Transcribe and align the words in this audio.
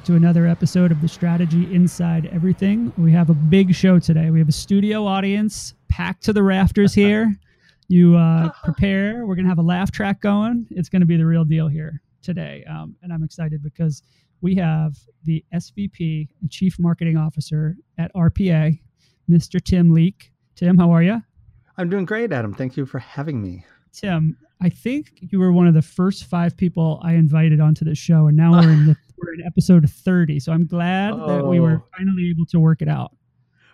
back 0.00 0.06
to 0.06 0.14
another 0.14 0.46
episode 0.46 0.90
of 0.90 1.02
the 1.02 1.08
Strategy 1.08 1.74
Inside 1.74 2.30
Everything. 2.32 2.90
We 2.96 3.12
have 3.12 3.28
a 3.28 3.34
big 3.34 3.74
show 3.74 3.98
today. 3.98 4.30
We 4.30 4.38
have 4.38 4.48
a 4.48 4.52
studio 4.52 5.04
audience 5.04 5.74
packed 5.90 6.22
to 6.24 6.32
the 6.32 6.42
rafters 6.42 6.94
here. 7.04 7.36
You 7.88 8.16
uh, 8.16 8.48
prepare. 8.64 9.26
We're 9.26 9.34
going 9.34 9.44
to 9.44 9.50
have 9.50 9.58
a 9.58 9.62
laugh 9.62 9.90
track 9.92 10.22
going. 10.22 10.66
It's 10.70 10.88
going 10.88 11.00
to 11.00 11.06
be 11.06 11.18
the 11.18 11.26
real 11.26 11.44
deal 11.44 11.68
here 11.68 12.00
today. 12.22 12.64
Um, 12.64 12.96
and 13.02 13.12
I'm 13.12 13.22
excited 13.22 13.62
because 13.62 14.02
we 14.40 14.54
have 14.54 14.96
the 15.24 15.44
SVP 15.52 16.28
and 16.40 16.50
Chief 16.50 16.78
Marketing 16.78 17.18
Officer 17.18 17.76
at 17.98 18.10
RPA, 18.14 18.80
Mr. 19.28 19.62
Tim 19.62 19.92
Leake. 19.92 20.32
Tim, 20.56 20.78
how 20.78 20.90
are 20.92 21.02
you? 21.02 21.20
I'm 21.76 21.90
doing 21.90 22.06
great, 22.06 22.32
Adam. 22.32 22.54
Thank 22.54 22.78
you 22.78 22.86
for 22.86 23.00
having 23.00 23.42
me. 23.42 23.66
Tim, 23.92 24.38
I 24.62 24.68
think 24.68 25.12
you 25.20 25.38
were 25.38 25.52
one 25.52 25.66
of 25.66 25.74
the 25.74 25.82
first 25.82 26.24
five 26.24 26.56
people 26.56 27.00
I 27.02 27.14
invited 27.14 27.60
onto 27.60 27.84
the 27.84 27.94
show, 27.94 28.28
and 28.28 28.36
now 28.36 28.52
we're 28.52 28.70
in 28.70 28.86
the, 28.86 28.96
we're 29.20 29.34
in 29.34 29.46
episode 29.46 29.88
30. 29.88 30.40
So 30.40 30.52
I'm 30.52 30.66
glad 30.66 31.14
oh. 31.14 31.26
that 31.26 31.46
we 31.46 31.60
were 31.60 31.82
oh. 31.82 31.88
finally 31.96 32.30
able 32.30 32.46
to 32.46 32.58
work 32.58 32.82
it 32.82 32.88
out. 32.88 33.14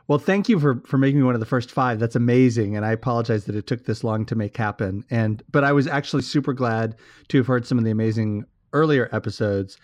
Well, 0.09 0.18
thank 0.20 0.48
you 0.48 0.60
for 0.60 0.80
for 0.87 0.98
making 0.98 1.18
me 1.18 1.24
one 1.24 1.34
of 1.34 1.41
the 1.41 1.46
first 1.46 1.73
five. 1.73 1.98
That's 1.98 2.15
amazing, 2.15 2.76
and 2.76 2.87
I 2.87 2.93
apologize 2.93 3.45
that 3.46 3.57
it 3.57 3.66
took 3.66 3.87
this 3.87 4.04
long 4.04 4.24
to 4.26 4.37
make 4.37 4.57
happen. 4.57 5.04
And 5.10 5.43
but 5.51 5.65
I 5.65 5.73
was 5.73 5.88
actually 5.88 6.23
super 6.23 6.52
glad 6.52 6.95
to 7.29 7.38
have 7.38 7.46
heard 7.48 7.66
some 7.66 7.76
of 7.76 7.85
the 7.85 7.90
amazing 7.90 8.45
earlier 8.73 9.09
episodes 9.10 9.79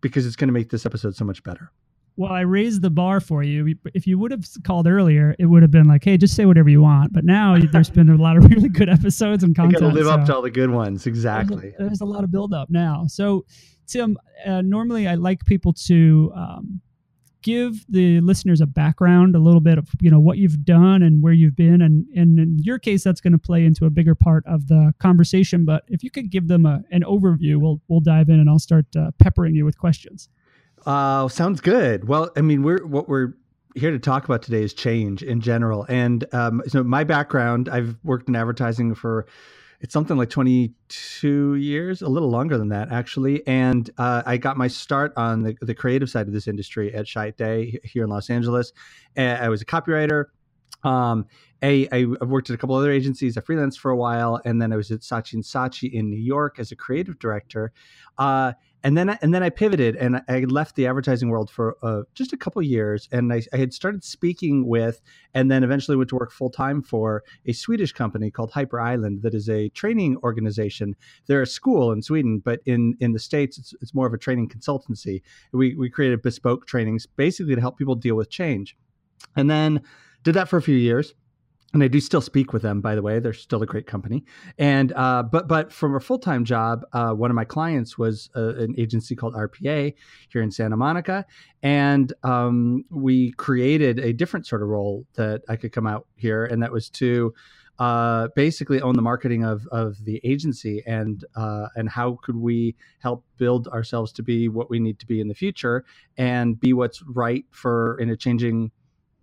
because 0.00 0.26
it's 0.26 0.36
going 0.36 0.48
to 0.48 0.52
make 0.52 0.70
this 0.70 0.84
episode 0.84 1.14
so 1.14 1.24
much 1.24 1.44
better. 1.44 1.70
Well, 2.18 2.32
I 2.32 2.40
raised 2.40 2.82
the 2.82 2.90
bar 2.90 3.20
for 3.20 3.44
you. 3.44 3.76
If 3.94 4.04
you 4.04 4.18
would 4.18 4.32
have 4.32 4.44
called 4.64 4.88
earlier, 4.88 5.36
it 5.38 5.46
would 5.46 5.62
have 5.62 5.70
been 5.70 5.86
like, 5.86 6.02
"Hey, 6.02 6.16
just 6.16 6.34
say 6.34 6.46
whatever 6.46 6.68
you 6.68 6.82
want." 6.82 7.12
But 7.12 7.24
now 7.24 7.56
there's 7.56 7.90
been 7.90 8.10
a 8.10 8.16
lot 8.16 8.36
of 8.36 8.44
really 8.50 8.68
good 8.68 8.88
episodes 8.88 9.44
and 9.44 9.54
content. 9.56 9.80
got 9.80 9.90
to 9.90 9.94
live 9.94 10.06
so 10.06 10.10
up 10.10 10.26
to 10.26 10.34
all 10.34 10.42
the 10.42 10.50
good 10.50 10.70
ones. 10.70 11.06
Exactly. 11.06 11.60
There's 11.60 11.74
a, 11.74 11.82
there's 11.84 12.00
a 12.00 12.04
lot 12.04 12.24
of 12.24 12.32
build 12.32 12.52
up 12.52 12.70
now. 12.70 13.04
So, 13.06 13.46
Tim, 13.86 14.18
uh, 14.44 14.62
normally 14.62 15.06
I 15.06 15.14
like 15.14 15.44
people 15.44 15.72
to 15.86 16.32
um, 16.34 16.80
give 17.40 17.86
the 17.88 18.20
listeners 18.20 18.60
a 18.60 18.66
background, 18.66 19.36
a 19.36 19.38
little 19.38 19.60
bit 19.60 19.78
of 19.78 19.88
you 20.00 20.10
know 20.10 20.18
what 20.18 20.38
you've 20.38 20.64
done 20.64 21.02
and 21.02 21.22
where 21.22 21.32
you've 21.32 21.54
been, 21.54 21.80
and 21.80 22.04
and 22.16 22.40
in 22.40 22.58
your 22.58 22.80
case, 22.80 23.04
that's 23.04 23.20
going 23.20 23.32
to 23.32 23.38
play 23.38 23.64
into 23.64 23.86
a 23.86 23.90
bigger 23.90 24.16
part 24.16 24.44
of 24.44 24.66
the 24.66 24.92
conversation. 24.98 25.64
But 25.64 25.84
if 25.86 26.02
you 26.02 26.10
could 26.10 26.32
give 26.32 26.48
them 26.48 26.66
a, 26.66 26.82
an 26.90 27.02
overview, 27.02 27.58
we'll 27.58 27.80
we'll 27.86 28.00
dive 28.00 28.28
in, 28.28 28.40
and 28.40 28.50
I'll 28.50 28.58
start 28.58 28.86
uh, 28.96 29.12
peppering 29.20 29.54
you 29.54 29.64
with 29.64 29.78
questions. 29.78 30.28
Uh, 30.86 31.28
sounds 31.28 31.60
good. 31.60 32.08
Well, 32.08 32.30
I 32.36 32.40
mean, 32.40 32.62
we're 32.62 32.84
what 32.86 33.08
we're 33.08 33.34
here 33.74 33.90
to 33.90 33.98
talk 33.98 34.24
about 34.24 34.42
today 34.42 34.62
is 34.62 34.74
change 34.74 35.22
in 35.22 35.40
general. 35.40 35.86
And 35.88 36.24
um, 36.32 36.62
so 36.66 36.82
my 36.82 37.04
background, 37.04 37.68
I've 37.68 37.96
worked 38.02 38.28
in 38.28 38.36
advertising 38.36 38.94
for 38.94 39.26
it's 39.80 39.92
something 39.92 40.16
like 40.16 40.30
22 40.30 41.54
years, 41.54 42.02
a 42.02 42.08
little 42.08 42.30
longer 42.30 42.58
than 42.58 42.70
that 42.70 42.90
actually. 42.90 43.46
And 43.46 43.88
uh, 43.98 44.22
I 44.26 44.36
got 44.36 44.56
my 44.56 44.66
start 44.66 45.12
on 45.16 45.42
the, 45.42 45.56
the 45.60 45.74
creative 45.74 46.10
side 46.10 46.26
of 46.26 46.32
this 46.32 46.48
industry 46.48 46.92
at 46.92 47.06
Chiat/Day 47.06 47.78
here 47.84 48.04
in 48.04 48.10
Los 48.10 48.28
Angeles. 48.28 48.72
I 49.16 49.48
was 49.48 49.62
a 49.62 49.64
copywriter. 49.64 50.26
Um, 50.82 51.26
I, 51.62 51.88
I've 51.90 52.28
worked 52.28 52.50
at 52.50 52.54
a 52.54 52.58
couple 52.58 52.76
other 52.76 52.90
agencies. 52.90 53.36
I 53.36 53.40
freelanced 53.40 53.78
for 53.78 53.90
a 53.90 53.96
while, 53.96 54.40
and 54.44 54.62
then 54.62 54.72
I 54.72 54.76
was 54.76 54.90
at 54.90 55.00
Saatchi 55.00 55.34
and 55.34 55.42
Saatchi 55.42 55.92
in 55.92 56.08
New 56.08 56.20
York 56.20 56.58
as 56.58 56.70
a 56.70 56.76
creative 56.76 57.18
director. 57.18 57.72
Uh, 58.16 58.52
and 58.84 58.96
then 58.96 59.10
I, 59.10 59.18
and 59.22 59.34
then 59.34 59.42
I 59.42 59.50
pivoted 59.50 59.96
and 59.96 60.22
I 60.28 60.40
left 60.40 60.76
the 60.76 60.86
advertising 60.86 61.28
world 61.30 61.50
for 61.50 61.76
uh, 61.82 62.02
just 62.14 62.32
a 62.32 62.36
couple 62.36 62.62
years. 62.62 63.08
And 63.10 63.32
I, 63.32 63.42
I, 63.52 63.56
had 63.56 63.72
started 63.72 64.04
speaking 64.04 64.66
with, 64.66 65.00
and 65.34 65.50
then 65.50 65.64
eventually 65.64 65.96
went 65.96 66.10
to 66.10 66.16
work 66.16 66.30
full 66.30 66.50
time 66.50 66.82
for 66.82 67.24
a 67.46 67.52
Swedish 67.52 67.92
company 67.92 68.30
called 68.30 68.52
Hyper 68.52 68.80
Island, 68.80 69.22
that 69.22 69.34
is 69.34 69.48
a 69.48 69.68
training 69.70 70.16
organization. 70.22 70.94
They're 71.26 71.42
a 71.42 71.46
school 71.46 71.90
in 71.92 72.02
Sweden, 72.02 72.38
but 72.38 72.60
in 72.66 72.94
in 73.00 73.12
the 73.12 73.18
states, 73.18 73.58
it's, 73.58 73.74
it's 73.80 73.94
more 73.94 74.06
of 74.06 74.14
a 74.14 74.18
training 74.18 74.48
consultancy. 74.48 75.22
We 75.52 75.74
we 75.74 75.90
created 75.90 76.22
bespoke 76.22 76.66
trainings 76.66 77.06
basically 77.06 77.54
to 77.54 77.60
help 77.60 77.78
people 77.78 77.96
deal 77.96 78.14
with 78.14 78.30
change, 78.30 78.76
and 79.34 79.50
then 79.50 79.82
did 80.22 80.34
that 80.34 80.48
for 80.48 80.56
a 80.56 80.62
few 80.62 80.76
years 80.76 81.14
and 81.74 81.82
I 81.82 81.88
do 81.88 82.00
still 82.00 82.22
speak 82.22 82.52
with 82.52 82.62
them, 82.62 82.80
by 82.80 82.94
the 82.94 83.02
way. 83.02 83.18
They're 83.18 83.34
still 83.34 83.62
a 83.62 83.66
great 83.66 83.86
company. 83.86 84.24
And 84.58 84.92
uh, 84.94 85.22
but 85.22 85.48
but 85.48 85.72
from 85.72 85.94
a 85.94 86.00
full 86.00 86.18
time 86.18 86.44
job, 86.44 86.84
uh, 86.92 87.12
one 87.12 87.30
of 87.30 87.34
my 87.34 87.44
clients 87.44 87.98
was 87.98 88.30
a, 88.34 88.48
uh, 88.48 88.62
an 88.62 88.74
agency 88.78 89.14
called 89.14 89.34
RPA 89.34 89.94
here 90.30 90.42
in 90.42 90.50
Santa 90.50 90.76
Monica, 90.76 91.26
and 91.62 92.12
um, 92.22 92.84
we 92.90 93.32
created 93.32 93.98
a 93.98 94.12
different 94.12 94.46
sort 94.46 94.62
of 94.62 94.68
role 94.68 95.06
that 95.14 95.42
I 95.48 95.56
could 95.56 95.72
come 95.72 95.86
out 95.86 96.06
here, 96.16 96.46
and 96.46 96.62
that 96.62 96.72
was 96.72 96.88
to 96.90 97.34
uh, 97.78 98.28
basically 98.34 98.80
own 98.80 98.94
the 98.94 99.02
marketing 99.02 99.44
of 99.44 99.66
of 99.68 100.02
the 100.04 100.20
agency 100.24 100.82
and 100.86 101.24
uh, 101.36 101.68
and 101.76 101.88
how 101.88 102.18
could 102.22 102.36
we 102.36 102.74
help 103.00 103.24
build 103.36 103.68
ourselves 103.68 104.10
to 104.12 104.22
be 104.22 104.48
what 104.48 104.70
we 104.70 104.80
need 104.80 104.98
to 104.98 105.06
be 105.06 105.20
in 105.20 105.28
the 105.28 105.34
future 105.34 105.84
and 106.16 106.58
be 106.58 106.72
what's 106.72 107.02
right 107.02 107.44
for 107.50 107.98
in 108.00 108.10
a 108.10 108.16
changing 108.16 108.70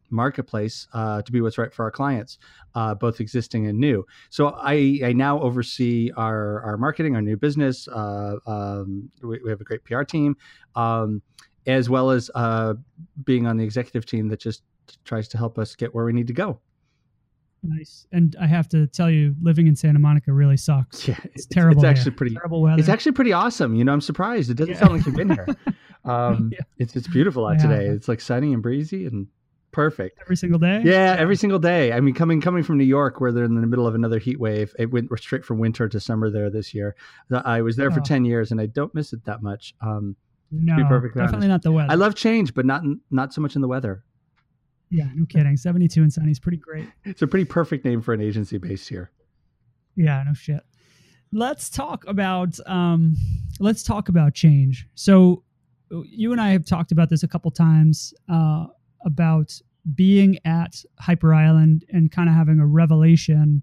marketplace 0.10 0.88
uh, 0.94 1.22
to 1.22 1.32
be 1.32 1.42
what's 1.42 1.58
right 1.58 1.74
for 1.74 1.84
our 1.84 1.92
clients, 1.92 2.38
uh, 2.76 2.94
both 2.96 3.20
existing 3.20 3.68
and 3.68 3.80
new. 3.80 4.06
So 4.30 4.56
I, 4.58 5.00
I 5.04 5.14
now 5.14 5.40
oversee 5.42 6.12
our, 6.16 6.62
our 6.62 6.78
marketing, 6.78 7.16
our 7.16 7.22
new 7.22 7.38
business. 7.38 7.88
Uh, 7.88 8.36
um, 8.46 9.10
we, 9.22 9.40
we, 9.44 9.50
have 9.50 9.62
a 9.62 9.64
great 9.64 9.84
PR 9.84 10.04
team, 10.04 10.36
um, 10.76 11.22
as 11.68 11.90
well 11.90 12.12
as 12.12 12.30
uh, 12.36 12.76
being 13.24 13.48
on 13.48 13.58
the 13.58 13.64
executive 13.64 14.06
team 14.06 14.28
that 14.30 14.40
just 14.40 14.64
tries 15.04 15.28
to 15.30 15.38
help 15.38 15.58
us 15.58 15.76
get 15.76 15.94
where 15.94 16.06
we 16.06 16.14
need 16.14 16.28
to 16.28 16.34
go. 16.34 16.60
Nice. 17.68 18.06
And 18.12 18.36
I 18.40 18.46
have 18.46 18.68
to 18.70 18.88
tell 18.88 19.10
you, 19.10 19.36
living 19.42 19.68
in 19.68 19.76
Santa 19.76 20.00
Monica 20.00 20.32
really 20.32 20.58
sucks. 20.58 21.08
Yeah, 21.08 21.16
it's, 21.24 21.36
it's 21.36 21.46
terrible. 21.48 21.84
It's 21.84 21.90
actually 21.90 22.12
pretty 22.12 22.36
terrible 22.36 22.62
weather. 22.62 22.80
It's 22.80 22.90
actually 22.90 23.14
pretty 23.14 23.34
awesome. 23.34 23.74
You 23.74 23.84
know, 23.84 23.94
I'm 23.94 24.02
surprised. 24.02 24.52
It 24.52 24.58
doesn't 24.58 24.76
yeah. 24.76 24.80
sound 24.80 24.94
like 24.94 25.06
you've 25.06 25.16
been 25.16 25.32
here. 25.32 25.48
Um, 26.06 26.52
yeah. 26.54 26.60
It's 26.78 26.96
it's 26.96 27.08
beautiful 27.08 27.48
out 27.48 27.56
yeah. 27.58 27.68
today. 27.68 27.86
It's 27.88 28.08
like 28.08 28.22
sunny 28.22 28.54
and 28.54 28.62
breezy, 28.62 29.08
and 29.08 29.26
perfect 29.76 30.20
every 30.22 30.38
single 30.38 30.58
day. 30.58 30.82
Yeah, 30.86 31.18
every 31.20 31.36
single 31.36 31.60
day. 31.60 31.92
I 31.92 32.00
mean, 32.00 32.16
coming 32.16 32.40
coming 32.40 32.64
from 32.64 32.78
New 32.78 32.86
York, 32.86 33.20
where 33.20 33.34
they're 33.34 33.44
in 33.44 33.60
the 33.60 33.68
middle 33.68 33.86
of 33.86 33.94
another 33.94 34.20
heat 34.20 34.40
wave, 34.40 34.74
it 34.80 34.90
went 34.90 35.10
straight 35.20 35.44
from 35.44 35.60
winter 35.60 35.90
to 35.90 36.00
summer 36.00 36.30
there 36.30 36.50
this 36.50 36.74
year. 36.74 36.96
I 37.44 37.62
was 37.62 37.76
there 37.76 37.92
oh. 37.92 37.94
for 37.94 38.00
ten 38.00 38.24
years, 38.24 38.52
and 38.52 38.62
I 38.62 38.68
don't 38.68 38.96
miss 38.96 39.12
it 39.12 39.26
that 39.26 39.44
much. 39.44 39.76
Um, 39.82 40.16
no, 40.50 40.78
definitely 40.78 41.22
honest. 41.22 41.48
not 41.48 41.62
the 41.62 41.74
weather. 41.74 41.92
I 41.92 41.96
love 41.96 42.16
change, 42.16 42.54
but 42.54 42.66
not 42.66 42.84
not 43.12 43.34
so 43.34 43.42
much 43.42 43.56
in 43.56 43.62
the 43.62 43.68
weather. 43.68 44.04
Yeah, 44.90 45.10
no 45.14 45.26
kidding. 45.26 45.58
Seventy-two 45.58 46.02
and 46.02 46.14
sunny 46.14 46.32
is 46.32 46.40
pretty 46.40 46.58
great. 46.58 46.88
It's 47.04 47.22
a 47.22 47.28
pretty 47.28 47.46
perfect 47.46 47.84
name 47.84 48.02
for 48.02 48.14
an 48.14 48.22
agency 48.22 48.58
based 48.58 48.88
here. 48.88 49.12
Yeah, 49.98 50.24
no 50.26 50.34
shit. 50.34 50.62
Let's 51.34 51.70
talk 51.70 52.06
about 52.08 52.58
um, 52.66 53.18
let's 53.60 53.84
talk 53.84 54.08
about 54.08 54.34
change. 54.34 54.88
So 54.96 55.44
you 56.06 56.32
and 56.32 56.40
I 56.40 56.52
have 56.52 56.66
talked 56.66 56.94
about 56.94 57.10
this 57.10 57.24
a 57.24 57.28
couple 57.28 57.52
times. 57.52 58.14
Uh, 58.32 58.68
about 59.06 59.60
being 59.94 60.40
at 60.46 60.84
Hyper 61.00 61.34
Island 61.34 61.86
and 61.90 62.12
kind 62.12 62.28
of 62.28 62.36
having 62.36 62.60
a 62.60 62.66
revelation 62.66 63.62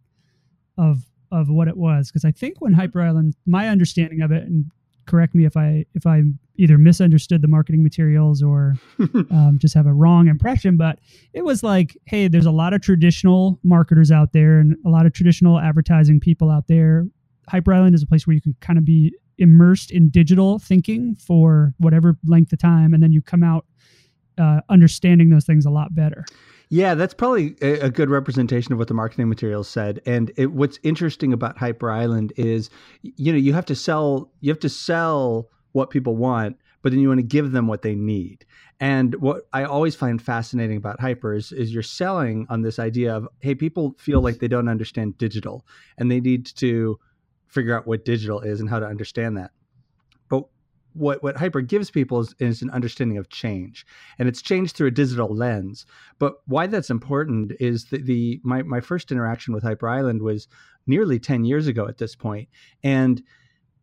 of 0.79 1.05
of 1.31 1.49
what 1.49 1.67
it 1.67 1.77
was 1.77 2.11
because 2.11 2.25
I 2.25 2.31
think 2.31 2.61
when 2.61 2.75
Hyper 2.75 3.01
Island, 3.01 3.35
my 3.47 3.69
understanding 3.69 4.21
of 4.21 4.31
it, 4.31 4.45
and 4.45 4.71
correct 5.07 5.35
me 5.35 5.45
if 5.45 5.57
I 5.57 5.85
if 5.95 6.07
I 6.07 6.23
either 6.57 6.79
misunderstood 6.79 7.43
the 7.43 7.49
marketing 7.49 7.83
materials 7.83 8.43
or 8.43 8.75
um, 9.31 9.59
just 9.61 9.75
have 9.75 9.87
a 9.87 9.93
wrong 9.93 10.29
impression, 10.29 10.77
but 10.77 10.99
it 11.33 11.45
was 11.45 11.63
like, 11.63 11.97
hey, 12.05 12.29
there's 12.29 12.47
a 12.47 12.51
lot 12.53 12.75
of 12.75 12.83
traditional 12.83 13.59
marketers 13.65 14.11
out 14.11 14.33
there 14.33 14.59
and 14.59 14.77
a 14.85 14.91
lot 14.91 15.07
of 15.07 15.13
traditional 15.13 15.59
advertising 15.59 16.21
people 16.21 16.51
out 16.51 16.69
there. 16.69 17.07
Hyper 17.49 17.73
Island 17.73 17.95
is 17.95 18.03
a 18.03 18.07
place 18.07 18.27
where 18.27 18.35
you 18.35 18.41
can 18.41 18.55
kind 18.61 18.79
of 18.79 18.85
be 18.85 19.15
immersed 19.39 19.91
in 19.91 20.11
digital 20.11 20.59
thinking 20.59 21.17
for 21.17 21.75
whatever 21.79 22.17
length 22.27 22.53
of 22.53 22.59
time, 22.59 22.95
and 22.95 23.03
then 23.03 23.13
you 23.13 23.23
come 23.23 23.43
out 23.43 23.65
uh, 24.39 24.61
understanding 24.69 25.31
those 25.31 25.45
things 25.45 25.67
a 25.67 25.71
lot 25.71 25.95
better. 25.95 26.25
Yeah, 26.69 26.95
that's 26.95 27.13
probably 27.13 27.55
a, 27.61 27.91
good 27.91 28.09
representation 28.09 28.73
of 28.73 28.79
what 28.79 28.89
the 28.89 28.95
marketing 28.95 29.29
materials 29.29 29.69
said. 29.69 30.01
And 30.07 30.33
it, 30.39 30.53
what's 30.53 30.79
interesting 30.83 31.35
about 31.35 31.59
Hyper 31.59 31.91
Island 31.91 32.33
is, 32.39 32.71
you 33.03 33.31
know, 33.31 33.37
you 33.37 33.53
have 33.53 33.67
to 33.67 33.75
sell, 33.75 34.31
you 34.41 34.51
have 34.51 34.61
to 34.61 34.71
sell 34.71 35.51
what 35.73 35.91
people 35.91 36.17
want, 36.17 36.57
but 36.81 36.91
then 36.91 37.01
you 37.01 37.09
want 37.09 37.19
to 37.19 37.27
give 37.27 37.53
them 37.53 37.67
what 37.67 37.83
they 37.83 37.95
need. 37.95 38.47
And 38.81 39.15
what 39.17 39.43
I 39.53 39.65
always 39.65 39.95
find 39.95 40.21
fascinating 40.21 40.79
about 40.79 40.99
Hyper 40.99 41.35
is, 41.35 41.53
is 41.53 41.75
you're 41.75 41.83
selling 41.83 42.47
on 42.49 42.63
this 42.63 42.79
idea 42.79 43.15
of, 43.15 43.29
hey, 43.41 43.55
people 43.55 43.95
feel 43.99 44.23
like 44.23 44.39
they 44.39 44.49
don't 44.49 44.69
understand 44.69 45.19
digital, 45.19 45.67
and 45.99 46.11
they 46.11 46.21
need 46.21 46.47
to 46.47 46.99
figure 47.49 47.77
out 47.77 47.87
what 47.87 48.07
digital 48.07 48.41
is 48.41 48.61
and 48.61 48.71
how 48.71 48.81
to 48.81 48.87
understand 48.87 49.37
that 49.37 49.51
what 50.95 51.23
what 51.23 51.37
hyper 51.37 51.61
gives 51.61 51.91
people 51.91 52.21
is, 52.21 52.35
is, 52.39 52.63
an 52.63 52.71
understanding 52.71 53.19
of 53.19 53.29
change 53.29 53.87
and 54.19 54.29
it's 54.29 54.43
changed 54.43 54.77
through 54.77 54.89
a 54.89 54.91
digital 54.91 55.35
lens 55.35 55.87
but 56.19 56.37
why 56.47 56.67
that's 56.67 56.91
important 56.91 57.53
is 57.61 57.87
that 57.87 58.07
the 58.07 58.41
my, 58.43 58.63
my 58.63 58.81
first 58.81 59.11
interaction 59.11 59.55
with 59.55 59.63
hyper 59.63 59.89
island 59.89 60.23
was 60.23 60.49
nearly 60.87 61.19
10 61.19 61.45
years 61.45 61.67
ago 61.67 61.87
at 61.89 61.99
this 61.99 62.15
point 62.15 62.49
and 62.83 63.23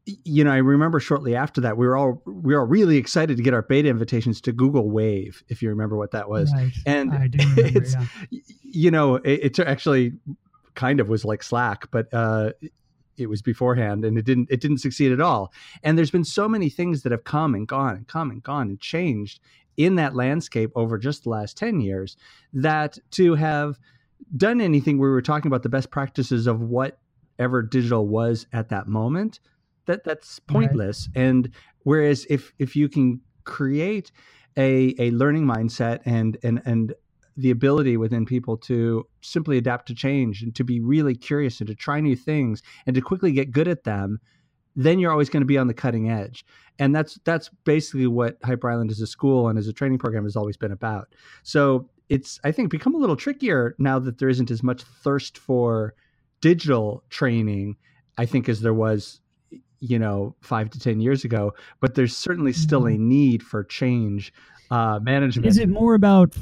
you 0.05 0.43
know 0.43 0.51
i 0.51 0.57
remember 0.57 0.99
shortly 0.99 1.35
after 1.35 1.61
that 1.61 1.77
we 1.77 1.85
were 1.85 1.97
all 1.97 2.21
we 2.25 2.53
were 2.53 2.61
all 2.61 2.67
really 2.67 2.97
excited 2.97 3.37
to 3.37 3.43
get 3.43 3.53
our 3.53 3.61
beta 3.61 3.89
invitations 3.89 4.41
to 4.41 4.51
google 4.51 4.89
wave 4.89 5.43
if 5.49 5.61
you 5.61 5.69
remember 5.69 5.97
what 5.97 6.11
that 6.11 6.29
was 6.29 6.51
right. 6.53 6.71
and 6.85 7.11
remember, 7.13 7.61
it's 7.77 7.95
yeah. 8.29 8.39
you 8.63 8.91
know 8.91 9.15
it, 9.15 9.57
it 9.57 9.59
actually 9.59 10.13
kind 10.75 10.99
of 10.99 11.09
was 11.09 11.25
like 11.25 11.43
slack 11.43 11.89
but 11.91 12.11
uh 12.13 12.51
it 13.19 13.29
was 13.29 13.41
beforehand 13.41 14.05
and 14.05 14.17
it 14.17 14.25
didn't 14.25 14.47
it 14.49 14.61
didn't 14.61 14.79
succeed 14.79 15.11
at 15.11 15.21
all 15.21 15.51
and 15.83 15.97
there's 15.97 16.11
been 16.11 16.23
so 16.23 16.47
many 16.47 16.69
things 16.69 17.03
that 17.03 17.11
have 17.11 17.23
come 17.23 17.53
and 17.55 17.67
gone 17.67 17.95
and 17.95 18.07
come 18.07 18.31
and 18.31 18.43
gone 18.43 18.69
and 18.69 18.79
changed 18.79 19.39
in 19.77 19.95
that 19.95 20.15
landscape 20.15 20.71
over 20.75 20.97
just 20.97 21.23
the 21.23 21.29
last 21.29 21.57
10 21.57 21.81
years 21.81 22.17
that 22.53 22.97
to 23.11 23.35
have 23.35 23.79
done 24.35 24.59
anything 24.59 24.97
where 24.97 25.09
we 25.09 25.13
were 25.13 25.21
talking 25.21 25.47
about 25.47 25.63
the 25.63 25.69
best 25.69 25.89
practices 25.89 26.47
of 26.47 26.61
whatever 26.61 27.61
digital 27.61 28.07
was 28.07 28.45
at 28.51 28.69
that 28.69 28.87
moment 28.87 29.39
that 29.85 30.03
that's 30.03 30.39
pointless 30.39 31.09
right. 31.15 31.23
and 31.23 31.51
whereas 31.83 32.25
if 32.29 32.53
if 32.59 32.75
you 32.75 32.89
can 32.89 33.21
create 33.43 34.11
a 34.57 34.93
a 34.99 35.11
learning 35.11 35.45
mindset 35.45 35.99
and 36.05 36.37
and 36.43 36.61
and 36.65 36.93
the 37.39 37.51
ability 37.51 37.97
within 37.97 38.25
people 38.25 38.57
to 38.57 39.05
simply 39.21 39.57
adapt 39.57 39.87
to 39.87 39.95
change 39.95 40.41
and 40.41 40.55
to 40.55 40.63
be 40.63 40.79
really 40.79 41.15
curious 41.15 41.59
and 41.59 41.67
to 41.67 41.75
try 41.75 41.99
new 41.99 42.15
things 42.15 42.61
and 42.85 42.95
to 42.95 43.01
quickly 43.01 43.31
get 43.31 43.51
good 43.51 43.67
at 43.67 43.83
them 43.83 44.19
then 44.75 44.99
you're 44.99 45.11
always 45.11 45.29
going 45.29 45.41
to 45.41 45.47
be 45.47 45.57
on 45.57 45.67
the 45.67 45.73
cutting 45.73 46.09
edge. 46.09 46.45
And 46.77 46.95
that's 46.95 47.19
that's 47.25 47.49
basically 47.65 48.07
what 48.07 48.37
hyper 48.43 48.69
island 48.69 48.91
as 48.91 49.01
a 49.01 49.07
school 49.07 49.49
and 49.49 49.59
as 49.59 49.67
a 49.67 49.73
training 49.73 49.97
program 49.97 50.23
has 50.23 50.37
always 50.37 50.55
been 50.55 50.71
about. 50.71 51.09
So 51.43 51.89
it's 52.09 52.39
i 52.43 52.51
think 52.51 52.69
become 52.69 52.95
a 52.95 52.97
little 52.97 53.15
trickier 53.15 53.75
now 53.77 53.99
that 53.99 54.17
there 54.17 54.29
isn't 54.29 54.51
as 54.51 54.61
much 54.63 54.81
thirst 54.81 55.37
for 55.37 55.93
digital 56.41 57.03
training 57.09 57.77
i 58.17 58.25
think 58.25 58.49
as 58.49 58.61
there 58.61 58.73
was 58.73 59.21
you 59.79 59.97
know 59.97 60.35
five 60.41 60.69
to 60.69 60.79
ten 60.79 60.99
years 60.99 61.23
ago 61.23 61.53
but 61.79 61.95
there's 61.95 62.17
certainly 62.17 62.51
still 62.51 62.87
a 62.87 62.91
mm-hmm. 62.91 63.07
need 63.07 63.43
for 63.43 63.63
change 63.63 64.33
uh, 64.71 64.99
management. 65.01 65.47
Is 65.47 65.57
it 65.57 65.67
more 65.67 65.95
about 65.95 66.35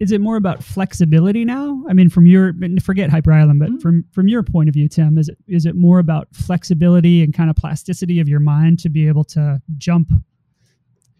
is 0.00 0.12
it 0.12 0.20
more 0.20 0.36
about 0.36 0.62
flexibility 0.62 1.44
now? 1.44 1.82
I 1.88 1.92
mean, 1.92 2.08
from 2.08 2.26
your 2.26 2.54
forget 2.80 3.10
Hyper 3.10 3.32
Island, 3.32 3.58
but 3.58 3.70
mm-hmm. 3.70 3.78
from 3.78 4.04
from 4.12 4.28
your 4.28 4.42
point 4.42 4.68
of 4.68 4.74
view, 4.74 4.88
Tim, 4.88 5.18
is 5.18 5.28
it 5.28 5.38
is 5.48 5.66
it 5.66 5.74
more 5.74 5.98
about 5.98 6.28
flexibility 6.32 7.22
and 7.22 7.34
kind 7.34 7.50
of 7.50 7.56
plasticity 7.56 8.20
of 8.20 8.28
your 8.28 8.40
mind 8.40 8.78
to 8.80 8.88
be 8.88 9.08
able 9.08 9.24
to 9.24 9.60
jump, 9.76 10.12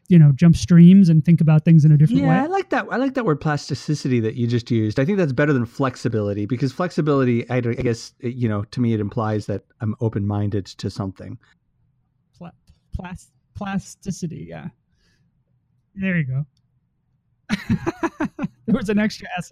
you 0.09 0.19
know, 0.19 0.31
jump 0.33 0.57
streams 0.57 1.09
and 1.09 1.25
think 1.25 1.41
about 1.41 1.65
things 1.65 1.85
in 1.85 1.91
a 1.91 1.97
different 1.97 2.23
yeah, 2.23 2.29
way? 2.29 2.35
Yeah, 2.37 2.45
I 2.45 2.47
like 2.47 2.71
that. 2.71 2.87
I 2.89 2.99
like 2.99 3.15
that 3.15 3.25
word 3.25 3.41
plasticity 3.41 4.21
that 4.21 4.37
you 4.37 4.47
just 4.47 4.71
used. 4.71 5.01
I 5.01 5.05
think 5.05 5.19
that's 5.19 5.33
better 5.33 5.53
than 5.53 5.67
flexibility 5.67 6.47
because 6.47 6.73
flexibility, 6.73 7.51
I, 7.51 7.57
I 7.57 7.61
guess, 7.61 8.15
you 8.21 8.49
know, 8.49 8.63
to 8.63 8.81
me, 8.81 8.95
it 8.95 9.01
implies 9.01 9.47
that 9.47 9.65
I'm 9.81 9.97
open 10.01 10.25
minded 10.25 10.67
to 10.67 10.89
something. 10.89 11.37
Pla- 12.37 12.53
plas- 12.95 13.33
plasticity, 13.57 14.47
yeah. 14.49 14.69
There 15.97 16.17
you 16.17 16.25
go. 16.25 16.47
there 18.73 18.77
was 18.77 18.89
an 18.91 18.99
extra 18.99 19.27
S. 19.39 19.51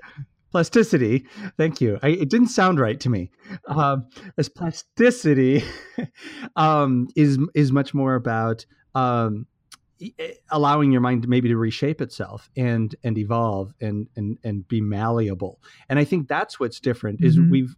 Plasticity. 0.52 1.26
Thank 1.56 1.80
you. 1.80 1.98
I, 2.02 2.08
it 2.08 2.30
didn't 2.30 2.48
sound 2.48 2.78
right 2.78 3.00
to 3.00 3.10
me. 3.10 3.30
Um, 3.66 4.06
as 4.38 4.48
plasticity 4.48 5.64
um, 6.56 7.08
is 7.16 7.38
is 7.54 7.72
much 7.72 7.92
more 7.94 8.14
about 8.14 8.64
um, 8.94 9.46
allowing 10.50 10.92
your 10.92 11.00
mind 11.00 11.26
maybe 11.28 11.48
to 11.48 11.56
reshape 11.56 12.00
itself 12.00 12.48
and 12.56 12.94
and 13.02 13.18
evolve 13.18 13.74
and 13.80 14.08
and 14.16 14.38
and 14.44 14.68
be 14.68 14.80
malleable. 14.80 15.60
And 15.88 15.98
I 15.98 16.04
think 16.04 16.28
that's 16.28 16.60
what's 16.60 16.78
different. 16.78 17.24
Is 17.24 17.36
mm-hmm. 17.36 17.50
we've 17.50 17.74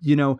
you 0.00 0.16
know, 0.16 0.38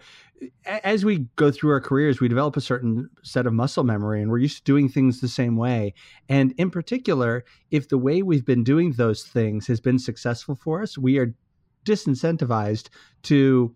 as 0.67 1.05
we 1.05 1.27
go 1.37 1.51
through 1.51 1.71
our 1.71 1.81
careers, 1.81 2.21
we 2.21 2.29
develop 2.29 2.57
a 2.57 2.61
certain 2.61 3.09
set 3.23 3.47
of 3.47 3.53
muscle 3.53 3.85
memory 3.85 4.21
and 4.23 4.31
we're 4.31 4.39
used 4.39 4.59
to 4.59 4.65
doing 4.65 4.89
things 4.89 5.21
the 5.21 5.29
same 5.29 5.57
way. 5.57 5.95
And 6.29 6.53
in 6.59 6.71
particular, 6.71 7.45
if 7.71 7.89
the 7.89 7.99
way 7.99 8.23
we've 8.23 8.45
been 8.45 8.65
doing 8.65 8.93
those 8.93 9.25
things 9.25 9.67
has 9.69 9.81
been 9.81 9.99
successful 9.99 10.55
for 10.55 10.83
us, 10.83 10.99
we 10.99 11.19
are 11.19 11.35
disincentivized 11.85 12.89
to 13.25 13.75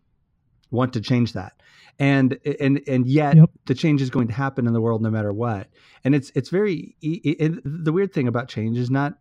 want 0.70 0.92
to 0.94 1.00
change 1.00 1.32
that. 1.34 1.54
And 1.98 2.38
and 2.60 2.80
and 2.88 3.06
yet 3.06 3.36
yep. 3.36 3.50
the 3.66 3.74
change 3.74 4.00
is 4.02 4.10
going 4.10 4.28
to 4.28 4.34
happen 4.34 4.66
in 4.66 4.72
the 4.72 4.80
world 4.80 5.02
no 5.02 5.10
matter 5.10 5.32
what. 5.32 5.68
And 6.04 6.14
it's 6.14 6.32
it's 6.34 6.48
very 6.48 6.96
it, 7.02 7.60
the 7.64 7.92
weird 7.92 8.12
thing 8.12 8.28
about 8.28 8.48
change 8.48 8.78
is 8.78 8.90
not 8.90 9.14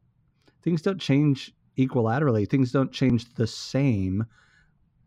things 0.64 0.82
don't 0.82 1.00
change 1.00 1.54
equilaterally. 1.78 2.50
Things 2.50 2.72
don't 2.72 2.92
change 2.92 3.34
the 3.36 3.48
same 3.48 4.26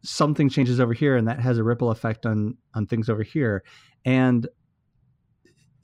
something 0.03 0.49
changes 0.49 0.81
over 0.81 0.93
here 0.93 1.17
and 1.17 1.29
that 1.29 1.41
has 1.41 1.59
a 1.59 1.65
ripple 1.65 1.91
effect 1.91 2.27
on 2.27 2.57
on 2.75 2.87
things 2.87 3.09
over 3.09 3.23
here 3.23 3.63
and 4.05 4.49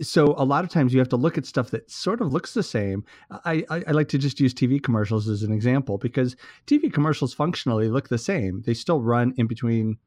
so 0.01 0.35
a 0.39 0.45
lot 0.45 0.65
of 0.65 0.71
times 0.71 0.93
you 0.93 0.99
have 1.01 1.09
to 1.09 1.17
look 1.17 1.37
at 1.37 1.47
stuff 1.47 1.71
that 1.71 1.91
sort 1.91 2.21
of 2.21 2.33
looks 2.33 2.55
the 2.55 2.63
same. 2.63 3.05
I, 3.45 3.65
I, 3.69 3.83
I, 3.89 3.91
like 3.91 4.09
to 4.09 4.19
just 4.19 4.39
use 4.39 4.55
TV 4.55 4.83
commercials 4.83 5.29
as 5.29 5.43
an 5.43 5.53
example 5.53 5.99
because 5.99 6.37
TV 6.67 6.93
commercials 6.93 7.35
functionally 7.35 7.89
look 7.89 8.09
the 8.09 8.19
same. 8.19 8.63
They 8.65 8.75
still 8.75 9.01
run 9.01 9.35
in 9.37 9.47
between 9.47 9.99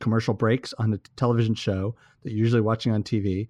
commercial 0.00 0.34
breaks 0.34 0.74
on 0.78 0.92
a 0.92 0.98
television 1.16 1.54
show 1.54 1.94
that 2.22 2.30
you're 2.30 2.38
usually 2.38 2.60
watching 2.60 2.92
on 2.92 3.02
TV 3.02 3.48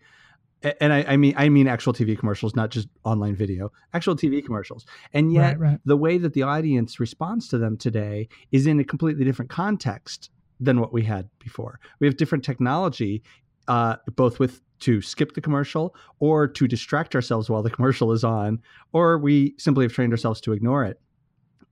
and 0.62 0.92
I, 0.92 1.04
I, 1.08 1.16
mean 1.16 1.34
I 1.36 1.48
mean 1.48 1.68
actual 1.68 1.92
TV 1.92 2.18
commercials, 2.18 2.56
not 2.56 2.70
just 2.70 2.88
online 3.04 3.36
video, 3.36 3.70
actual 3.94 4.16
TV 4.16 4.44
commercials. 4.44 4.86
And 5.12 5.32
yet 5.32 5.58
right, 5.58 5.72
right. 5.72 5.80
the 5.84 5.96
way 5.96 6.18
that 6.18 6.34
the 6.34 6.42
audience 6.42 6.98
responds 6.98 7.48
to 7.48 7.58
them 7.58 7.76
today 7.76 8.28
is 8.50 8.66
in 8.66 8.80
a 8.80 8.84
completely 8.84 9.24
different 9.24 9.50
context 9.50 10.30
than 10.60 10.80
what 10.80 10.92
we 10.92 11.04
had 11.04 11.28
before. 11.38 11.78
We 12.00 12.06
have 12.06 12.16
different 12.16 12.44
technology, 12.44 13.22
uh, 13.68 13.96
both 14.16 14.40
with 14.40 14.60
to 14.80 15.00
skip 15.00 15.34
the 15.34 15.40
commercial 15.40 15.94
or 16.20 16.46
to 16.46 16.68
distract 16.68 17.14
ourselves 17.14 17.48
while 17.48 17.62
the 17.62 17.70
commercial 17.78 18.12
is 18.12 18.24
on, 18.24 18.60
or 18.92 19.18
we 19.18 19.54
simply 19.58 19.84
have 19.84 19.92
trained 19.92 20.12
ourselves 20.12 20.40
to 20.42 20.52
ignore 20.52 20.84
it. 20.84 21.00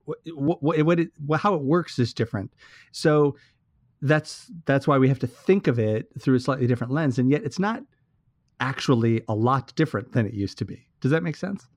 What, 0.05 0.63
what, 0.63 0.81
what 0.83 0.99
it, 1.01 1.09
how 1.35 1.53
it 1.55 1.61
works 1.61 1.99
is 1.99 2.13
different. 2.13 2.53
So 2.93 3.35
that's 4.01 4.49
that's 4.65 4.87
why 4.87 4.97
we 4.97 5.09
have 5.09 5.19
to 5.19 5.27
think 5.27 5.67
of 5.67 5.79
it 5.79 6.07
through 6.19 6.35
a 6.35 6.39
slightly 6.39 6.67
different 6.67 6.93
lens, 6.93 7.19
and 7.19 7.29
yet 7.29 7.43
it's 7.43 7.59
not 7.59 7.81
actually 8.59 9.21
a 9.27 9.35
lot 9.35 9.73
different 9.75 10.11
than 10.13 10.25
it 10.25 10.33
used 10.33 10.57
to 10.59 10.65
be. 10.65 10.87
Does 11.01 11.11
that 11.11 11.23
make 11.23 11.35
sense? 11.35 11.67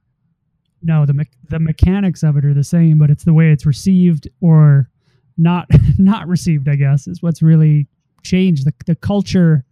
No, 0.82 1.04
the 1.04 1.12
me- 1.12 1.30
the 1.48 1.58
mechanics 1.58 2.22
of 2.22 2.36
it 2.36 2.44
are 2.44 2.54
the 2.54 2.64
same, 2.64 2.98
but 2.98 3.10
it's 3.10 3.24
the 3.24 3.34
way 3.34 3.52
it's 3.52 3.66
received 3.66 4.28
or 4.40 4.88
not 5.36 5.68
not 5.98 6.26
received. 6.26 6.68
I 6.68 6.76
guess 6.76 7.06
is 7.06 7.22
what's 7.22 7.42
really 7.42 7.86
changed 8.22 8.66
the 8.66 8.72
the 8.86 8.96
culture 8.96 9.64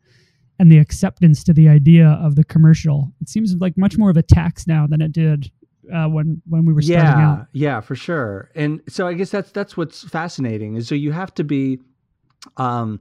and 0.59 0.71
the 0.71 0.79
acceptance 0.79 1.45
to 1.45 1.53
the 1.53 1.69
idea 1.69 2.19
of 2.23 2.35
the 2.35 2.45
commercial. 2.45 3.13
It 3.21 3.29
seems 3.29 3.55
like 3.57 3.79
much 3.79 3.97
more 3.97 4.11
of 4.11 4.17
a 4.17 4.23
tax 4.23 4.67
now 4.67 4.87
than 4.87 5.01
it 5.01 5.13
did 5.13 5.51
uh, 5.93 6.09
when 6.09 6.43
when 6.49 6.65
we 6.65 6.73
were 6.73 6.83
starting 6.83 7.07
yeah, 7.07 7.31
out. 7.31 7.47
Yeah, 7.53 7.81
for 7.81 7.95
sure. 7.95 8.51
And 8.55 8.83
so 8.89 9.07
I 9.07 9.15
guess 9.15 9.31
that's 9.31 9.51
that's 9.53 9.77
what's 9.77 10.05
fascinating 10.05 10.77
is 10.77 10.89
so 10.89 10.95
you 10.95 11.13
have 11.13 11.33
to 11.35 11.45
be, 11.45 11.79
um, 12.57 13.01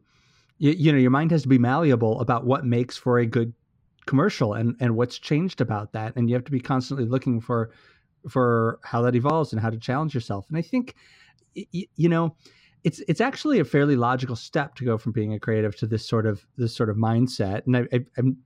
you, 0.58 0.72
you 0.72 0.92
know, 0.92 0.98
your 0.98 1.12
mind 1.12 1.32
has 1.32 1.42
to 1.44 1.48
be 1.48 1.58
malleable 1.58 2.20
about 2.22 2.46
what 2.46 2.66
makes 2.66 2.98
for 2.98 3.20
a 3.20 3.26
good 3.26 3.54
commercial 4.08 4.54
and 4.54 4.76
and 4.80 4.96
what's 4.96 5.20
changed 5.20 5.62
about 5.62 5.92
that 5.94 6.14
and 6.16 6.30
you 6.30 6.36
have 6.36 6.46
to 6.46 6.52
be 6.52 6.60
constantly 6.60 7.06
looking 7.06 7.40
for 7.40 7.70
for 8.28 8.80
how 8.84 9.02
that 9.02 9.16
evolves 9.16 9.54
and 9.54 9.62
how 9.62 9.70
to 9.70 9.78
challenge 9.78 10.14
yourself 10.14 10.48
and 10.50 10.58
i 10.58 10.62
think 10.62 10.96
you 11.54 12.10
know 12.10 12.36
it's 12.84 13.00
it's 13.08 13.22
actually 13.22 13.60
a 13.60 13.66
fairly 13.66 13.96
logical 13.96 14.36
step 14.36 14.76
to 14.76 14.86
go 14.86 14.98
from 14.98 15.12
being 15.12 15.34
a 15.34 15.40
creative 15.40 15.76
to 15.76 15.86
this 15.86 16.08
sort 16.08 16.26
of 16.26 16.46
this 16.58 16.76
sort 16.76 16.90
of 16.90 16.96
mindset 16.96 17.66
and 17.68 17.78
I, 17.78 18.00
i'm 18.18 18.38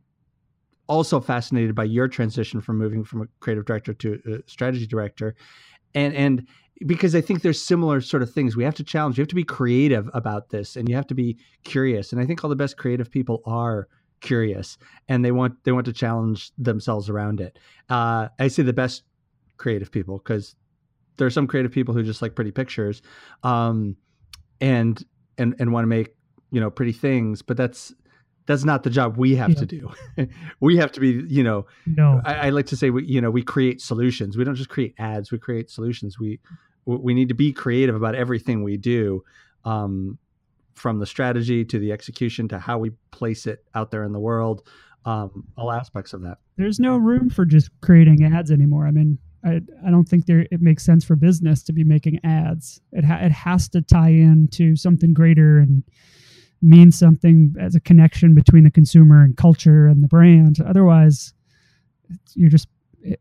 also 0.87 1.21
fascinated 1.21 1.75
by 1.75 1.85
your 1.85 2.07
transition 2.07 2.59
from 2.59 2.77
moving 2.77 3.03
from 3.03 3.21
a 3.21 3.25
creative 3.39 3.65
director 3.65 3.93
to 3.93 4.19
a 4.45 4.49
strategy 4.49 4.87
director 4.87 5.35
and 5.93 6.13
and 6.15 6.47
because 6.85 7.13
I 7.15 7.21
think 7.21 7.41
there's 7.41 7.61
similar 7.61 8.01
sort 8.01 8.23
of 8.23 8.33
things. 8.33 8.55
We 8.55 8.63
have 8.63 8.75
to 8.75 8.83
challenge. 8.83 9.17
You 9.17 9.21
have 9.21 9.29
to 9.29 9.35
be 9.35 9.43
creative 9.43 10.09
about 10.13 10.49
this, 10.49 10.75
and 10.75 10.89
you 10.89 10.95
have 10.95 11.07
to 11.07 11.13
be 11.13 11.37
curious. 11.63 12.11
And 12.11 12.19
I 12.19 12.25
think 12.25 12.43
all 12.43 12.49
the 12.49 12.55
best 12.55 12.77
creative 12.77 13.11
people 13.11 13.41
are 13.45 13.87
curious 14.21 14.77
and 15.07 15.25
they 15.25 15.31
want 15.31 15.63
they 15.63 15.71
want 15.71 15.85
to 15.85 15.93
challenge 15.93 16.51
themselves 16.57 17.09
around 17.09 17.41
it. 17.41 17.59
Uh, 17.89 18.29
I 18.39 18.47
say 18.47 18.63
the 18.63 18.73
best 18.73 19.03
creative 19.57 19.91
people 19.91 20.17
because 20.17 20.55
there 21.17 21.27
are 21.27 21.31
some 21.31 21.47
creative 21.47 21.71
people 21.71 21.93
who 21.93 22.03
just 22.03 22.21
like 22.21 22.35
pretty 22.35 22.51
pictures, 22.51 23.01
um, 23.43 23.97
and 24.59 25.03
and 25.37 25.55
and 25.59 25.73
want 25.73 25.83
to 25.83 25.87
make 25.87 26.15
you 26.51 26.61
know 26.61 26.71
pretty 26.71 26.93
things, 26.93 27.41
but 27.41 27.57
that's 27.57 27.93
that's 28.45 28.63
not 28.63 28.83
the 28.83 28.89
job 28.89 29.17
we 29.17 29.35
have 29.35 29.51
yeah. 29.51 29.55
to 29.55 29.65
do. 29.65 29.91
we 30.59 30.77
have 30.77 30.91
to 30.93 30.99
be, 30.99 31.23
you 31.27 31.43
know, 31.43 31.65
no. 31.85 32.21
I, 32.25 32.47
I, 32.47 32.49
like 32.49 32.65
to 32.67 32.75
say, 32.75 32.89
we, 32.89 33.05
you 33.05 33.21
know, 33.21 33.29
we 33.29 33.43
create 33.43 33.81
solutions. 33.81 34.35
We 34.35 34.43
don't 34.43 34.55
just 34.55 34.69
create 34.69 34.95
ads. 34.97 35.31
We 35.31 35.37
create 35.37 35.69
solutions. 35.69 36.19
We 36.19 36.39
we 36.85 37.13
need 37.13 37.29
to 37.29 37.35
be 37.35 37.53
creative 37.53 37.95
about 37.95 38.15
everything 38.15 38.63
we 38.63 38.77
do. 38.77 39.23
Um, 39.63 40.17
from 40.73 40.99
the 40.99 41.05
strategy 41.05 41.65
to 41.65 41.79
the 41.79 41.91
execution 41.91 42.47
to 42.49 42.59
how 42.59 42.77
we 42.77 42.91
place 43.11 43.45
it 43.47 43.65
out 43.75 43.91
there 43.91 44.03
in 44.03 44.11
the 44.11 44.19
world, 44.19 44.67
um, 45.05 45.45
all 45.57 45.71
aspects 45.71 46.13
of 46.13 46.21
that. 46.21 46.37
There's 46.57 46.79
no 46.79 46.97
room 46.97 47.29
for 47.29 47.45
just 47.45 47.69
creating 47.81 48.23
ads 48.23 48.51
anymore. 48.51 48.87
I 48.87 48.91
mean, 48.91 49.17
I, 49.43 49.61
I 49.85 49.89
don't 49.89 50.07
think 50.07 50.25
there 50.25 50.45
it 50.51 50.61
makes 50.61 50.85
sense 50.85 51.03
for 51.03 51.15
business 51.15 51.63
to 51.63 51.73
be 51.73 51.83
making 51.83 52.19
ads. 52.23 52.79
It 52.91 53.03
ha- 53.03 53.19
it 53.21 53.31
has 53.31 53.67
to 53.69 53.81
tie 53.81 54.09
in 54.09 54.47
to 54.53 54.75
something 54.75 55.13
greater 55.13 55.57
and 55.57 55.83
mean 56.61 56.91
something 56.91 57.55
as 57.59 57.75
a 57.75 57.79
connection 57.79 58.35
between 58.35 58.63
the 58.63 58.71
consumer 58.71 59.23
and 59.23 59.35
culture 59.35 59.87
and 59.87 60.03
the 60.03 60.07
brand. 60.07 60.57
Otherwise, 60.65 61.33
you're 62.35 62.49
just 62.49 62.67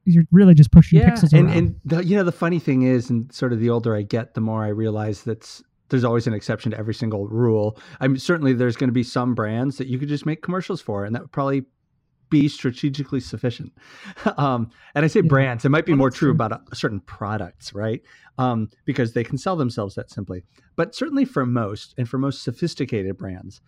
you're 0.04 0.25
really 0.30 0.52
just 0.52 0.71
pushing 0.71 0.99
yeah, 0.99 1.11
pixels 1.11 1.33
and, 1.33 1.47
around. 1.47 1.57
And 1.57 1.80
the, 1.87 2.04
you 2.04 2.16
know 2.16 2.25
the 2.25 2.33
funny 2.33 2.59
thing 2.59 2.83
is, 2.83 3.09
and 3.09 3.33
sort 3.33 3.52
of 3.52 3.61
the 3.61 3.71
older 3.71 3.97
I 3.97 4.02
get, 4.02 4.35
the 4.35 4.42
more 4.42 4.62
I 4.62 4.69
realize 4.69 5.23
that's 5.23 5.62
there's 5.90 6.04
always 6.04 6.26
an 6.26 6.35
exception 6.35 6.70
to 6.70 6.78
every 6.78 6.94
single 6.94 7.28
rule. 7.28 7.78
I 8.00 8.09
mean, 8.09 8.18
certainly 8.18 8.52
there's 8.52 8.76
going 8.76 8.88
to 8.88 8.94
be 8.94 9.02
some 9.02 9.35
brands 9.35 9.76
that 9.78 9.88
you 9.88 9.99
could 9.99 10.09
just 10.09 10.26
make 10.26 10.42
commercials 10.42 10.80
for, 10.80 11.04
and 11.04 11.14
that 11.14 11.23
would 11.23 11.32
probably 11.32 11.64
be 12.30 12.49
strategically 12.49 13.20
sufficient. 13.20 13.73
um, 14.37 14.70
and 14.94 15.04
I 15.04 15.09
say 15.09 15.20
yeah. 15.20 15.28
brands, 15.28 15.64
it 15.64 15.68
might 15.70 15.85
be 15.85 15.94
more 15.94 16.11
true, 16.11 16.28
true, 16.28 16.30
about 16.30 16.52
a, 16.52 16.56
uh, 16.56 16.75
certain 16.75 17.00
products, 17.00 17.75
right? 17.75 18.00
Um, 18.38 18.70
because 18.85 19.12
they 19.12 19.25
can 19.25 19.37
sell 19.37 19.56
themselves 19.56 19.97
that 19.97 20.11
simply. 20.11 20.44
But 20.76 20.94
certainly 20.94 21.25
for 21.25 21.44
most, 21.44 21.94
and 21.99 22.09
for 22.09 22.18
most 22.18 22.42
sophisticated 22.42 23.18
brands, 23.18 23.61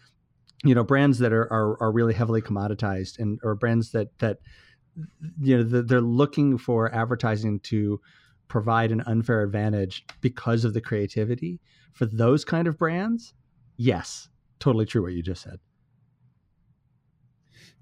you 0.64 0.74
know, 0.74 0.84
brands 0.84 1.18
that 1.18 1.32
are 1.32 1.52
are, 1.52 1.82
are 1.82 1.92
really 1.92 2.14
heavily 2.14 2.40
commoditized, 2.40 3.18
and 3.18 3.40
or 3.42 3.56
brands 3.56 3.90
that 3.90 4.16
that 4.20 4.38
you 5.40 5.56
know 5.56 5.82
they're 5.82 6.00
looking 6.00 6.56
for 6.56 6.94
advertising 6.94 7.58
to 7.60 8.00
provide 8.52 8.92
an 8.92 9.02
unfair 9.06 9.42
advantage 9.42 10.04
because 10.20 10.64
of 10.64 10.74
the 10.74 10.80
creativity. 10.80 11.60
For 11.92 12.06
those 12.06 12.44
kind 12.44 12.68
of 12.68 12.78
brands, 12.78 13.34
yes, 13.76 14.28
totally 14.60 14.86
true 14.86 15.02
what 15.02 15.12
you 15.12 15.22
just 15.22 15.42
said 15.42 15.58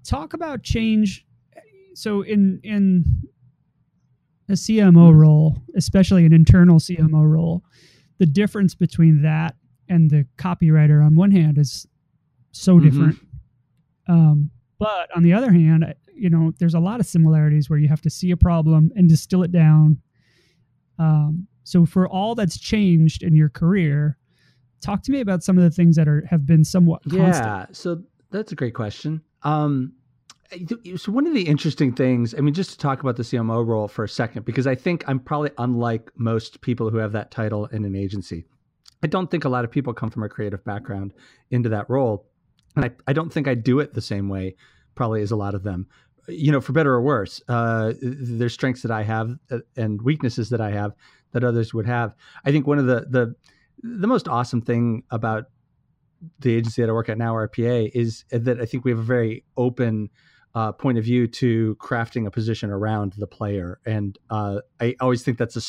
talk 0.03 0.33
about 0.33 0.63
change. 0.63 1.25
So 1.93 2.21
in 2.21 2.59
in 2.63 3.05
a 4.49 4.53
CMO 4.53 5.13
role, 5.13 5.57
especially 5.75 6.25
an 6.25 6.33
internal 6.33 6.79
CMO 6.79 7.29
role, 7.29 7.63
the 8.17 8.25
difference 8.25 8.75
between 8.75 9.21
that 9.21 9.55
and 9.87 10.09
the 10.09 10.25
copywriter 10.37 11.05
on 11.05 11.15
one 11.15 11.31
hand 11.31 11.57
is 11.57 11.87
so 12.51 12.75
mm-hmm. 12.75 12.85
different. 12.85 13.19
Um, 14.07 14.51
but 14.79 15.15
on 15.15 15.23
the 15.23 15.33
other 15.33 15.51
hand, 15.51 15.93
you 16.13 16.29
know, 16.29 16.51
there's 16.59 16.73
a 16.73 16.79
lot 16.79 16.99
of 16.99 17.05
similarities 17.05 17.69
where 17.69 17.79
you 17.79 17.87
have 17.87 18.01
to 18.01 18.09
see 18.09 18.31
a 18.31 18.37
problem 18.37 18.91
and 18.95 19.07
distill 19.07 19.43
it 19.43 19.51
down. 19.51 20.01
Um, 21.01 21.47
so 21.63 21.85
for 21.85 22.07
all 22.07 22.35
that's 22.35 22.59
changed 22.59 23.23
in 23.23 23.35
your 23.35 23.49
career, 23.49 24.17
talk 24.81 25.03
to 25.03 25.11
me 25.11 25.21
about 25.21 25.43
some 25.43 25.57
of 25.57 25.63
the 25.63 25.71
things 25.71 25.95
that 25.95 26.07
are 26.07 26.25
have 26.29 26.45
been 26.45 26.63
somewhat 26.63 27.01
constant. 27.03 27.33
Yeah, 27.33 27.65
so 27.71 28.03
that's 28.29 28.51
a 28.51 28.55
great 28.55 28.73
question. 28.73 29.21
Um, 29.43 29.93
so 30.97 31.11
one 31.11 31.25
of 31.25 31.33
the 31.33 31.43
interesting 31.43 31.93
things, 31.93 32.35
I 32.37 32.41
mean, 32.41 32.53
just 32.53 32.71
to 32.71 32.77
talk 32.77 33.01
about 33.01 33.15
the 33.15 33.23
CMO 33.23 33.65
role 33.65 33.87
for 33.87 34.03
a 34.03 34.09
second, 34.09 34.45
because 34.45 34.67
I 34.67 34.75
think 34.75 35.03
I'm 35.07 35.19
probably 35.19 35.51
unlike 35.57 36.11
most 36.15 36.61
people 36.61 36.89
who 36.89 36.97
have 36.97 37.13
that 37.13 37.31
title 37.31 37.67
in 37.67 37.85
an 37.85 37.95
agency. 37.95 38.45
I 39.01 39.07
don't 39.07 39.31
think 39.31 39.45
a 39.45 39.49
lot 39.49 39.63
of 39.63 39.71
people 39.71 39.93
come 39.93 40.09
from 40.09 40.23
a 40.23 40.29
creative 40.29 40.63
background 40.65 41.13
into 41.49 41.69
that 41.69 41.89
role. 41.89 42.27
And 42.75 42.85
I, 42.85 42.91
I 43.07 43.13
don't 43.13 43.31
think 43.31 43.47
I 43.47 43.55
do 43.55 43.79
it 43.79 43.93
the 43.93 44.01
same 44.01 44.29
way, 44.29 44.55
probably 44.93 45.21
as 45.21 45.31
a 45.31 45.35
lot 45.37 45.55
of 45.55 45.63
them. 45.63 45.87
You 46.27 46.51
know, 46.51 46.61
for 46.61 46.73
better 46.73 46.93
or 46.93 47.01
worse, 47.01 47.41
uh, 47.47 47.93
there's 48.01 48.53
strengths 48.53 48.81
that 48.83 48.91
I 48.91 49.03
have 49.03 49.35
uh, 49.49 49.59
and 49.75 50.01
weaknesses 50.01 50.49
that 50.49 50.61
I 50.61 50.71
have 50.71 50.93
that 51.31 51.43
others 51.43 51.73
would 51.73 51.87
have. 51.87 52.13
I 52.45 52.51
think 52.51 52.67
one 52.67 52.77
of 52.79 52.85
the 52.85 53.05
the 53.09 53.35
the 53.83 54.07
most 54.07 54.27
awesome 54.27 54.61
thing 54.61 55.03
about 55.09 55.45
the 56.39 56.55
agency 56.55 56.81
that 56.81 56.89
I 56.89 56.93
work 56.93 57.09
at 57.09 57.17
now, 57.17 57.33
RPA, 57.33 57.91
is 57.93 58.25
that 58.29 58.61
I 58.61 58.65
think 58.65 58.85
we 58.85 58.91
have 58.91 58.99
a 58.99 59.03
very 59.03 59.43
open 59.57 60.09
uh, 60.53 60.71
point 60.71 60.97
of 60.97 61.03
view 61.03 61.27
to 61.27 61.75
crafting 61.79 62.27
a 62.27 62.31
position 62.31 62.69
around 62.69 63.13
the 63.13 63.27
player. 63.27 63.79
And 63.85 64.17
uh, 64.29 64.59
I 64.79 64.95
always 64.99 65.23
think 65.23 65.37
that's 65.37 65.55
a 65.55 65.61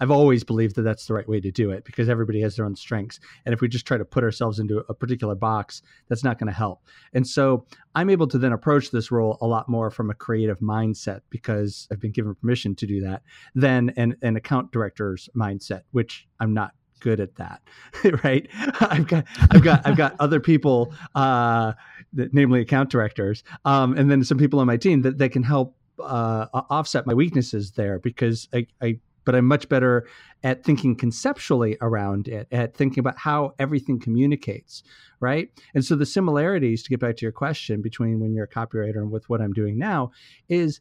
I've 0.00 0.10
always 0.10 0.44
believed 0.44 0.76
that 0.76 0.82
that's 0.82 1.06
the 1.06 1.14
right 1.14 1.28
way 1.28 1.40
to 1.40 1.50
do 1.50 1.70
it 1.70 1.84
because 1.84 2.08
everybody 2.08 2.40
has 2.42 2.56
their 2.56 2.66
own 2.66 2.76
strengths. 2.76 3.20
And 3.44 3.52
if 3.52 3.60
we 3.60 3.68
just 3.68 3.86
try 3.86 3.96
to 3.96 4.04
put 4.04 4.24
ourselves 4.24 4.58
into 4.58 4.84
a 4.88 4.94
particular 4.94 5.34
box, 5.34 5.82
that's 6.08 6.24
not 6.24 6.38
going 6.38 6.48
to 6.48 6.56
help. 6.56 6.82
And 7.12 7.26
so 7.26 7.66
I'm 7.94 8.10
able 8.10 8.26
to 8.28 8.38
then 8.38 8.52
approach 8.52 8.90
this 8.90 9.10
role 9.10 9.38
a 9.40 9.46
lot 9.46 9.68
more 9.68 9.90
from 9.90 10.10
a 10.10 10.14
creative 10.14 10.60
mindset 10.60 11.20
because 11.30 11.88
I've 11.90 12.00
been 12.00 12.12
given 12.12 12.34
permission 12.34 12.74
to 12.76 12.86
do 12.86 13.00
that 13.02 13.22
than 13.54 13.90
an, 13.96 14.16
an 14.22 14.36
account 14.36 14.72
director's 14.72 15.28
mindset, 15.36 15.82
which 15.92 16.26
I'm 16.40 16.54
not 16.54 16.72
good 17.00 17.20
at 17.20 17.36
that, 17.36 17.62
right? 18.24 18.48
I've 18.80 19.06
got 19.06 19.26
I've 19.50 19.62
got 19.62 19.86
I've 19.86 19.96
got 19.96 20.16
other 20.18 20.40
people, 20.40 20.94
uh, 21.14 21.74
namely 22.12 22.60
account 22.60 22.90
directors, 22.90 23.44
um, 23.64 23.96
and 23.96 24.10
then 24.10 24.24
some 24.24 24.38
people 24.38 24.58
on 24.58 24.66
my 24.66 24.78
team 24.78 25.02
that, 25.02 25.18
that 25.18 25.30
can 25.30 25.42
help 25.42 25.76
uh, 26.02 26.46
offset 26.52 27.06
my 27.06 27.14
weaknesses 27.14 27.72
there 27.72 27.98
because 27.98 28.48
I, 28.52 28.66
I 28.82 28.98
but 29.24 29.34
I'm 29.34 29.46
much 29.46 29.68
better 29.68 30.06
at 30.42 30.64
thinking 30.64 30.96
conceptually 30.96 31.76
around 31.80 32.28
it, 32.28 32.48
at 32.52 32.76
thinking 32.76 33.00
about 33.00 33.18
how 33.18 33.54
everything 33.58 33.98
communicates, 33.98 34.82
right? 35.20 35.48
And 35.74 35.84
so 35.84 35.96
the 35.96 36.06
similarities, 36.06 36.82
to 36.82 36.90
get 36.90 37.00
back 37.00 37.16
to 37.16 37.22
your 37.22 37.32
question, 37.32 37.82
between 37.82 38.20
when 38.20 38.34
you're 38.34 38.44
a 38.44 38.48
copywriter 38.48 38.96
and 38.96 39.10
with 39.10 39.28
what 39.28 39.40
I'm 39.40 39.52
doing 39.52 39.78
now, 39.78 40.10
is 40.48 40.80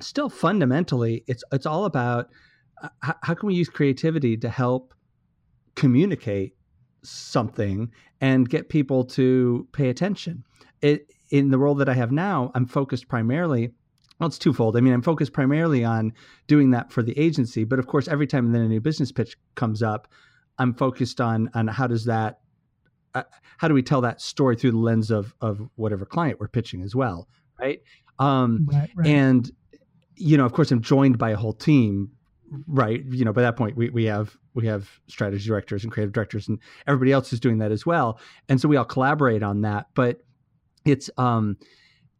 still 0.00 0.30
fundamentally 0.30 1.22
it's 1.26 1.44
it's 1.52 1.66
all 1.66 1.84
about 1.84 2.30
uh, 2.82 2.88
how, 3.02 3.14
how 3.22 3.34
can 3.34 3.46
we 3.48 3.54
use 3.54 3.68
creativity 3.68 4.36
to 4.36 4.48
help 4.48 4.94
communicate 5.74 6.54
something 7.02 7.90
and 8.20 8.48
get 8.48 8.68
people 8.68 9.04
to 9.04 9.66
pay 9.72 9.88
attention. 9.88 10.44
It, 10.82 11.10
in 11.30 11.50
the 11.50 11.58
role 11.58 11.74
that 11.76 11.88
I 11.88 11.94
have 11.94 12.12
now, 12.12 12.50
I'm 12.54 12.66
focused 12.66 13.08
primarily. 13.08 13.70
Well, 14.20 14.28
it's 14.28 14.38
twofold. 14.38 14.76
I 14.76 14.80
mean, 14.80 14.92
I'm 14.92 15.02
focused 15.02 15.32
primarily 15.32 15.82
on 15.82 16.12
doing 16.46 16.70
that 16.72 16.92
for 16.92 17.02
the 17.02 17.18
agency, 17.18 17.64
but 17.64 17.78
of 17.78 17.86
course, 17.86 18.06
every 18.06 18.26
time 18.26 18.52
then 18.52 18.62
a 18.62 18.68
new 18.68 18.80
business 18.80 19.10
pitch 19.10 19.36
comes 19.54 19.82
up, 19.82 20.08
I'm 20.58 20.74
focused 20.74 21.22
on 21.22 21.50
on 21.54 21.66
how 21.68 21.86
does 21.86 22.04
that, 22.04 22.40
uh, 23.14 23.22
how 23.56 23.66
do 23.66 23.72
we 23.72 23.82
tell 23.82 24.02
that 24.02 24.20
story 24.20 24.56
through 24.56 24.72
the 24.72 24.78
lens 24.78 25.10
of 25.10 25.34
of 25.40 25.66
whatever 25.76 26.04
client 26.04 26.38
we're 26.38 26.48
pitching 26.48 26.82
as 26.82 26.94
well, 26.94 27.28
right? 27.58 27.80
Um, 28.18 28.68
right, 28.70 28.90
right. 28.94 29.06
And 29.08 29.50
you 30.16 30.36
know, 30.36 30.44
of 30.44 30.52
course, 30.52 30.70
I'm 30.70 30.82
joined 30.82 31.16
by 31.16 31.30
a 31.30 31.36
whole 31.36 31.54
team 31.54 32.12
right 32.66 33.04
you 33.06 33.24
know 33.24 33.32
by 33.32 33.42
that 33.42 33.56
point 33.56 33.76
we, 33.76 33.90
we 33.90 34.04
have 34.04 34.36
we 34.54 34.66
have 34.66 34.90
strategy 35.06 35.46
directors 35.46 35.84
and 35.84 35.92
creative 35.92 36.12
directors 36.12 36.48
and 36.48 36.58
everybody 36.86 37.12
else 37.12 37.32
is 37.32 37.38
doing 37.38 37.58
that 37.58 37.70
as 37.70 37.86
well 37.86 38.18
and 38.48 38.60
so 38.60 38.66
we 38.66 38.76
all 38.76 38.84
collaborate 38.84 39.42
on 39.42 39.60
that 39.60 39.86
but 39.94 40.20
it's 40.84 41.08
um 41.16 41.56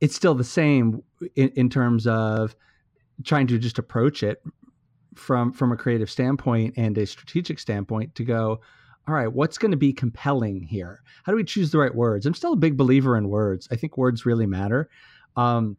it's 0.01 0.15
still 0.15 0.35
the 0.35 0.45
same 0.45 1.03
in, 1.37 1.49
in 1.51 1.69
terms 1.69 2.07
of 2.07 2.55
trying 3.25 3.47
to 3.47 3.59
just 3.59 3.79
approach 3.79 4.23
it 4.23 4.43
from 5.15 5.53
from 5.53 5.73
a 5.73 5.77
creative 5.77 6.11
standpoint 6.11 6.75
and 6.77 6.97
a 6.97 7.07
strategic 7.07 7.59
standpoint 7.59 8.15
to 8.15 8.25
go 8.25 8.61
all 9.09 9.15
right 9.15 9.33
what's 9.33 9.59
going 9.59 9.71
to 9.71 9.77
be 9.77 9.93
compelling 9.93 10.63
here? 10.63 11.03
How 11.25 11.33
do 11.33 11.37
we 11.37 11.45
choose 11.45 11.71
the 11.71 11.79
right 11.79 11.95
words? 11.95 12.27
I'm 12.27 12.35
still 12.35 12.53
a 12.53 12.57
big 12.57 12.77
believer 12.77 13.17
in 13.17 13.29
words. 13.29 13.69
I 13.71 13.77
think 13.77 13.97
words 13.97 14.25
really 14.25 14.47
matter. 14.47 14.89
Um 15.37 15.77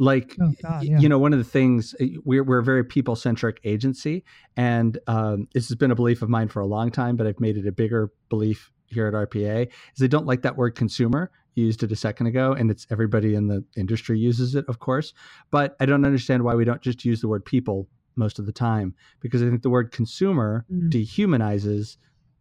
like 0.00 0.34
oh, 0.40 0.52
God, 0.62 0.82
yeah. 0.82 0.98
you 0.98 1.08
know 1.08 1.18
one 1.18 1.34
of 1.34 1.38
the 1.38 1.44
things 1.44 1.94
eh, 2.00 2.08
we're, 2.24 2.42
we're 2.42 2.58
a 2.58 2.64
very 2.64 2.82
people 2.82 3.14
centric 3.14 3.60
agency 3.64 4.24
and 4.56 4.98
um, 5.06 5.46
this 5.52 5.68
has 5.68 5.76
been 5.76 5.90
a 5.90 5.94
belief 5.94 6.22
of 6.22 6.30
mine 6.30 6.48
for 6.48 6.60
a 6.60 6.66
long 6.66 6.90
time 6.90 7.16
but 7.16 7.26
i've 7.26 7.38
made 7.38 7.58
it 7.58 7.66
a 7.66 7.72
bigger 7.72 8.10
belief 8.30 8.72
here 8.86 9.06
at 9.06 9.12
rpa 9.12 9.66
is 9.66 9.98
they 9.98 10.08
don't 10.08 10.24
like 10.24 10.40
that 10.40 10.56
word 10.56 10.74
consumer 10.74 11.30
used 11.60 11.82
it 11.82 11.92
a 11.92 11.96
second 11.96 12.26
ago 12.26 12.52
and 12.52 12.70
it's 12.70 12.86
everybody 12.90 13.34
in 13.34 13.46
the 13.48 13.64
industry 13.76 14.18
uses 14.18 14.54
it 14.54 14.64
of 14.68 14.78
course 14.78 15.12
but 15.50 15.76
i 15.80 15.86
don't 15.86 16.04
understand 16.04 16.42
why 16.42 16.54
we 16.54 16.64
don't 16.64 16.82
just 16.82 17.04
use 17.04 17.20
the 17.20 17.28
word 17.28 17.44
people 17.44 17.88
most 18.16 18.38
of 18.38 18.46
the 18.46 18.52
time 18.52 18.94
because 19.20 19.42
i 19.42 19.48
think 19.48 19.62
the 19.62 19.70
word 19.70 19.92
consumer 19.92 20.64
mm. 20.72 20.90
dehumanizes 20.90 21.96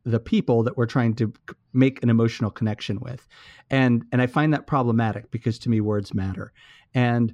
the 0.06 0.20
people 0.20 0.64
that 0.64 0.78
we're 0.78 0.86
trying 0.86 1.14
to 1.14 1.32
make 1.74 2.02
an 2.02 2.10
emotional 2.10 2.50
connection 2.50 3.00
with 3.00 3.28
and 3.70 4.04
and 4.12 4.22
i 4.22 4.28
find 4.28 4.54
that 4.54 4.66
problematic 4.66 5.30
because 5.32 5.60
to 5.60 5.70
me 5.70 5.82
words 5.82 6.14
matter 6.14 6.52
and 6.94 7.34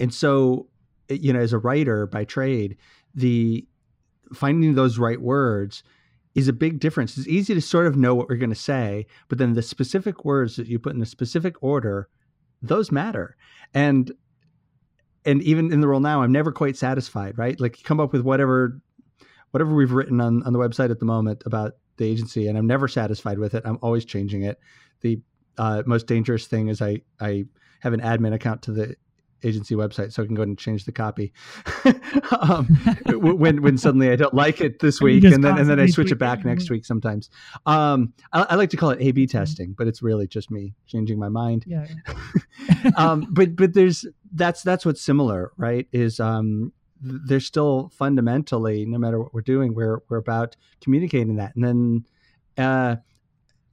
and 0.00 0.12
so 0.12 0.68
you 1.08 1.32
know 1.32 1.40
as 1.40 1.52
a 1.52 1.58
writer 1.58 2.06
by 2.06 2.24
trade 2.24 2.76
the 3.14 3.66
finding 4.34 4.74
those 4.74 4.98
right 4.98 5.20
words 5.20 5.82
is 6.36 6.48
a 6.48 6.52
big 6.52 6.78
difference. 6.78 7.16
It's 7.16 7.26
easy 7.26 7.54
to 7.54 7.62
sort 7.62 7.86
of 7.86 7.96
know 7.96 8.14
what 8.14 8.28
we're 8.28 8.36
going 8.36 8.50
to 8.50 8.54
say 8.54 9.06
but 9.28 9.38
then 9.38 9.54
the 9.54 9.62
specific 9.62 10.24
words 10.24 10.54
that 10.56 10.68
you 10.68 10.78
put 10.78 10.94
in 10.94 11.02
a 11.02 11.06
specific 11.06 11.56
order 11.62 12.08
those 12.62 12.92
matter. 12.92 13.36
And 13.74 14.12
and 15.24 15.42
even 15.42 15.72
in 15.72 15.80
the 15.80 15.88
role 15.88 15.98
now 15.98 16.22
i'm 16.22 16.30
never 16.30 16.52
quite 16.52 16.76
satisfied 16.76 17.36
right? 17.36 17.58
Like 17.58 17.82
come 17.82 17.98
up 17.98 18.12
with 18.12 18.22
whatever 18.22 18.80
whatever 19.50 19.74
we've 19.74 19.92
written 19.92 20.20
on, 20.20 20.42
on 20.44 20.52
the 20.52 20.58
website 20.58 20.90
at 20.90 21.00
the 21.00 21.06
moment 21.06 21.42
about 21.46 21.72
the 21.96 22.04
agency 22.04 22.46
and 22.46 22.58
i'm 22.58 22.66
never 22.66 22.86
satisfied 22.86 23.38
with 23.38 23.54
it. 23.54 23.62
I'm 23.64 23.78
always 23.82 24.04
changing 24.04 24.42
it. 24.42 24.60
The 25.00 25.20
uh, 25.58 25.82
most 25.86 26.06
dangerous 26.06 26.46
thing 26.46 26.68
is 26.68 26.82
i 26.82 27.00
i 27.18 27.46
have 27.80 27.94
an 27.94 28.00
admin 28.00 28.34
account 28.34 28.62
to 28.62 28.72
the 28.72 28.96
agency 29.42 29.74
website 29.74 30.12
so 30.12 30.22
I 30.22 30.26
can 30.26 30.34
go 30.34 30.42
and 30.42 30.58
change 30.58 30.84
the 30.84 30.92
copy 30.92 31.32
um, 32.40 32.66
when 33.06 33.62
when 33.62 33.78
suddenly 33.78 34.10
I 34.10 34.16
don't 34.16 34.34
like 34.34 34.60
it 34.60 34.80
this 34.80 35.00
week 35.02 35.24
and 35.24 35.42
then 35.42 35.58
and 35.58 35.68
then 35.68 35.80
I 35.80 35.86
switch 35.86 36.12
it 36.12 36.18
back 36.18 36.44
next 36.44 36.70
week 36.70 36.84
sometimes. 36.84 37.30
Um, 37.66 38.12
I, 38.32 38.46
I, 38.50 38.54
like 38.56 38.70
to 38.70 38.76
call 38.76 38.90
it 38.90 39.00
A/B 39.00 39.24
mm-hmm. 39.24 39.38
testing, 39.38 39.74
but 39.76 39.86
it's 39.86 40.02
really 40.02 40.26
just 40.26 40.50
me 40.50 40.74
changing 40.86 41.18
my 41.18 41.28
mind. 41.28 41.64
Yeah. 41.66 41.86
um, 42.96 43.26
but 43.30 43.56
but 43.56 43.74
there's 43.74 44.06
that's 44.32 44.62
that's 44.62 44.84
what's 44.84 45.02
similar, 45.02 45.52
right? 45.56 45.86
Is 45.92 46.20
um, 46.20 46.72
there's 47.00 47.46
still 47.46 47.90
fundamentally, 47.94 48.86
no 48.86 48.98
matter 48.98 49.20
what 49.20 49.34
we're 49.34 49.42
doing, 49.42 49.74
we're 49.74 50.00
we're 50.08 50.18
about 50.18 50.56
communicating 50.80 51.36
that, 51.36 51.54
and 51.54 51.64
then. 51.64 52.04
Uh, 52.58 52.96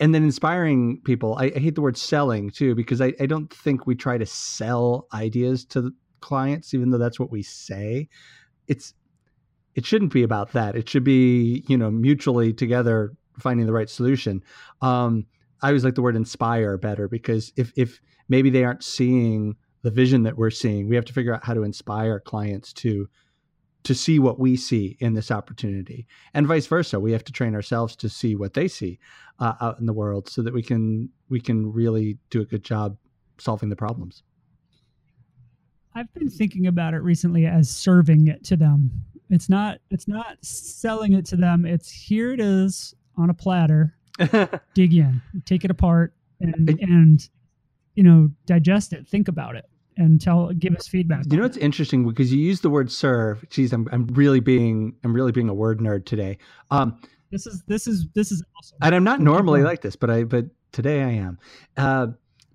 and 0.03 0.13
then 0.13 0.25
inspiring 0.25 1.00
people. 1.05 1.38
I, 1.39 1.45
I, 1.55 1.60
hate 1.60 1.75
the 1.75 1.81
word 1.81 1.95
selling 1.95 2.50
too 2.50 2.75
because 2.75 3.00
I, 3.00 3.13
I 3.22 3.25
don't 3.25 3.51
think 3.53 3.88
we 3.88 3.95
try 3.95 4.17
to 4.17 4.25
sell 4.25 5.07
ideas 5.13 5.63
to 5.67 5.93
clients, 6.19 6.74
even 6.74 6.89
though 6.89 6.98
that's 6.98 7.22
what 7.22 7.31
we 7.31 7.41
say. 7.41 8.10
It's 8.67 8.93
it 9.75 9.86
shouldn't 9.86 10.12
be 10.12 10.24
about 10.24 10.51
that. 10.51 10.75
It 10.75 10.89
should 10.89 11.05
be 11.05 11.63
you 11.69 11.77
know 11.77 11.89
mutually 11.89 12.51
together 12.51 13.13
finding 13.39 13.65
the 13.65 13.72
right 13.72 13.89
solution. 13.89 14.43
Um, 14.81 15.25
I 15.62 15.67
always 15.67 15.86
like 15.86 15.95
the 15.95 16.01
word 16.01 16.17
inspire 16.17 16.77
better 16.77 17.07
because 17.07 17.53
if 17.55 17.72
if 17.77 18.01
maybe 18.27 18.50
they 18.50 18.65
aren't 18.65 18.83
seeing 18.83 19.55
the 19.83 19.91
vision 19.91 20.24
that 20.24 20.38
we're 20.38 20.50
seeing, 20.50 20.89
we 20.89 20.98
have 20.98 21.05
to 21.05 21.13
figure 21.13 21.33
out 21.33 21.45
how 21.45 21.53
to 21.53 21.63
inspire 21.63 22.19
clients 22.19 22.74
to 22.74 23.07
to 23.83 23.93
see 23.93 24.19
what 24.19 24.39
we 24.39 24.55
see 24.55 24.97
in 24.99 25.13
this 25.13 25.31
opportunity, 25.31 26.07
and 26.33 26.47
vice 26.47 26.67
versa. 26.67 26.99
We 26.99 27.11
have 27.11 27.23
to 27.25 27.31
train 27.31 27.55
ourselves 27.55 27.95
to 27.97 28.09
see 28.09 28.35
what 28.35 28.53
they 28.53 28.67
see 28.67 28.99
uh, 29.39 29.53
out 29.61 29.79
in 29.79 29.85
the 29.85 29.93
world, 29.93 30.29
so 30.29 30.41
that 30.41 30.53
we 30.53 30.63
can 30.63 31.09
we 31.29 31.39
can 31.39 31.71
really 31.71 32.17
do 32.29 32.41
a 32.41 32.45
good 32.45 32.63
job 32.63 32.97
solving 33.37 33.69
the 33.69 33.75
problems. 33.75 34.23
I've 35.95 36.11
been 36.13 36.29
thinking 36.29 36.67
about 36.67 36.93
it 36.93 36.99
recently 36.99 37.45
as 37.45 37.69
serving 37.69 38.27
it 38.27 38.43
to 38.45 38.55
them. 38.55 38.89
It's 39.29 39.49
not 39.49 39.79
it's 39.89 40.07
not 40.07 40.37
selling 40.41 41.13
it 41.13 41.25
to 41.27 41.35
them. 41.35 41.65
It's 41.65 41.89
here 41.89 42.33
it 42.33 42.39
is 42.39 42.95
on 43.17 43.29
a 43.29 43.33
platter. 43.33 43.95
dig 44.75 44.93
in, 44.93 45.21
take 45.45 45.65
it 45.65 45.71
apart 45.71 46.13
and 46.39 46.69
and 46.81 47.29
you 47.95 48.03
know, 48.03 48.29
digest 48.45 48.93
it, 48.93 49.07
think 49.07 49.27
about 49.27 49.55
it 49.55 49.65
and 49.97 50.21
tell 50.21 50.51
give 50.53 50.75
us 50.75 50.88
feedback. 50.88 51.25
You 51.29 51.38
know 51.38 51.45
it's 51.45 51.57
interesting 51.57 52.07
because 52.07 52.33
you 52.33 52.39
use 52.39 52.62
the 52.62 52.69
word 52.69 52.91
serve. 52.91 53.47
Geez, 53.50 53.73
I'm 53.73 53.88
I'm 53.91 54.07
really 54.07 54.39
being 54.39 54.95
I'm 55.03 55.13
really 55.13 55.31
being 55.31 55.50
a 55.50 55.53
word 55.53 55.79
nerd 55.79 56.05
today. 56.05 56.38
Um 56.71 57.00
this 57.31 57.47
is 57.47 57.63
this 57.67 57.88
is 57.88 58.07
this 58.13 58.31
is 58.31 58.43
awesome. 58.57 58.77
And 58.81 58.95
I'm 58.95 59.03
not 59.03 59.19
normally 59.19 59.63
like 59.63 59.81
this, 59.81 59.95
but 59.95 60.09
I 60.09 60.23
but 60.23 60.45
today 60.71 61.03
I 61.03 61.09
am. 61.09 61.39
Uh 61.77 62.07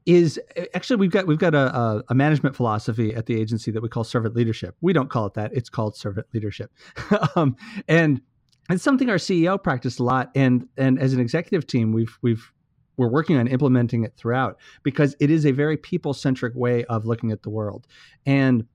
is 0.09 0.41
actually 0.75 0.97
we've 0.97 1.11
got 1.11 1.27
we've 1.27 1.39
got 1.39 1.55
a, 1.55 2.03
a, 2.09 2.15
management 2.15 2.57
philosophy 2.57 3.15
at 3.15 3.27
the 3.27 3.39
agency 3.39 3.71
that 3.71 3.83
we 3.83 3.91
call 3.91 4.05
servant 4.05 4.35
leadership. 4.35 4.75
We 4.81 4.95
don't 4.95 5.11
call 5.11 5.27
it 5.27 5.35
that; 5.35 5.53
it's 5.53 5.69
called 5.69 5.97
servant 5.97 6.27
leadership, 6.33 6.73
um, 7.37 7.57
and 7.89 8.23
it's 8.71 8.83
something 8.83 9.11
our 9.11 9.17
CEO 9.17 9.63
practiced 9.63 10.01
a 10.01 10.03
lot. 10.03 10.31
And 10.35 10.67
and 10.79 10.99
as 10.99 11.13
an 11.13 11.21
executive 11.21 11.67
team, 11.67 11.93
we've 11.93 12.17
we've 12.23 12.51
we're 12.99 13.09
working 13.09 13.37
on 13.39 13.47
implementing 13.47 14.05
it 14.05 14.13
throughout 14.17 14.59
because 14.83 15.17
it 15.21 15.31
is 15.31 15.47
a 15.47 15.53
very 15.53 15.79
people 15.79 16.13
centric 16.13 16.55
way 16.55 16.85
of 16.85 17.07
looking 17.07 17.33
at 17.33 17.43
the 17.43 17.51
world. 17.51 17.87
And 18.27 18.67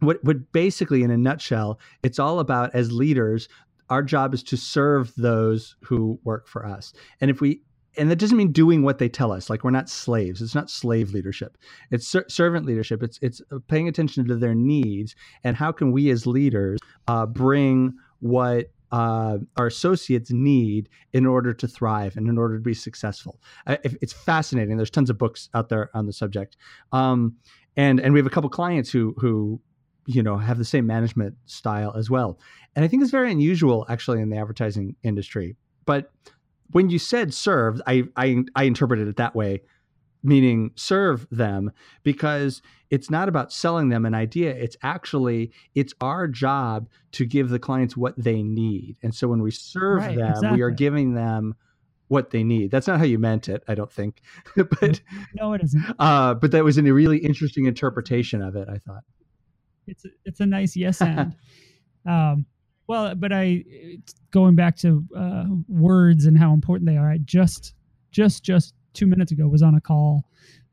what 0.00 0.22
what 0.22 0.52
basically, 0.52 1.02
in 1.02 1.10
a 1.10 1.16
nutshell, 1.16 1.80
it's 2.02 2.18
all 2.18 2.40
about 2.40 2.74
as 2.74 2.92
leaders. 2.92 3.48
Our 3.88 4.02
job 4.02 4.34
is 4.34 4.42
to 4.44 4.56
serve 4.58 5.14
those 5.16 5.76
who 5.82 6.20
work 6.22 6.46
for 6.46 6.66
us. 6.66 6.92
And 7.22 7.30
if 7.30 7.40
we 7.40 7.62
and 7.96 8.10
that 8.10 8.16
doesn't 8.16 8.36
mean 8.36 8.52
doing 8.52 8.82
what 8.82 8.98
they 8.98 9.08
tell 9.08 9.32
us 9.32 9.50
like 9.50 9.64
we're 9.64 9.70
not 9.70 9.88
slaves 9.88 10.40
it's 10.40 10.54
not 10.54 10.70
slave 10.70 11.10
leadership 11.10 11.58
it's 11.90 12.06
ser- 12.06 12.26
servant 12.28 12.64
leadership 12.64 13.02
it's 13.02 13.18
it's 13.22 13.42
paying 13.66 13.88
attention 13.88 14.26
to 14.28 14.36
their 14.36 14.54
needs 14.54 15.16
and 15.42 15.56
how 15.56 15.72
can 15.72 15.90
we 15.90 16.10
as 16.10 16.26
leaders 16.26 16.78
uh, 17.08 17.26
bring 17.26 17.92
what 18.20 18.70
uh, 18.92 19.38
our 19.56 19.66
associates 19.66 20.30
need 20.30 20.88
in 21.12 21.26
order 21.26 21.52
to 21.54 21.68
thrive 21.68 22.16
and 22.16 22.28
in 22.28 22.38
order 22.38 22.56
to 22.56 22.62
be 22.62 22.74
successful. 22.74 23.40
It's 23.66 24.12
fascinating. 24.12 24.76
There's 24.76 24.90
tons 24.90 25.10
of 25.10 25.18
books 25.18 25.48
out 25.54 25.68
there 25.68 25.90
on 25.94 26.06
the 26.06 26.12
subject, 26.12 26.56
um, 26.92 27.36
and 27.76 28.00
and 28.00 28.12
we 28.12 28.18
have 28.18 28.26
a 28.26 28.30
couple 28.30 28.50
clients 28.50 28.90
who 28.90 29.14
who 29.18 29.60
you 30.06 30.22
know 30.22 30.36
have 30.36 30.58
the 30.58 30.64
same 30.64 30.86
management 30.86 31.34
style 31.46 31.94
as 31.96 32.10
well. 32.10 32.38
And 32.74 32.84
I 32.84 32.88
think 32.88 33.02
it's 33.02 33.10
very 33.10 33.30
unusual 33.30 33.86
actually 33.88 34.20
in 34.20 34.30
the 34.30 34.36
advertising 34.36 34.96
industry. 35.02 35.56
But 35.84 36.12
when 36.70 36.90
you 36.90 36.98
said 36.98 37.32
serve, 37.32 37.80
I, 37.86 38.04
I, 38.16 38.44
I 38.54 38.64
interpreted 38.64 39.08
it 39.08 39.16
that 39.16 39.34
way, 39.34 39.62
meaning 40.22 40.72
serve 40.74 41.26
them, 41.30 41.72
because 42.02 42.62
it's 42.90 43.10
not 43.10 43.28
about 43.28 43.52
selling 43.52 43.88
them 43.88 44.06
an 44.06 44.14
idea. 44.14 44.50
It's 44.50 44.76
actually 44.82 45.52
it's 45.74 45.94
our 46.00 46.26
job 46.26 46.88
to 47.12 47.24
give 47.24 47.50
the 47.50 47.58
clients 47.58 47.96
what 47.96 48.14
they 48.16 48.42
need. 48.42 48.96
And 49.02 49.14
so 49.14 49.28
when 49.28 49.42
we 49.42 49.50
serve 49.50 50.02
right, 50.02 50.16
them, 50.16 50.30
exactly. 50.30 50.56
we 50.56 50.62
are 50.62 50.70
giving 50.70 51.14
them 51.14 51.54
what 52.08 52.30
they 52.30 52.42
need. 52.42 52.70
That's 52.70 52.86
not 52.86 52.98
how 52.98 53.04
you 53.04 53.18
meant 53.18 53.48
it, 53.48 53.62
I 53.68 53.74
don't 53.74 53.92
think. 53.92 54.22
but 54.56 55.00
no, 55.34 55.52
it 55.52 55.62
isn't. 55.62 55.84
Uh, 55.98 56.34
but 56.34 56.50
that 56.52 56.64
was 56.64 56.78
a 56.78 56.82
really 56.82 57.18
interesting 57.18 57.66
interpretation 57.66 58.42
of 58.42 58.56
it. 58.56 58.68
I 58.68 58.78
thought 58.78 59.04
it's 59.86 60.04
a, 60.04 60.08
it's 60.24 60.40
a 60.40 60.46
nice 60.46 60.76
yes 60.76 61.00
and. 61.02 61.34
um, 62.06 62.46
well, 62.86 63.14
but 63.14 63.32
I 63.32 63.64
going 64.30 64.56
back 64.56 64.76
to 64.78 65.04
uh, 65.14 65.44
words 65.68 66.24
and 66.24 66.38
how 66.38 66.54
important 66.54 66.88
they 66.88 66.96
are. 66.96 67.10
I 67.10 67.18
just 67.18 67.74
just 68.10 68.42
just 68.42 68.74
two 68.98 69.06
minutes 69.06 69.32
ago 69.32 69.46
was 69.46 69.62
on 69.62 69.74
a 69.74 69.80
call 69.80 70.24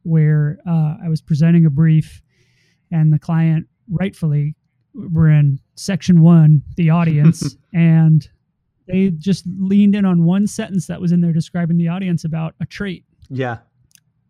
where 0.03 0.57
uh, 0.67 0.95
I 1.03 1.09
was 1.09 1.21
presenting 1.21 1.65
a 1.65 1.69
brief, 1.69 2.21
and 2.91 3.13
the 3.13 3.19
client 3.19 3.67
rightfully 3.89 4.55
were 4.93 5.29
in 5.29 5.59
section 5.75 6.21
one, 6.21 6.63
the 6.75 6.89
audience, 6.89 7.55
and 7.73 8.27
they 8.87 9.09
just 9.11 9.45
leaned 9.59 9.95
in 9.95 10.05
on 10.05 10.23
one 10.23 10.47
sentence 10.47 10.87
that 10.87 11.01
was 11.01 11.11
in 11.11 11.21
there 11.21 11.33
describing 11.33 11.77
the 11.77 11.87
audience 11.87 12.23
about 12.23 12.55
a 12.59 12.65
trait. 12.65 13.03
Yeah. 13.29 13.59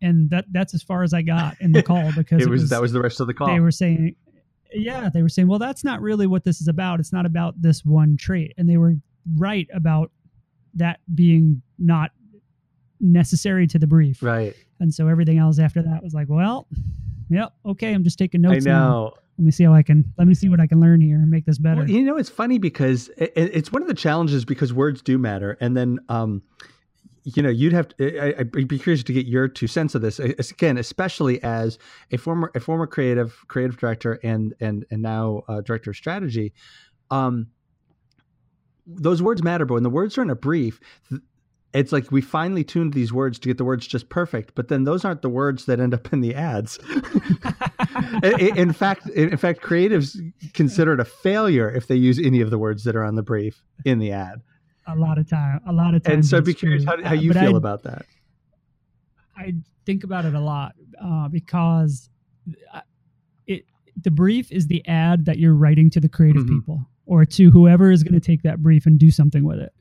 And 0.02 0.28
that 0.30 0.46
that's 0.50 0.74
as 0.74 0.82
far 0.82 1.02
as 1.02 1.14
I 1.14 1.22
got 1.22 1.60
in 1.60 1.72
the 1.72 1.82
call 1.82 2.12
because 2.14 2.42
it 2.46 2.48
was, 2.48 2.60
it 2.60 2.64
was 2.64 2.70
that 2.70 2.82
was 2.82 2.92
the 2.92 3.00
rest 3.00 3.20
of 3.20 3.26
the 3.26 3.34
call. 3.34 3.48
They 3.48 3.60
were 3.60 3.70
saying 3.70 4.14
yeah, 4.72 5.08
they 5.12 5.22
were 5.22 5.28
saying, 5.28 5.48
well, 5.48 5.58
that's 5.58 5.84
not 5.84 6.02
really 6.02 6.26
what 6.26 6.44
this 6.44 6.60
is 6.60 6.68
about. 6.68 7.00
It's 7.00 7.12
not 7.12 7.24
about 7.24 7.60
this 7.60 7.84
one 7.84 8.16
trait. 8.16 8.52
And 8.58 8.68
they 8.68 8.76
were 8.76 8.94
right 9.36 9.68
about 9.72 10.10
that 10.74 11.00
being 11.14 11.62
not 11.78 12.10
necessary 13.00 13.66
to 13.68 13.78
the 13.78 13.86
brief. 13.86 14.22
Right. 14.22 14.54
And 14.80 14.92
so 14.92 15.08
everything 15.08 15.38
else 15.38 15.58
after 15.58 15.82
that 15.82 16.02
was 16.02 16.14
like, 16.14 16.28
well, 16.28 16.66
yep, 17.30 17.52
okay, 17.64 17.92
I'm 17.92 18.04
just 18.04 18.18
taking 18.18 18.42
notes. 18.42 18.66
I 18.66 18.70
know. 18.70 18.78
Now. 18.78 19.12
Let 19.38 19.44
me 19.44 19.50
see 19.50 19.64
how 19.64 19.74
I 19.74 19.82
can. 19.82 20.02
Let 20.16 20.26
me 20.26 20.32
see 20.32 20.48
what 20.48 20.60
I 20.60 20.66
can 20.66 20.80
learn 20.80 21.02
here 21.02 21.16
and 21.16 21.30
make 21.30 21.44
this 21.44 21.58
better. 21.58 21.82
Well, 21.82 21.90
you 21.90 22.02
know, 22.02 22.16
it's 22.16 22.30
funny 22.30 22.56
because 22.56 23.10
it, 23.18 23.32
it's 23.36 23.70
one 23.70 23.82
of 23.82 23.88
the 23.88 23.94
challenges 23.94 24.46
because 24.46 24.72
words 24.72 25.02
do 25.02 25.18
matter, 25.18 25.58
and 25.60 25.76
then 25.76 25.98
um, 26.08 26.42
you 27.26 27.42
know, 27.42 27.50
you'd 27.50 27.72
have 27.72 27.88
to. 27.88 28.38
I, 28.38 28.44
would 28.54 28.68
be 28.68 28.78
curious 28.78 29.02
to 29.02 29.12
get 29.12 29.26
your 29.26 29.48
two 29.48 29.66
cents 29.66 29.94
of 29.96 30.00
this. 30.00 30.20
Again, 30.20 30.78
especially 30.78 31.42
as 31.42 31.76
a 32.12 32.16
former 32.16 32.52
a 32.54 32.60
former 32.60 32.86
creative 32.86 33.44
creative 33.48 33.76
director 33.76 34.20
and 34.22 34.54
and 34.60 34.86
and 34.90 35.02
now 35.02 35.42
uh, 35.48 35.60
director 35.60 35.90
of 35.90 35.96
strategy. 35.96 36.54
Um, 37.10 37.48
those 38.86 39.20
words 39.20 39.42
matter, 39.42 39.66
but 39.66 39.74
when 39.74 39.82
the 39.82 39.90
words 39.90 40.16
are 40.16 40.22
in 40.22 40.30
a 40.30 40.36
brief, 40.36 40.80
it's 41.76 41.92
like 41.92 42.10
we 42.10 42.20
finely 42.20 42.64
tuned 42.64 42.92
these 42.92 43.12
words 43.12 43.38
to 43.40 43.48
get 43.48 43.58
the 43.58 43.64
words 43.64 43.86
just 43.86 44.08
perfect, 44.08 44.54
but 44.54 44.68
then 44.68 44.84
those 44.84 45.04
aren't 45.04 45.22
the 45.22 45.28
words 45.28 45.66
that 45.66 45.80
end 45.80 45.94
up 45.94 46.12
in 46.12 46.20
the 46.20 46.34
ads. 46.34 46.78
in 48.22 48.72
fact, 48.72 49.08
in 49.10 49.36
fact, 49.36 49.62
creatives 49.62 50.18
consider 50.54 50.94
it 50.94 51.00
a 51.00 51.04
failure 51.04 51.70
if 51.70 51.86
they 51.86 51.96
use 51.96 52.18
any 52.18 52.40
of 52.40 52.50
the 52.50 52.58
words 52.58 52.84
that 52.84 52.96
are 52.96 53.04
on 53.04 53.14
the 53.14 53.22
brief 53.22 53.62
in 53.84 53.98
the 53.98 54.12
ad 54.12 54.42
a 54.86 54.94
lot 54.94 55.18
of 55.18 55.28
time. 55.28 55.60
A 55.66 55.72
lot 55.72 55.94
of 55.94 56.02
time. 56.02 56.14
And 56.14 56.26
so 56.26 56.38
I'd 56.38 56.44
be 56.44 56.54
curious 56.54 56.84
how, 56.84 57.02
how 57.02 57.14
you 57.14 57.32
feel 57.32 57.54
I, 57.54 57.58
about 57.58 57.82
that. 57.84 58.06
I 59.36 59.54
think 59.84 60.04
about 60.04 60.24
it 60.24 60.34
a 60.34 60.40
lot 60.40 60.74
uh, 61.02 61.28
because 61.28 62.08
it 63.46 63.64
the 64.02 64.10
brief 64.10 64.50
is 64.52 64.66
the 64.66 64.86
ad 64.86 65.24
that 65.24 65.38
you're 65.38 65.54
writing 65.54 65.90
to 65.90 66.00
the 66.00 66.08
creative 66.08 66.44
mm-hmm. 66.44 66.60
people 66.60 66.86
or 67.06 67.24
to 67.24 67.50
whoever 67.50 67.90
is 67.90 68.02
going 68.02 68.14
to 68.14 68.20
take 68.20 68.42
that 68.42 68.62
brief 68.62 68.86
and 68.86 68.98
do 68.98 69.10
something 69.10 69.44
with 69.44 69.58
it. 69.58 69.72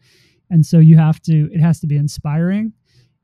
And 0.49 0.65
so 0.65 0.79
you 0.79 0.97
have 0.97 1.21
to 1.23 1.49
it 1.51 1.59
has 1.59 1.79
to 1.81 1.87
be 1.87 1.97
inspiring 1.97 2.73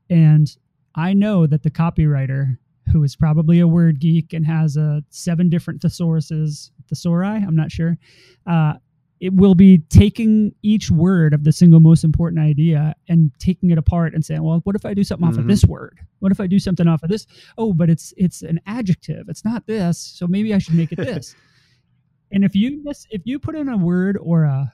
and 0.10 0.56
I 0.96 1.14
know 1.14 1.48
that 1.48 1.64
the 1.64 1.72
copywriter 1.72 2.58
who 2.92 3.04
is 3.04 3.16
probably 3.16 3.60
a 3.60 3.68
word 3.68 4.00
geek 4.00 4.34
and 4.34 4.46
has 4.46 4.76
a 4.76 4.84
uh, 4.84 5.02
seven 5.10 5.50
different 5.50 5.82
thesauruses, 5.82 6.72
thesauri, 6.92 7.48
I'm 7.48 7.56
not 7.56 7.72
sure, 7.72 7.98
uh, 8.46 8.74
it 9.22 9.34
will 9.34 9.54
be 9.56 9.78
taking 9.90 10.54
each 10.64 10.90
word 10.90 11.34
of 11.34 11.44
the 11.44 11.52
single 11.52 11.80
most 11.80 12.04
important 12.04 12.42
idea 12.42 12.96
and 13.08 13.32
taking 13.40 13.70
it 13.70 13.78
apart 13.78 14.14
and 14.16 14.26
saying, 14.26 14.42
well, 14.42 14.60
what 14.64 14.76
if 14.76 14.84
I 14.84 14.94
do 14.96 15.04
something 15.04 15.28
mm-hmm. 15.28 15.38
off 15.38 15.42
of 15.42 15.48
this 15.48 15.64
word? 15.64 16.00
What 16.20 16.32
if 16.32 16.40
I 16.40 16.48
do 16.48 16.60
something 16.60 16.88
off 16.88 17.04
of 17.04 17.10
this? 17.10 17.28
Oh, 17.58 17.72
but 17.72 17.90
it's 17.90 18.14
it's 18.18 18.42
an 18.42 18.60
adjective. 18.66 19.30
It's 19.30 19.46
not 19.46 19.68
this, 19.68 20.00
so 20.00 20.28
maybe 20.28 20.54
I 20.54 20.58
should 20.58 20.74
make 20.74 20.92
it 20.92 20.98
this. 20.98 21.36
and 22.32 22.44
if 22.44 22.56
you 22.56 22.84
miss, 22.84 23.06
if 23.12 23.22
you 23.26 23.38
put 23.40 23.56
in 23.56 23.70
a 23.70 23.78
word 23.78 24.18
or 24.20 24.44
a 24.44 24.74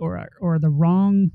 or 0.00 0.16
a, 0.16 0.28
or 0.40 0.58
the 0.58 0.70
wrong 0.70 1.30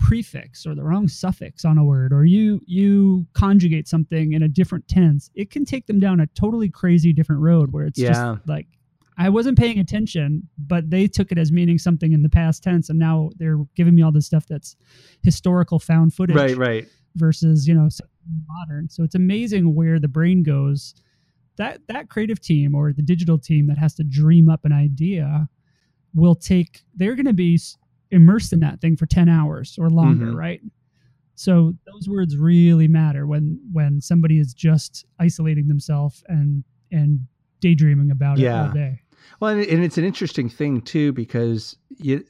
prefix 0.00 0.66
or 0.66 0.74
the 0.74 0.82
wrong 0.82 1.06
suffix 1.06 1.64
on 1.64 1.76
a 1.76 1.84
word 1.84 2.12
or 2.12 2.24
you 2.24 2.60
you 2.66 3.26
conjugate 3.34 3.86
something 3.86 4.32
in 4.32 4.42
a 4.42 4.48
different 4.48 4.86
tense 4.88 5.30
it 5.34 5.50
can 5.50 5.64
take 5.64 5.86
them 5.86 6.00
down 6.00 6.20
a 6.20 6.26
totally 6.28 6.70
crazy 6.70 7.12
different 7.12 7.42
road 7.42 7.72
where 7.72 7.84
it's 7.84 7.98
yeah. 7.98 8.08
just 8.08 8.48
like 8.48 8.66
I 9.20 9.28
wasn't 9.28 9.58
paying 9.58 9.78
attention, 9.78 10.48
but 10.56 10.88
they 10.88 11.06
took 11.06 11.30
it 11.30 11.36
as 11.36 11.52
meaning 11.52 11.76
something 11.76 12.14
in 12.14 12.22
the 12.22 12.30
past 12.30 12.62
tense, 12.62 12.88
and 12.88 12.98
now 12.98 13.28
they're 13.36 13.58
giving 13.76 13.94
me 13.94 14.00
all 14.00 14.12
this 14.12 14.24
stuff 14.24 14.46
that's 14.46 14.76
historical 15.22 15.78
found 15.78 16.14
footage, 16.14 16.34
right? 16.36 16.56
Right. 16.56 16.88
Versus 17.16 17.68
you 17.68 17.74
know 17.74 17.86
modern. 18.46 18.88
So 18.88 19.02
it's 19.02 19.14
amazing 19.14 19.74
where 19.74 20.00
the 20.00 20.08
brain 20.08 20.42
goes. 20.42 20.94
That 21.56 21.82
that 21.88 22.08
creative 22.08 22.40
team 22.40 22.74
or 22.74 22.94
the 22.94 23.02
digital 23.02 23.38
team 23.38 23.66
that 23.66 23.76
has 23.76 23.94
to 23.96 24.04
dream 24.04 24.48
up 24.48 24.64
an 24.64 24.72
idea 24.72 25.50
will 26.14 26.34
take. 26.34 26.80
They're 26.94 27.14
going 27.14 27.26
to 27.26 27.34
be 27.34 27.60
immersed 28.10 28.52
in 28.52 28.60
that 28.60 28.80
thing 28.80 28.96
for 28.96 29.06
ten 29.06 29.28
hours 29.28 29.76
or 29.78 29.90
longer, 29.90 30.26
mm-hmm. 30.26 30.36
right? 30.36 30.60
So 31.34 31.72
those 31.86 32.06
words 32.06 32.36
really 32.36 32.86
matter 32.86 33.26
when 33.26 33.58
when 33.72 34.00
somebody 34.00 34.38
is 34.38 34.52
just 34.52 35.06
isolating 35.18 35.68
themselves 35.68 36.22
and 36.28 36.64
and 36.92 37.20
daydreaming 37.60 38.10
about 38.10 38.38
yeah. 38.38 38.64
it 38.64 38.68
all 38.68 38.74
day. 38.74 39.00
Well, 39.40 39.50
and 39.52 39.84
it's 39.84 39.98
an 39.98 40.04
interesting 40.04 40.48
thing 40.48 40.82
too 40.82 41.12
because 41.12 41.76
you, 41.96 42.24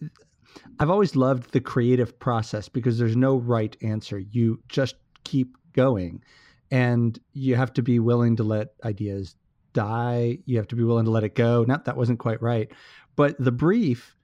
I've 0.78 0.90
always 0.90 1.16
loved 1.16 1.52
the 1.52 1.60
creative 1.60 2.18
process 2.18 2.68
because 2.68 2.98
there's 2.98 3.16
no 3.16 3.36
right 3.36 3.76
answer. 3.82 4.18
You 4.18 4.60
just 4.68 4.96
keep 5.24 5.56
going, 5.72 6.22
and 6.70 7.18
you 7.32 7.56
have 7.56 7.72
to 7.74 7.82
be 7.82 7.98
willing 7.98 8.36
to 8.36 8.44
let 8.44 8.74
ideas 8.84 9.34
die. 9.72 10.38
You 10.46 10.56
have 10.58 10.68
to 10.68 10.76
be 10.76 10.84
willing 10.84 11.04
to 11.04 11.10
let 11.10 11.24
it 11.24 11.34
go. 11.34 11.64
Not 11.64 11.84
that 11.86 11.96
wasn't 11.96 12.18
quite 12.18 12.40
right, 12.42 12.70
but 13.16 13.34
the 13.38 13.52
brief 13.52 14.16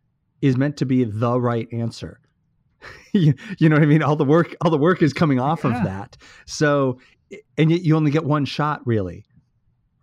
is 0.47 0.57
meant 0.57 0.77
to 0.79 0.87
be 0.87 1.05
the 1.05 1.41
right 1.41 1.69
answer. 1.73 2.21
you, 3.13 3.35
you, 3.59 3.69
know 3.69 3.77
what 3.77 3.83
I 3.83 3.87
mean? 3.87 4.03
All 4.03 4.17
the 4.17 4.25
work, 4.25 4.55
all 4.61 4.71
the 4.71 4.79
work 4.79 5.03
is 5.03 5.13
coming 5.13 5.41
off 5.41 5.65
yeah. 5.65 5.77
of 5.77 5.85
that. 5.85 6.17
So, 6.47 6.99
and 7.59 7.71
yet 7.71 7.83
you 7.83 7.97
only 7.97 8.11
get 8.11 8.25
one 8.25 8.45
shot, 8.45 8.87
really, 8.87 9.25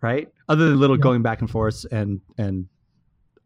right? 0.00 0.28
Other 0.48 0.68
than 0.68 0.80
little 0.80 0.96
going 0.96 1.22
back 1.22 1.40
and 1.40 1.50
forth 1.50 1.86
and 1.90 2.20
and 2.36 2.66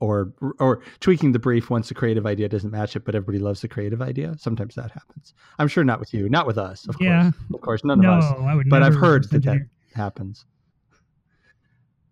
or 0.00 0.32
or 0.58 0.82
tweaking 1.00 1.32
the 1.32 1.38
brief 1.38 1.70
once 1.70 1.88
the 1.88 1.94
creative 1.94 2.26
idea 2.26 2.48
doesn't 2.48 2.70
match 2.70 2.96
it, 2.96 3.04
but 3.04 3.14
everybody 3.14 3.38
loves 3.38 3.60
the 3.60 3.68
creative 3.68 4.02
idea. 4.02 4.34
Sometimes 4.38 4.74
that 4.74 4.90
happens. 4.90 5.34
I'm 5.58 5.68
sure 5.68 5.84
not 5.84 6.00
with 6.00 6.12
you, 6.14 6.28
not 6.28 6.46
with 6.46 6.58
us, 6.58 6.86
of 6.88 6.96
yeah. 7.00 7.22
course. 7.22 7.34
Of 7.54 7.60
course, 7.60 7.84
none 7.84 8.00
no, 8.00 8.14
of 8.14 8.24
us. 8.24 8.64
But 8.68 8.82
I've 8.82 8.94
heard 8.94 9.30
that 9.30 9.44
that 9.44 9.60
happens. 9.94 10.44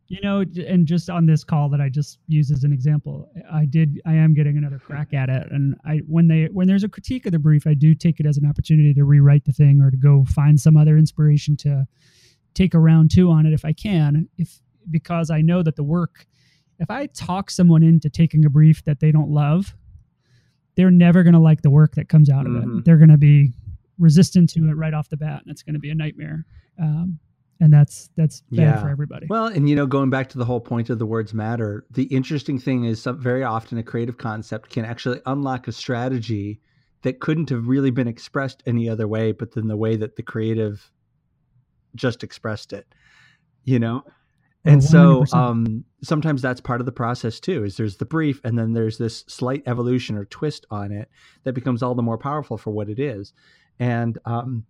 You 0.09 0.21
know, 0.21 0.45
and 0.69 0.87
just 0.87 1.11
on 1.11 1.27
this 1.27 1.43
call 1.43 1.69
that 1.71 1.81
I 1.81 1.89
just 1.89 2.21
used 2.29 2.53
as 2.53 2.63
an 2.63 2.73
example, 2.73 3.29
I 3.53 3.65
did 3.65 4.01
I 4.07 4.15
am 4.15 4.35
getting 4.35 4.57
another 4.57 4.79
crack 4.79 5.13
at 5.13 5.29
it. 5.29 5.49
And 5.51 5.75
I 5.85 5.97
when 6.07 6.29
they 6.29 6.45
when 6.53 6.69
there's 6.69 6.85
a 6.85 6.89
critique 6.89 7.27
of 7.27 7.33
the 7.33 7.41
brief, 7.41 7.67
I 7.67 7.75
do 7.75 7.93
take 7.95 8.21
it 8.21 8.27
as 8.27 8.37
an 8.37 8.47
opportunity 8.47 8.95
to 8.95 9.05
rewrite 9.05 9.45
the 9.45 9.53
thing 9.53 9.81
or 9.83 9.91
to 9.91 9.97
go 9.97 10.25
find 10.25 10.61
some 10.61 10.77
other 10.77 10.97
inspiration 10.97 11.57
to 11.59 11.89
take 12.55 12.75
a 12.75 12.79
round 12.79 13.11
two 13.11 13.31
on 13.33 13.47
it 13.47 13.53
if 13.53 13.65
I 13.65 13.73
can. 13.73 14.29
If 14.39 14.61
because 14.89 15.31
I 15.31 15.41
know 15.41 15.65
that 15.65 15.75
the 15.75 15.83
work 15.83 16.27
if 16.79 16.91
I 16.91 17.07
talk 17.07 17.51
someone 17.51 17.83
into 17.83 18.11
taking 18.11 18.45
a 18.45 18.51
brief 18.51 18.85
that 18.85 19.01
they 19.01 19.11
don't 19.11 19.31
love, 19.31 19.75
they're 20.77 20.91
never 20.91 21.23
going 21.23 21.35
to 21.35 21.41
like 21.41 21.63
the 21.63 21.71
work 21.71 21.95
that 21.95 22.09
comes 22.09 22.29
out 22.29 22.45
mm-hmm. 22.45 22.57
of 22.57 22.63
it. 22.63 22.67
Mm-hmm. 22.67 22.81
They're 22.85 22.99
going 22.99 23.11
to 23.11 23.17
be 23.17 23.53
resistant 23.99 24.51
to 24.51 24.69
it 24.69 24.75
right 24.75 24.95
off 24.95 25.09
the 25.09 25.17
bat, 25.17 25.43
and 25.43 25.51
it's 25.51 25.63
going 25.63 25.75
to 25.75 25.81
be 25.81 25.91
a 25.91 25.95
nightmare. 25.95 26.45
Um, 26.81 27.19
and 27.61 27.73
that's 27.73 28.11
that's 28.17 28.43
bad 28.51 28.61
yeah. 28.61 28.81
for 28.81 28.89
everybody. 28.89 29.27
Well, 29.29 29.47
and 29.47 29.69
you 29.69 29.75
know, 29.75 29.87
going 29.87 30.11
back 30.11 30.29
to 30.31 30.39
the 30.39 30.45
whole 30.45 30.61
point 30.61 30.91
of 30.91 30.99
the 30.99 31.07
words 31.07 31.33
matter, 31.33 31.87
the 31.91 32.05
interesting 32.05 32.59
thing 32.59 32.85
is 32.85 33.03
some, 33.03 33.21
very 33.21 33.45
often 33.45 33.79
a 33.79 33.83
creative 33.83 34.19
concept 34.19 34.71
can 34.71 34.85
actually 34.85 35.21
unlock 35.27 35.69
a 35.69 35.73
strategy 35.73 36.61
that 37.03 37.21
couldn't 37.21 37.51
have 37.51 37.69
really 37.69 37.91
been 37.91 38.09
expressed 38.09 38.63
any 38.67 38.89
other 38.89 39.09
way, 39.09 39.33
but 39.33 39.53
than 39.53 39.69
the 39.69 39.77
way 39.77 39.97
that 39.97 40.17
the 40.17 40.23
creative 40.23 40.91
just 41.95 42.23
expressed 42.23 42.73
it. 42.73 42.87
You 43.65 43.79
know, 43.79 44.05
and 44.67 44.81
100%. 44.81 44.85
so 44.85 45.25
um, 45.33 45.85
sometimes 46.03 46.43
that's 46.43 46.61
part 46.61 46.81
of 46.81 46.87
the 46.87 46.93
process 46.93 47.39
too 47.39 47.65
is 47.65 47.77
there's 47.77 47.97
the 47.97 48.05
brief 48.05 48.41
and 48.45 48.59
then 48.59 48.73
there's 48.73 48.99
this 48.99 49.25
slight 49.29 49.63
evolution 49.67 50.17
or 50.17 50.25
twist 50.25 50.67
on 50.71 50.93
it 50.93 51.09
that 51.45 51.53
becomes 51.53 51.83
all 51.83 51.95
the 51.95 52.03
more 52.03 52.19
powerful 52.19 52.59
for 52.59 52.73
what 52.73 52.89
it 52.89 52.99
is 52.99 53.33
and 53.79 54.19
um, 54.25 54.65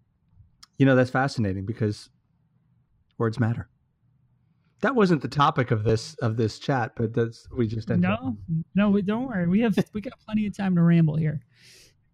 you 0.78 0.84
know 0.84 0.94
that's 0.94 1.10
fascinating 1.10 1.64
because 1.64 2.10
words 3.18 3.38
matter 3.38 3.68
that 4.80 4.94
wasn't 4.94 5.20
the 5.20 5.28
topic 5.28 5.70
of 5.70 5.84
this 5.84 6.14
of 6.16 6.36
this 6.36 6.58
chat 6.58 6.92
but 6.96 7.14
that's 7.14 7.46
we 7.56 7.66
just 7.66 7.90
ended 7.90 8.08
no 8.08 8.14
up. 8.14 8.34
no 8.74 8.90
we 8.90 9.02
don't 9.02 9.26
worry 9.26 9.46
we 9.46 9.60
have 9.60 9.76
we 9.92 10.00
got 10.00 10.14
plenty 10.24 10.46
of 10.46 10.56
time 10.56 10.74
to 10.74 10.82
ramble 10.82 11.16
here 11.16 11.40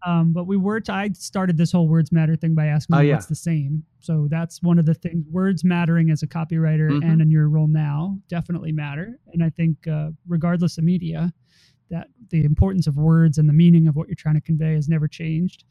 um, 0.05 0.33
but 0.33 0.47
we 0.47 0.57
were, 0.57 0.81
t- 0.81 0.91
I 0.91 1.09
started 1.13 1.57
this 1.57 1.71
whole 1.71 1.87
words 1.87 2.11
matter 2.11 2.35
thing 2.35 2.55
by 2.55 2.67
asking 2.67 2.95
oh, 2.95 2.99
yeah. 2.99 3.13
what's 3.13 3.27
the 3.27 3.35
same. 3.35 3.83
So 3.99 4.27
that's 4.29 4.61
one 4.61 4.77
of 4.77 4.85
the 4.85 4.93
things, 4.93 5.25
words 5.31 5.63
mattering 5.63 6.11
as 6.11 6.23
a 6.23 6.27
copywriter 6.27 6.89
mm-hmm. 6.89 7.09
and 7.09 7.21
in 7.21 7.31
your 7.31 7.47
role 7.47 7.67
now 7.67 8.17
definitely 8.27 8.73
matter. 8.73 9.17
And 9.31 9.43
I 9.43 9.49
think, 9.49 9.87
uh, 9.87 10.09
regardless 10.27 10.77
of 10.77 10.83
media, 10.83 11.31
that 11.89 12.07
the 12.29 12.43
importance 12.43 12.87
of 12.87 12.97
words 12.97 13.37
and 13.37 13.47
the 13.47 13.53
meaning 13.53 13.87
of 13.87 13.95
what 13.95 14.07
you're 14.07 14.15
trying 14.15 14.35
to 14.35 14.41
convey 14.41 14.73
has 14.73 14.89
never 14.89 15.07
changed. 15.07 15.63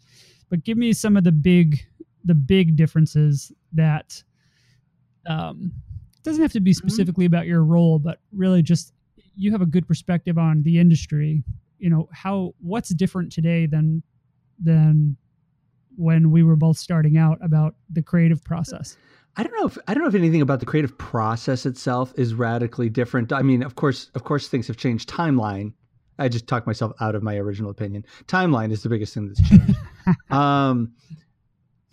But 0.49 0.64
give 0.64 0.79
me 0.79 0.92
some 0.95 1.16
of 1.16 1.25
the 1.25 1.33
big, 1.33 1.81
the 2.25 2.35
big 2.35 2.77
differences 2.77 3.53
that, 3.73 4.23
um, 5.26 5.72
doesn't 6.22 6.42
have 6.42 6.52
to 6.52 6.61
be 6.61 6.72
mm-hmm. 6.72 6.78
specifically 6.78 7.26
mm-hmm. 7.26 7.35
about 7.35 7.46
your 7.46 7.64
role, 7.64 7.98
but 7.98 8.18
really 8.32 8.62
just 8.62 8.92
you 9.35 9.50
have 9.52 9.62
a 9.62 9.66
good 9.66 9.88
perspective 9.88 10.37
on 10.38 10.62
the 10.62 10.78
industry 10.78 11.42
you 11.82 11.90
know 11.90 12.08
how 12.12 12.54
what's 12.61 12.90
different 12.90 13.32
today 13.32 13.66
than 13.66 14.02
than 14.58 15.16
when 15.96 16.30
we 16.30 16.42
were 16.42 16.56
both 16.56 16.78
starting 16.78 17.18
out 17.18 17.38
about 17.42 17.74
the 17.90 18.00
creative 18.00 18.42
process. 18.42 18.96
I 19.37 19.42
don't 19.42 19.54
know 19.58 19.66
if 19.66 19.76
I 19.88 19.92
don't 19.92 20.04
know 20.04 20.08
if 20.08 20.14
anything 20.14 20.40
about 20.40 20.61
the 20.61 20.66
creative 20.66 20.96
process 20.96 21.66
itself 21.66 22.14
is 22.16 22.35
radically 22.35 22.88
different. 22.88 23.32
I 23.32 23.42
mean, 23.42 23.62
of 23.64 23.74
course, 23.74 24.11
of 24.14 24.22
course, 24.22 24.46
things 24.46 24.68
have 24.68 24.76
changed. 24.76 25.11
Timeline. 25.11 25.72
I 26.18 26.28
just 26.28 26.46
talked 26.46 26.68
myself 26.68 26.92
out 27.00 27.16
of 27.16 27.22
my 27.24 27.37
original 27.37 27.70
opinion. 27.70 28.04
Timeline 28.26 28.70
is 28.70 28.82
the 28.85 28.88
biggest 28.88 29.12
thing 29.12 29.26
that's 29.26 29.48
changed. 29.48 29.76
um, 30.30 30.92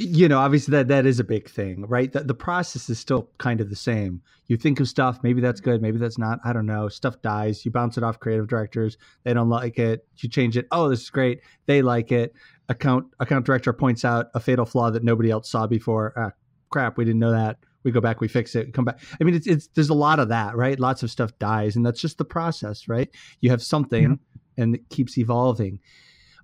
you 0.01 0.29
know, 0.29 0.39
obviously 0.39 0.71
that 0.71 0.87
that 0.87 1.05
is 1.05 1.19
a 1.19 1.25
big 1.25 1.49
thing, 1.49 1.85
right? 1.85 2.13
The, 2.13 2.21
the 2.21 2.33
process 2.33 2.89
is 2.89 2.97
still 2.97 3.29
kind 3.37 3.59
of 3.59 3.69
the 3.69 3.75
same. 3.75 4.21
You 4.47 4.55
think 4.55 4.79
of 4.79 4.87
stuff, 4.87 5.19
maybe 5.23 5.41
that's 5.41 5.59
good, 5.59 5.81
maybe 5.81 5.97
that's 5.97 6.17
not. 6.17 6.39
I 6.45 6.53
don't 6.53 6.65
know. 6.65 6.87
Stuff 6.87 7.21
dies. 7.21 7.65
You 7.65 7.71
bounce 7.71 7.97
it 7.97 8.03
off 8.03 8.17
creative 8.17 8.47
directors. 8.47 8.97
They 9.25 9.33
don't 9.33 9.49
like 9.49 9.77
it. 9.77 10.07
You 10.15 10.29
change 10.29 10.55
it. 10.55 10.67
Oh, 10.71 10.87
this 10.87 11.01
is 11.01 11.09
great. 11.09 11.41
They 11.65 11.81
like 11.81 12.13
it. 12.13 12.33
Account 12.69 13.07
account 13.19 13.45
director 13.45 13.73
points 13.73 14.05
out 14.05 14.27
a 14.33 14.39
fatal 14.39 14.65
flaw 14.65 14.89
that 14.89 15.03
nobody 15.03 15.31
else 15.31 15.51
saw 15.51 15.67
before. 15.67 16.13
Ah, 16.15 16.31
crap, 16.69 16.97
we 16.97 17.03
didn't 17.03 17.19
know 17.19 17.31
that. 17.31 17.57
We 17.83 17.91
go 17.91 17.99
back, 17.99 18.21
we 18.21 18.29
fix 18.29 18.55
it, 18.55 18.73
come 18.73 18.85
back. 18.85 18.99
I 19.19 19.23
mean, 19.25 19.35
it's 19.35 19.47
it's 19.47 19.67
there's 19.67 19.89
a 19.89 19.93
lot 19.93 20.19
of 20.19 20.29
that, 20.29 20.55
right? 20.55 20.79
Lots 20.79 21.03
of 21.03 21.11
stuff 21.11 21.37
dies, 21.39 21.75
and 21.75 21.85
that's 21.85 21.99
just 21.99 22.17
the 22.17 22.25
process, 22.25 22.87
right? 22.87 23.09
You 23.41 23.49
have 23.49 23.61
something, 23.61 24.17
yeah. 24.57 24.63
and 24.63 24.75
it 24.75 24.87
keeps 24.89 25.17
evolving. 25.17 25.79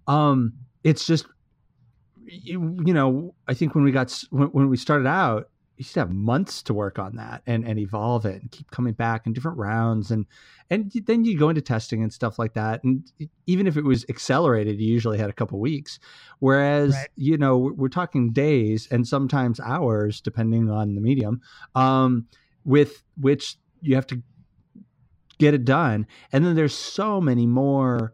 Um, 0.08 0.54
it's 0.84 1.08
just 1.08 1.26
you, 2.26 2.78
you 2.86 2.94
know, 2.94 3.36
I 3.48 3.54
think 3.54 3.76
when 3.76 3.84
we 3.84 3.92
got 3.92 4.24
when, 4.30 4.48
when 4.50 4.70
we 4.70 4.78
started 4.78 5.08
out, 5.08 5.50
you 5.78 5.84
used 5.84 5.94
to 5.96 6.00
have 6.00 6.12
months 6.12 6.64
to 6.64 6.74
work 6.74 7.00
on 7.00 7.16
that 7.18 7.42
and 7.46 7.68
and 7.68 7.78
evolve 7.80 8.26
it 8.26 8.42
and 8.42 8.52
keep 8.52 8.72
coming 8.72 8.94
back 8.94 9.28
in 9.28 9.34
different 9.34 9.58
rounds 9.58 10.10
and 10.12 10.26
and 10.70 10.92
then 11.06 11.26
you 11.26 11.38
go 11.38 11.50
into 11.50 11.62
testing 11.62 12.02
and 12.02 12.12
stuff 12.14 12.40
like 12.40 12.54
that. 12.54 12.84
And 12.84 13.04
even 13.46 13.68
if 13.68 13.78
it 13.78 13.84
was 13.84 14.06
accelerated 14.10 14.80
you 14.80 14.92
usually 14.92 15.18
had 15.18 15.30
a 15.30 15.34
couple 15.34 15.60
weeks. 15.60 16.00
Whereas 16.40 16.94
right. 16.94 17.10
you 17.16 17.38
know 17.38 17.58
we're, 17.58 17.74
we're, 17.74 17.90
talking 17.90 18.32
days 18.32 18.88
and 18.90 19.08
sometimes 19.08 19.60
hours 19.60 20.22
depending 20.22 20.70
on 20.70 20.96
the 20.96 21.02
medium 21.02 21.42
um, 21.76 22.28
with 22.64 23.04
which 23.18 23.58
you 23.82 23.96
have 23.96 24.08
to 24.08 24.22
get 25.38 25.54
it 25.54 25.66
done. 25.66 26.08
And 26.32 26.46
then 26.46 26.56
there's 26.56 26.76
so 26.76 27.20
many 27.20 27.46
more 27.46 28.14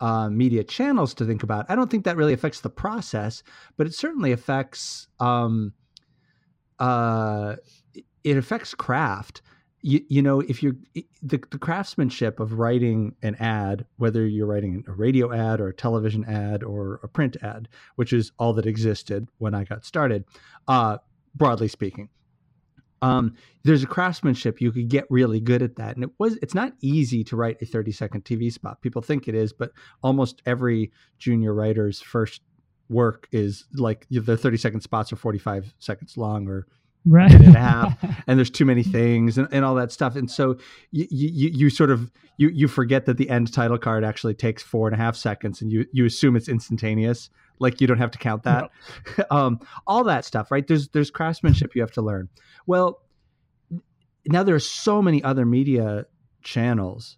uh, 0.00 0.28
media 0.28 0.64
channels 0.64 1.14
to 1.14 1.24
think 1.24 1.42
about. 1.42 1.66
I 1.68 1.74
don't 1.74 1.90
think 1.90 2.04
that 2.04 2.16
really 2.16 2.32
affects 2.32 2.60
the 2.60 2.70
process, 2.70 3.42
but 3.76 3.86
it 3.86 3.94
certainly 3.94 4.32
affects 4.32 5.08
um, 5.20 5.72
uh, 6.78 7.56
it 8.24 8.36
affects 8.36 8.74
craft. 8.74 9.42
You, 9.82 10.00
you 10.08 10.20
know, 10.20 10.40
if 10.40 10.62
you're 10.62 10.74
the, 10.94 11.40
the 11.50 11.58
craftsmanship 11.58 12.40
of 12.40 12.54
writing 12.54 13.14
an 13.22 13.36
ad, 13.36 13.86
whether 13.98 14.26
you're 14.26 14.46
writing 14.46 14.82
a 14.88 14.92
radio 14.92 15.32
ad 15.32 15.60
or 15.60 15.68
a 15.68 15.74
television 15.74 16.24
ad 16.24 16.64
or 16.64 16.98
a 17.02 17.08
print 17.08 17.36
ad, 17.42 17.68
which 17.94 18.12
is 18.12 18.32
all 18.38 18.52
that 18.54 18.66
existed 18.66 19.28
when 19.38 19.54
I 19.54 19.64
got 19.64 19.84
started, 19.84 20.24
uh, 20.66 20.98
broadly 21.34 21.68
speaking, 21.68 22.08
um, 23.02 23.34
there's 23.64 23.82
a 23.82 23.86
craftsmanship. 23.86 24.60
You 24.60 24.72
could 24.72 24.88
get 24.88 25.06
really 25.10 25.40
good 25.40 25.62
at 25.62 25.76
that. 25.76 25.96
And 25.96 26.04
it 26.04 26.10
was 26.18 26.38
it's 26.42 26.54
not 26.54 26.72
easy 26.80 27.24
to 27.24 27.36
write 27.36 27.60
a 27.60 27.66
30 27.66 27.92
second 27.92 28.24
tv 28.24 28.52
spot. 28.52 28.80
People 28.82 29.02
think 29.02 29.28
it 29.28 29.34
is 29.34 29.52
but 29.52 29.72
almost 30.02 30.42
every 30.46 30.92
junior 31.18 31.54
writer's 31.54 32.00
first 32.00 32.42
work 32.88 33.28
is 33.32 33.66
like 33.74 34.06
the 34.10 34.36
30 34.36 34.56
second 34.56 34.80
spots 34.80 35.12
are 35.12 35.16
45 35.16 35.74
seconds 35.78 36.16
long 36.16 36.46
or 36.48 36.66
right. 37.04 37.32
and 37.32 37.56
a 37.56 37.58
half 37.58 38.22
and 38.26 38.38
there's 38.38 38.50
too 38.50 38.64
many 38.64 38.82
things 38.82 39.38
and, 39.38 39.48
and 39.50 39.64
all 39.64 39.74
that 39.74 39.92
stuff. 39.92 40.16
And 40.16 40.30
so 40.30 40.56
you, 40.92 41.06
you 41.10 41.50
you 41.50 41.70
sort 41.70 41.90
of 41.90 42.10
you 42.38 42.48
you 42.48 42.68
forget 42.68 43.06
that 43.06 43.16
the 43.16 43.28
end 43.28 43.52
title 43.52 43.78
card 43.78 44.04
actually 44.04 44.34
takes 44.34 44.62
four 44.62 44.86
and 44.86 44.94
a 44.94 44.98
half 44.98 45.16
seconds 45.16 45.60
and 45.60 45.70
you 45.70 45.86
you 45.92 46.04
assume 46.04 46.36
it's 46.36 46.48
instantaneous 46.48 47.30
like 47.58 47.80
you 47.80 47.86
don't 47.86 47.98
have 47.98 48.10
to 48.12 48.18
count 48.18 48.42
that. 48.44 48.70
Um, 49.30 49.60
all 49.86 50.04
that 50.04 50.24
stuff 50.24 50.50
right? 50.50 50.66
There's 50.66 50.88
there's 50.88 51.10
craftsmanship 51.10 51.74
you 51.74 51.82
have 51.82 51.92
to 51.92 52.02
learn. 52.02 52.28
Well 52.66 53.00
now 54.28 54.42
there 54.42 54.54
are 54.54 54.60
so 54.60 55.00
many 55.00 55.22
other 55.22 55.46
media 55.46 56.06
channels 56.42 57.16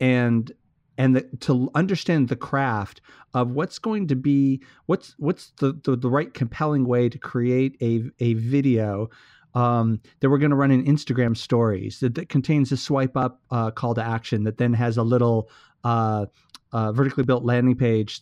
and 0.00 0.52
and 0.98 1.16
the, 1.16 1.22
to 1.40 1.70
understand 1.74 2.28
the 2.28 2.36
craft 2.36 3.00
of 3.32 3.52
what's 3.52 3.78
going 3.78 4.08
to 4.08 4.16
be 4.16 4.60
what's 4.86 5.14
what's 5.18 5.52
the, 5.60 5.78
the, 5.84 5.96
the 5.96 6.10
right 6.10 6.34
compelling 6.34 6.84
way 6.84 7.08
to 7.08 7.18
create 7.18 7.76
a, 7.80 8.02
a 8.20 8.34
video 8.34 9.08
um, 9.54 10.00
that 10.20 10.30
we're 10.30 10.38
going 10.38 10.50
to 10.50 10.56
run 10.56 10.70
in 10.70 10.84
Instagram 10.84 11.36
stories 11.36 12.00
that, 12.00 12.14
that 12.14 12.28
contains 12.28 12.70
a 12.70 12.76
swipe 12.76 13.16
up 13.16 13.40
uh, 13.50 13.70
call 13.70 13.94
to 13.94 14.02
action 14.02 14.44
that 14.44 14.58
then 14.58 14.72
has 14.74 14.96
a 14.96 15.02
little 15.02 15.48
uh, 15.84 16.26
uh, 16.72 16.92
vertically 16.92 17.24
built 17.24 17.44
landing 17.44 17.76
page 17.76 18.20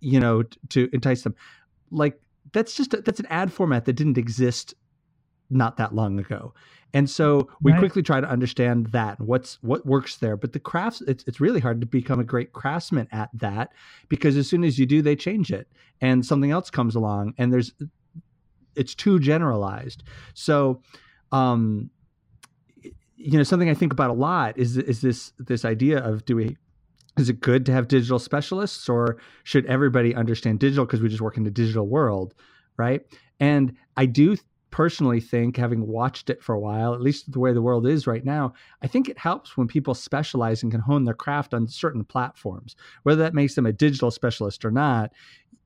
you 0.00 0.20
know, 0.20 0.42
to 0.70 0.88
entice 0.92 1.22
them. 1.22 1.34
Like 1.90 2.20
that's 2.52 2.74
just 2.74 2.94
a, 2.94 3.00
that's 3.00 3.20
an 3.20 3.26
ad 3.30 3.52
format 3.52 3.84
that 3.86 3.94
didn't 3.94 4.18
exist 4.18 4.74
not 5.50 5.76
that 5.76 5.94
long 5.94 6.18
ago. 6.18 6.54
And 6.94 7.08
so 7.08 7.48
we 7.62 7.72
Right. 7.72 7.78
quickly 7.78 8.02
try 8.02 8.20
to 8.20 8.28
understand 8.28 8.88
that 8.88 9.18
and 9.18 9.26
what's 9.28 9.58
what 9.62 9.86
works 9.86 10.16
there. 10.16 10.36
But 10.36 10.52
the 10.52 10.60
crafts, 10.60 11.00
it's, 11.02 11.24
it's 11.26 11.40
really 11.40 11.60
hard 11.60 11.80
to 11.80 11.86
become 11.86 12.20
a 12.20 12.24
great 12.24 12.52
craftsman 12.52 13.08
at 13.12 13.30
that 13.34 13.70
because 14.08 14.36
as 14.36 14.48
soon 14.48 14.64
as 14.64 14.78
you 14.78 14.86
do, 14.86 15.00
they 15.02 15.16
change 15.16 15.50
it 15.52 15.68
and 16.00 16.24
something 16.24 16.50
else 16.50 16.70
comes 16.70 16.94
along 16.94 17.34
and 17.38 17.52
there's 17.52 17.72
it's 18.74 18.94
too 18.94 19.18
generalized. 19.18 20.02
So 20.34 20.82
um 21.30 21.90
you 23.16 23.36
know 23.38 23.42
something 23.44 23.70
I 23.70 23.74
think 23.74 23.92
about 23.92 24.10
a 24.10 24.14
lot 24.14 24.58
is 24.58 24.76
is 24.76 25.00
this 25.00 25.32
this 25.38 25.64
idea 25.64 25.98
of 25.98 26.24
do 26.24 26.36
we 26.36 26.56
is 27.18 27.28
it 27.28 27.40
good 27.40 27.66
to 27.66 27.72
have 27.72 27.88
digital 27.88 28.18
specialists 28.18 28.88
or 28.88 29.18
should 29.44 29.66
everybody 29.66 30.14
understand 30.14 30.60
digital 30.60 30.86
because 30.86 31.00
we 31.00 31.08
just 31.08 31.20
work 31.20 31.36
in 31.36 31.44
the 31.44 31.50
digital 31.50 31.86
world, 31.86 32.34
right? 32.76 33.04
And 33.38 33.76
I 33.96 34.06
do 34.06 34.36
personally 34.70 35.20
think 35.20 35.56
having 35.56 35.86
watched 35.86 36.30
it 36.30 36.42
for 36.42 36.54
a 36.54 36.60
while, 36.60 36.94
at 36.94 37.02
least 37.02 37.30
the 37.30 37.38
way 37.38 37.52
the 37.52 37.60
world 37.60 37.86
is 37.86 38.06
right 38.06 38.24
now, 38.24 38.54
I 38.82 38.86
think 38.86 39.08
it 39.08 39.18
helps 39.18 39.56
when 39.56 39.68
people 39.68 39.94
specialize 39.94 40.62
and 40.62 40.72
can 40.72 40.80
hone 40.80 41.04
their 41.04 41.14
craft 41.14 41.52
on 41.52 41.68
certain 41.68 42.04
platforms. 42.04 42.74
Whether 43.02 43.22
that 43.22 43.34
makes 43.34 43.54
them 43.54 43.66
a 43.66 43.72
digital 43.72 44.10
specialist 44.10 44.64
or 44.64 44.70
not, 44.70 45.12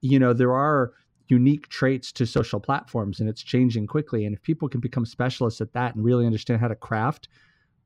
you 0.01 0.19
know, 0.19 0.33
there 0.33 0.53
are 0.53 0.93
unique 1.29 1.69
traits 1.69 2.13
to 2.13 2.27
social 2.27 2.61
platforms 2.61 3.21
and 3.21 3.29
it's 3.29 3.43
changing 3.43 3.87
quickly 3.87 4.25
and 4.25 4.35
if 4.35 4.43
people 4.43 4.69
can 4.69 4.81
become 4.81 5.05
specialists 5.05 5.61
at 5.61 5.73
that 5.73 5.95
and 5.95 6.05
really 6.05 6.27
understand 6.27 6.61
how 6.61 6.69
to 6.69 6.75
craft 6.75 7.29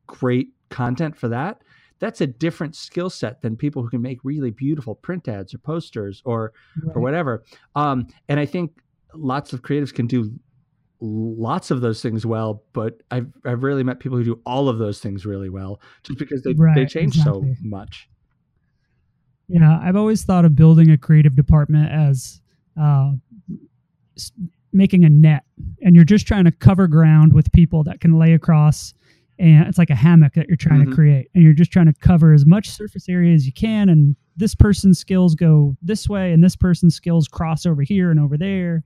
great 0.07 0.49
content 0.69 1.17
for 1.17 1.29
that 1.29 1.63
that's 2.01 2.21
a 2.21 2.27
different 2.27 2.75
skill 2.75 3.09
set 3.11 3.41
than 3.43 3.57
people 3.57 3.83
who 3.83 3.89
can 3.91 4.03
make 4.03 4.19
really 4.25 4.51
beautiful 4.51 4.95
print 4.97 5.29
ads 5.29 5.55
or 5.55 5.59
posters 5.59 6.21
or 6.25 6.53
Right. 6.83 6.97
or 6.97 7.01
whatever 7.03 7.45
um, 7.77 8.07
and 8.29 8.41
i 8.41 8.47
think 8.47 8.73
lots 9.15 9.53
of 9.53 9.63
creatives 9.63 9.95
can 9.95 10.07
do 10.07 10.33
lots 11.01 11.71
of 11.71 11.81
those 11.81 12.03
things 12.03 12.27
well 12.27 12.63
but 12.73 13.01
i've, 13.11 13.29
I've 13.45 13.63
rarely 13.63 13.83
met 13.83 14.01
people 14.01 14.19
who 14.19 14.25
do 14.25 14.41
all 14.45 14.69
of 14.69 14.79
those 14.79 14.99
things 15.01 15.25
really 15.25 15.49
well 15.49 15.81
just 16.03 16.19
because 16.19 16.43
they, 16.43 16.53
they 16.75 16.85
change 16.87 17.17
exactly. 17.17 17.55
so 17.55 17.55
much 17.63 18.09
Yeah, 19.49 19.81
I've 19.83 19.97
always 19.97 20.23
thought 20.25 20.45
of 20.45 20.55
building 20.55 20.91
a 20.91 20.97
creative 20.99 21.35
department 21.35 21.91
as 21.91 22.41
uh, 22.81 23.13
making 24.73 25.05
a 25.05 25.11
net, 25.11 25.43
and 25.83 25.97
you're 25.97 26.05
just 26.05 26.27
trying 26.27 26.45
to 26.45 26.53
cover 26.53 26.87
ground 26.87 27.33
with 27.33 27.51
people 27.53 27.83
that 27.85 28.01
can 28.01 28.19
lay 28.19 28.33
across, 28.35 28.95
and 29.41 29.67
it's 29.67 29.79
like 29.79 29.91
a 29.91 29.95
hammock 29.97 30.35
that 30.35 30.47
you're 30.49 30.57
trying 30.57 30.83
Mhm. 30.85 30.91
to 30.91 30.95
create, 30.95 31.29
and 31.35 31.43
you're 31.43 31.53
just 31.55 31.73
trying 31.73 31.87
to 31.87 31.93
cover 31.95 32.33
as 32.33 32.47
much 32.47 32.71
surface 32.71 33.09
area 33.09 33.35
as 33.35 33.47
you 33.47 33.53
can, 33.53 33.89
and 33.89 34.15
this 34.37 34.55
person's 34.55 34.99
skills 34.99 35.35
go 35.35 35.77
this 35.83 36.09
way, 36.09 36.33
and 36.33 36.45
this 36.45 36.55
person's 36.57 36.95
skills 36.95 37.27
cross 37.27 37.67
over 37.67 37.83
here 37.83 38.11
and 38.11 38.21
over 38.21 38.37
there, 38.37 38.85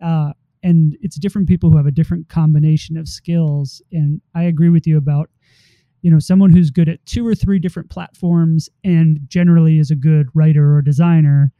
uh, 0.00 0.32
and 0.62 0.96
it's 1.00 1.16
different 1.16 1.48
people 1.48 1.70
who 1.70 1.76
have 1.76 1.86
a 1.86 1.90
different 1.92 2.28
combination 2.28 2.96
of 2.96 3.08
skills, 3.08 3.80
and 3.92 4.20
I 4.34 4.42
agree 4.44 4.68
with 4.68 4.86
you 4.86 4.96
about 4.98 5.30
you 6.02 6.10
know 6.10 6.18
someone 6.18 6.50
who's 6.50 6.70
good 6.72 6.88
at 6.88 7.04
two 7.06 7.24
or 7.24 7.32
three 7.34 7.60
different 7.60 7.88
platforms 7.88 8.68
and 8.82 9.20
generally 9.28 9.78
is 9.78 9.92
a 9.92 9.94
good 9.94 10.26
writer 10.34 10.74
or 10.74 10.82
designer 10.82 11.52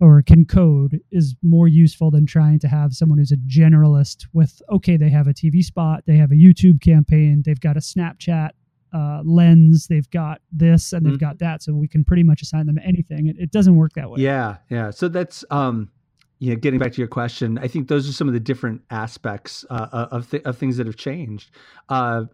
or 0.00 0.20
can 0.22 0.44
code 0.44 1.00
is 1.10 1.34
more 1.42 1.68
useful 1.68 2.10
than 2.10 2.26
trying 2.26 2.58
to 2.58 2.68
have 2.68 2.92
someone 2.94 3.18
who's 3.18 3.32
a 3.32 3.36
generalist 3.36 4.26
with 4.32 4.60
okay 4.70 4.96
they 4.96 5.08
have 5.08 5.26
a 5.26 5.32
tv 5.32 5.62
spot 5.62 6.02
they 6.06 6.16
have 6.16 6.30
a 6.32 6.34
youtube 6.34 6.80
campaign 6.82 7.42
they've 7.44 7.60
got 7.60 7.76
a 7.76 7.80
snapchat 7.80 8.50
uh, 8.92 9.20
lens 9.24 9.86
they've 9.88 10.08
got 10.10 10.40
this 10.52 10.92
and 10.92 11.04
they've 11.04 11.14
Mhm. 11.14 11.20
got 11.20 11.38
that 11.38 11.62
so 11.62 11.74
we 11.74 11.88
can 11.88 12.04
pretty 12.04 12.22
much 12.22 12.40
assign 12.42 12.66
them 12.66 12.78
anything 12.84 13.26
it, 13.26 13.36
it 13.38 13.50
doesn't 13.50 13.76
work 13.76 13.92
that 13.94 14.08
way 14.10 14.20
Yeah, 14.20 14.56
yeah. 14.70 14.90
So 14.90 15.08
that's 15.08 15.44
um, 15.50 15.90
you 16.38 16.50
know, 16.50 16.56
getting 16.56 16.78
back 16.78 16.92
to 16.92 16.98
your 17.00 17.08
question, 17.08 17.56
I 17.58 17.66
think 17.66 17.88
those 17.88 18.06
are 18.08 18.12
some 18.12 18.28
of 18.28 18.34
the 18.34 18.40
different 18.40 18.82
aspects 18.90 19.64
uh, 19.70 19.88
of 20.10 20.30
th- 20.30 20.42
of 20.44 20.58
things 20.58 20.76
that 20.76 20.86
have 20.86 20.96
changed, 20.96 21.50
uh, 21.88 22.24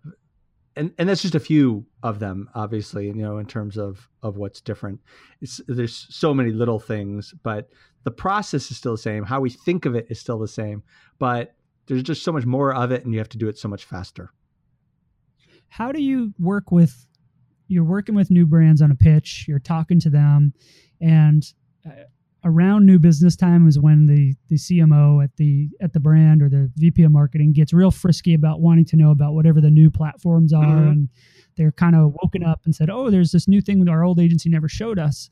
and 0.76 0.92
and 0.98 1.08
that's 1.08 1.22
just 1.22 1.34
a 1.34 1.40
few 1.40 1.86
of 2.02 2.18
them, 2.18 2.48
obviously. 2.54 3.06
You 3.06 3.14
know, 3.14 3.38
in 3.38 3.46
terms 3.46 3.76
of 3.78 4.08
of 4.22 4.36
what's 4.36 4.60
different, 4.60 5.00
it's, 5.40 5.60
there's 5.68 6.06
so 6.10 6.32
many 6.34 6.50
little 6.50 6.78
things, 6.80 7.34
but 7.42 7.68
the 8.04 8.10
process 8.10 8.70
is 8.70 8.76
still 8.76 8.92
the 8.92 8.98
same. 8.98 9.24
How 9.24 9.40
we 9.40 9.50
think 9.50 9.84
of 9.86 9.94
it 9.94 10.06
is 10.10 10.18
still 10.18 10.38
the 10.38 10.48
same, 10.48 10.82
but 11.18 11.54
there's 11.86 12.02
just 12.02 12.22
so 12.22 12.32
much 12.32 12.46
more 12.46 12.74
of 12.74 12.92
it, 12.92 13.04
and 13.04 13.12
you 13.12 13.18
have 13.18 13.28
to 13.30 13.38
do 13.38 13.48
it 13.48 13.58
so 13.58 13.68
much 13.68 13.84
faster. 13.84 14.30
how 15.68 15.92
do 15.92 16.00
you 16.02 16.34
work 16.38 16.70
with 16.70 17.06
you're 17.68 17.84
working 17.84 18.14
with 18.14 18.30
new 18.30 18.46
brands 18.46 18.82
on 18.82 18.90
a 18.90 18.94
pitch 18.94 19.46
you're 19.48 19.58
talking 19.58 19.98
to 20.00 20.10
them 20.10 20.52
and 21.00 21.54
uh, 21.86 21.90
around 22.44 22.84
new 22.86 22.98
business 22.98 23.36
time 23.36 23.68
is 23.68 23.78
when 23.78 24.06
the 24.06 24.34
the 24.48 24.56
cmo 24.56 25.22
at 25.22 25.30
the 25.36 25.68
at 25.80 25.92
the 25.92 26.00
brand 26.00 26.42
or 26.42 26.48
the 26.48 26.70
vp 26.76 27.02
of 27.04 27.12
marketing 27.12 27.52
gets 27.52 27.72
real 27.72 27.90
frisky 27.90 28.34
about 28.34 28.60
wanting 28.60 28.84
to 28.84 28.96
know 28.96 29.10
about 29.12 29.32
whatever 29.34 29.60
the 29.60 29.70
new 29.70 29.90
platforms 29.90 30.52
are. 30.52 30.64
Mhm. 30.64 30.90
and 30.90 31.08
they're 31.56 31.72
kind 31.72 31.94
of 31.94 32.14
woken 32.22 32.42
up 32.42 32.60
and 32.64 32.74
said 32.74 32.90
oh 32.90 33.10
there's 33.10 33.30
this 33.32 33.46
new 33.46 33.60
thing 33.60 33.78
that 33.84 33.90
our 33.90 34.02
old 34.04 34.18
agency 34.18 34.48
never 34.48 34.68
showed 34.68 34.98
us. 34.98 35.30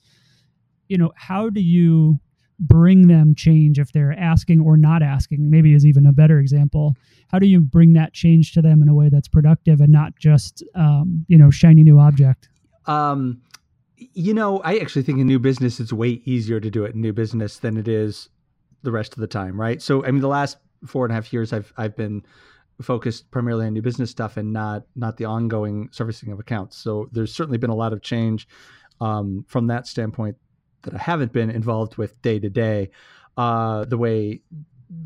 You 0.88 0.98
know 0.98 1.12
how 1.16 1.50
do 1.50 1.60
you 1.60 2.20
bring 2.58 3.08
them 3.08 3.34
change 3.34 3.78
if 3.78 3.90
they're 3.92 4.12
asking 4.18 4.60
or 4.60 4.76
not 4.76 5.02
asking? 5.02 5.48
Maybe 5.50 5.72
is 5.72 5.86
even 5.86 6.04
a 6.04 6.12
better 6.12 6.38
example. 6.38 6.94
How 7.28 7.38
do 7.38 7.46
you 7.46 7.58
bring 7.60 7.94
that 7.94 8.12
change 8.12 8.52
to 8.52 8.60
them 8.60 8.82
in 8.82 8.88
a 8.88 8.94
way 8.94 9.08
that's 9.08 9.28
productive 9.28 9.80
and 9.80 9.90
not 9.90 10.14
just 10.18 10.62
um, 10.74 11.24
you 11.26 11.38
know 11.38 11.50
shiny 11.50 11.82
new 11.82 11.98
object? 11.98 12.48
Um, 12.86 13.40
you 14.12 14.34
know, 14.34 14.58
I 14.60 14.78
actually 14.78 15.02
think 15.02 15.18
in 15.18 15.26
new 15.26 15.38
business 15.38 15.80
it's 15.80 15.92
way 15.92 16.22
easier 16.24 16.60
to 16.60 16.70
do 16.70 16.84
it 16.84 16.94
in 16.94 17.00
new 17.00 17.12
business 17.12 17.58
than 17.58 17.76
it 17.76 17.88
is 17.88 18.28
the 18.82 18.92
rest 18.92 19.12
of 19.12 19.20
the 19.20 19.26
time, 19.26 19.60
right? 19.60 19.80
So, 19.82 20.04
I 20.04 20.10
mean, 20.10 20.22
the 20.22 20.28
last 20.28 20.58
four 20.86 21.04
and 21.04 21.12
a 21.12 21.14
half 21.14 21.32
years, 21.32 21.52
I've 21.52 21.72
I've 21.76 21.96
been 21.96 22.22
focused 22.80 23.30
primarily 23.30 23.66
on 23.66 23.74
new 23.74 23.82
business 23.82 24.10
stuff 24.10 24.36
and 24.36 24.52
not 24.52 24.84
not 24.96 25.16
the 25.16 25.26
ongoing 25.26 25.88
servicing 25.92 26.32
of 26.32 26.40
accounts. 26.40 26.76
So, 26.76 27.08
there's 27.12 27.34
certainly 27.34 27.58
been 27.58 27.70
a 27.70 27.74
lot 27.74 27.92
of 27.92 28.02
change 28.02 28.48
um, 29.00 29.44
from 29.48 29.66
that 29.66 29.86
standpoint 29.86 30.36
that 30.82 30.94
I 30.94 30.98
haven't 30.98 31.32
been 31.32 31.50
involved 31.50 31.96
with 31.96 32.20
day 32.22 32.38
to 32.38 32.48
day, 32.48 32.90
uh, 33.36 33.84
the 33.84 33.98
way 33.98 34.40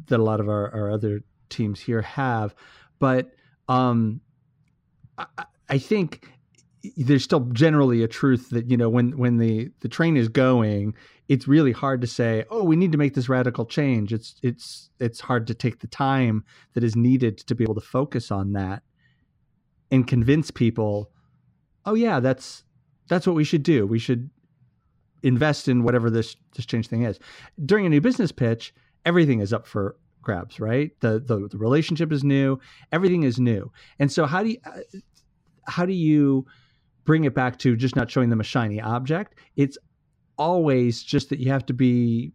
that 0.07 0.21
a 0.21 0.23
lot 0.23 0.41
of 0.41 0.49
our, 0.49 0.73
our 0.73 0.91
other 0.91 1.23
teams 1.49 1.81
here 1.81 2.03
have. 2.03 2.55
But 2.99 3.33
um, 3.69 4.21
I, 5.19 5.27
I 5.69 5.79
think 5.79 6.31
there's 6.97 7.25
still 7.25 7.41
generally 7.53 8.03
a 8.03 8.09
truth 8.09 8.51
that 8.51 8.71
you 8.71 8.77
know 8.77 8.89
when 8.89 9.17
when 9.17 9.39
the 9.39 9.71
the 9.81 9.89
train 9.89 10.17
is 10.17 10.29
going 10.29 10.95
it's 11.29 11.49
really 11.49 11.73
hard 11.73 12.01
to 12.01 12.07
say 12.07 12.45
oh 12.51 12.63
we 12.63 12.77
need 12.77 12.93
to 12.93 12.99
make 12.99 13.15
this 13.15 13.29
radical 13.29 13.65
change. 13.65 14.13
It's 14.13 14.35
it's 14.43 14.91
it's 15.01 15.21
hard 15.21 15.47
to 15.47 15.55
take 15.55 15.81
the 15.81 15.87
time 15.87 16.45
that 16.75 16.85
is 16.85 16.97
needed 16.97 17.39
to 17.39 17.55
be 17.55 17.65
able 17.65 17.75
to 17.77 17.81
focus 17.81 18.31
on 18.31 18.53
that 18.53 18.83
and 19.91 20.07
convince 20.07 20.51
people 20.51 21.11
oh 21.87 21.95
yeah 21.95 22.21
that's 22.21 22.65
that's 23.09 23.27
what 23.27 23.37
we 23.37 23.45
should 23.45 23.63
do. 23.63 23.87
We 23.87 23.99
should 23.99 24.31
invest 25.23 25.69
in 25.69 25.83
whatever 25.83 26.11
this 26.11 26.37
this 26.55 26.67
change 26.67 26.89
thing 26.89 27.05
is. 27.05 27.19
During 27.65 27.87
a 27.87 27.91
new 27.91 28.01
business 28.01 28.33
pitch 28.33 28.75
everything 29.07 29.41
is 29.41 29.53
up 29.53 29.67
for 29.67 29.97
grabs 30.21 30.61
right? 30.61 30.91
The 31.01 31.21
the, 31.21 31.49
the 31.49 31.59
relationship 31.59 32.13
is 32.13 32.25
new. 32.25 32.59
Everything 32.93 33.23
is 33.23 33.39
new. 33.39 33.73
And 33.99 34.13
so 34.13 34.27
how 34.27 34.43
do 34.43 34.51
you 34.51 34.59
uh, 34.67 34.81
how 35.67 35.87
do 35.87 35.95
you 35.95 36.47
bring 37.05 37.25
it 37.25 37.35
back 37.35 37.59
to 37.59 37.77
just 37.77 37.97
not 37.97 38.11
showing 38.11 38.31
them 38.31 38.41
a 38.41 38.45
shiny 38.45 38.81
object. 38.81 39.35
It's 39.57 39.79
always 40.39 41.03
just 41.03 41.29
that 41.29 41.39
you 41.39 41.51
have 41.51 41.67
to 41.67 41.75
be 41.75 42.33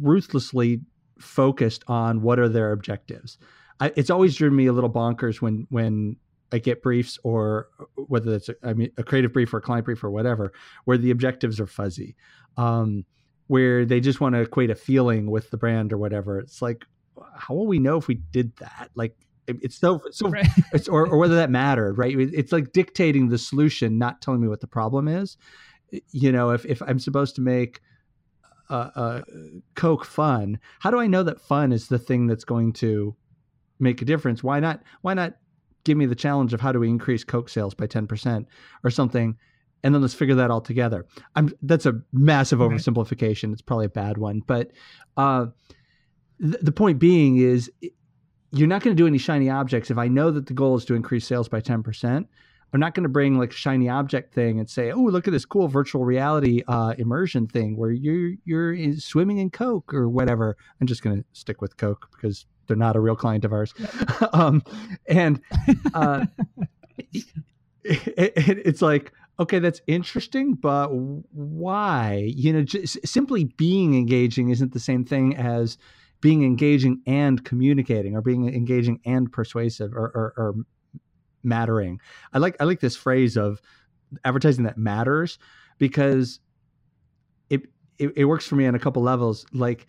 ruthlessly 0.00 0.80
focused 1.18 1.84
on 1.86 2.22
what 2.22 2.38
are 2.38 2.48
their 2.48 2.72
objectives. 2.72 3.38
I, 3.80 3.92
it's 3.96 4.10
always 4.10 4.36
driven 4.36 4.56
me 4.56 4.66
a 4.66 4.72
little 4.72 4.90
bonkers 4.90 5.40
when 5.40 5.66
when 5.70 6.16
I 6.52 6.58
get 6.58 6.82
briefs 6.82 7.18
or 7.24 7.68
whether 7.96 8.34
it's 8.34 8.48
a, 8.48 8.54
I 8.62 8.74
mean 8.74 8.90
a 8.96 9.02
creative 9.02 9.32
brief 9.32 9.52
or 9.52 9.58
a 9.58 9.62
client 9.62 9.84
brief 9.84 10.04
or 10.04 10.10
whatever 10.10 10.52
where 10.84 10.98
the 10.98 11.10
objectives 11.10 11.58
are 11.58 11.66
fuzzy 11.66 12.14
um, 12.56 13.04
where 13.48 13.84
they 13.84 14.00
just 14.00 14.20
want 14.20 14.34
to 14.34 14.42
equate 14.42 14.70
a 14.70 14.76
feeling 14.76 15.30
with 15.30 15.50
the 15.50 15.56
brand 15.56 15.92
or 15.92 15.98
whatever. 15.98 16.38
It's 16.38 16.62
like 16.62 16.84
how 17.36 17.54
will 17.54 17.66
we 17.66 17.78
know 17.78 17.96
if 17.96 18.08
we 18.08 18.14
did 18.14 18.56
that? 18.56 18.90
Like 18.94 19.16
it- 19.46 19.58
it's 19.62 19.76
so 19.78 20.00
so 20.10 20.28
Right. 20.30 20.46
it's 20.72 20.88
or, 20.88 21.06
or 21.06 21.18
whether 21.18 21.34
that 21.36 21.50
mattered 21.50 21.98
right? 21.98 22.14
It's 22.18 22.52
like 22.52 22.72
dictating 22.72 23.28
the 23.28 23.38
solution 23.38 23.98
not 23.98 24.20
telling 24.22 24.40
me 24.40 24.48
what 24.48 24.60
the 24.60 24.66
problem 24.66 25.08
is. 25.08 25.36
You 26.10 26.32
know 26.32 26.50
if, 26.50 26.64
if 26.66 26.82
i'm 26.82 26.98
supposed 26.98 27.36
to 27.36 27.40
make 27.40 27.80
uh, 28.70 28.90
uh, 28.96 29.22
coke 29.76 30.04
fun 30.04 30.58
how 30.80 30.90
do 30.90 30.98
i 30.98 31.06
know 31.06 31.22
that 31.22 31.40
fun 31.40 31.70
is 31.70 31.86
the 31.88 31.98
thing 31.98 32.26
that's 32.26 32.44
going 32.44 32.72
to 32.72 33.14
make 33.78 34.00
a 34.00 34.04
difference? 34.04 34.42
Why 34.42 34.60
not 34.60 34.82
why 35.02 35.14
not 35.14 35.34
give 35.84 35.98
me 35.98 36.06
the 36.06 36.14
challenge 36.14 36.54
of 36.54 36.60
how 36.60 36.72
do 36.72 36.80
we 36.80 36.88
increase 36.88 37.24
coke 37.24 37.48
sales 37.50 37.74
by 37.74 37.86
10% 37.86 38.46
or 38.84 38.90
something 38.90 39.36
and 39.82 39.94
then 39.94 40.00
let's 40.00 40.14
figure 40.14 40.36
that 40.36 40.50
all 40.50 40.62
together? 40.62 41.04
I'm 41.36 41.52
that's 41.62 41.84
a 41.86 42.00
massive 42.12 42.60
oversimplification. 42.60 43.52
It's 43.52 43.60
probably 43.62 43.86
a 43.86 43.90
bad 43.90 44.16
one 44.16 44.40
but 44.46 44.70
uh 45.16 45.46
th- 46.40 46.56
the 46.62 46.72
point 46.72 46.98
being 46.98 47.36
is 47.36 47.70
you're 48.54 48.68
not 48.68 48.82
going 48.82 48.96
to 48.96 49.00
do 49.00 49.06
any 49.06 49.18
shiny 49.18 49.50
objects 49.50 49.90
if 49.90 49.98
I 49.98 50.08
know 50.08 50.30
that 50.30 50.46
the 50.46 50.54
goal 50.54 50.76
is 50.76 50.84
to 50.86 50.94
increase 50.94 51.26
sales 51.26 51.48
by 51.48 51.60
10%. 51.60 52.26
I'm 52.72 52.80
not 52.80 52.94
going 52.94 53.04
to 53.04 53.08
bring 53.08 53.38
like 53.38 53.50
a 53.50 53.56
shiny 53.56 53.88
object 53.88 54.34
thing 54.34 54.58
and 54.58 54.68
say, 54.68 54.90
"Oh, 54.90 55.02
look 55.02 55.28
at 55.28 55.30
this 55.30 55.44
cool 55.44 55.68
virtual 55.68 56.04
reality 56.04 56.64
uh, 56.66 56.94
immersion 56.98 57.46
thing 57.46 57.76
where 57.76 57.92
you're 57.92 58.32
you're 58.44 58.94
swimming 58.96 59.38
in 59.38 59.50
Coke 59.50 59.94
or 59.94 60.08
whatever." 60.08 60.56
I'm 60.80 60.88
just 60.88 61.00
going 61.00 61.18
to 61.18 61.24
stick 61.34 61.60
with 61.60 61.76
Coke 61.76 62.08
because 62.10 62.46
they're 62.66 62.76
not 62.76 62.96
a 62.96 63.00
real 63.00 63.14
client 63.14 63.44
of 63.44 63.52
ours. 63.52 63.72
um, 64.32 64.60
and 65.06 65.40
uh, 65.94 66.26
it, 67.06 67.26
it, 67.84 68.58
it's 68.66 68.82
like, 68.82 69.12
okay, 69.38 69.60
that's 69.60 69.80
interesting, 69.86 70.54
but 70.54 70.88
why? 70.88 72.28
You 72.34 72.54
know, 72.54 72.62
just 72.62 73.06
simply 73.06 73.44
being 73.44 73.94
engaging 73.94 74.48
isn't 74.48 74.72
the 74.72 74.80
same 74.80 75.04
thing 75.04 75.36
as 75.36 75.78
being 76.24 76.42
engaging 76.42 77.02
and 77.06 77.44
communicating, 77.44 78.16
or 78.16 78.22
being 78.22 78.48
engaging 78.48 78.98
and 79.04 79.30
persuasive, 79.30 79.92
or, 79.92 80.06
or, 80.14 80.32
or 80.38 80.54
mattering. 81.42 82.00
I 82.32 82.38
like 82.38 82.56
I 82.60 82.64
like 82.64 82.80
this 82.80 82.96
phrase 82.96 83.36
of 83.36 83.60
advertising 84.24 84.64
that 84.64 84.78
matters 84.78 85.38
because 85.76 86.40
it, 87.50 87.64
it, 87.98 88.10
it 88.16 88.24
works 88.24 88.46
for 88.46 88.56
me 88.56 88.64
on 88.64 88.74
a 88.74 88.78
couple 88.78 89.02
levels. 89.02 89.44
Like 89.52 89.86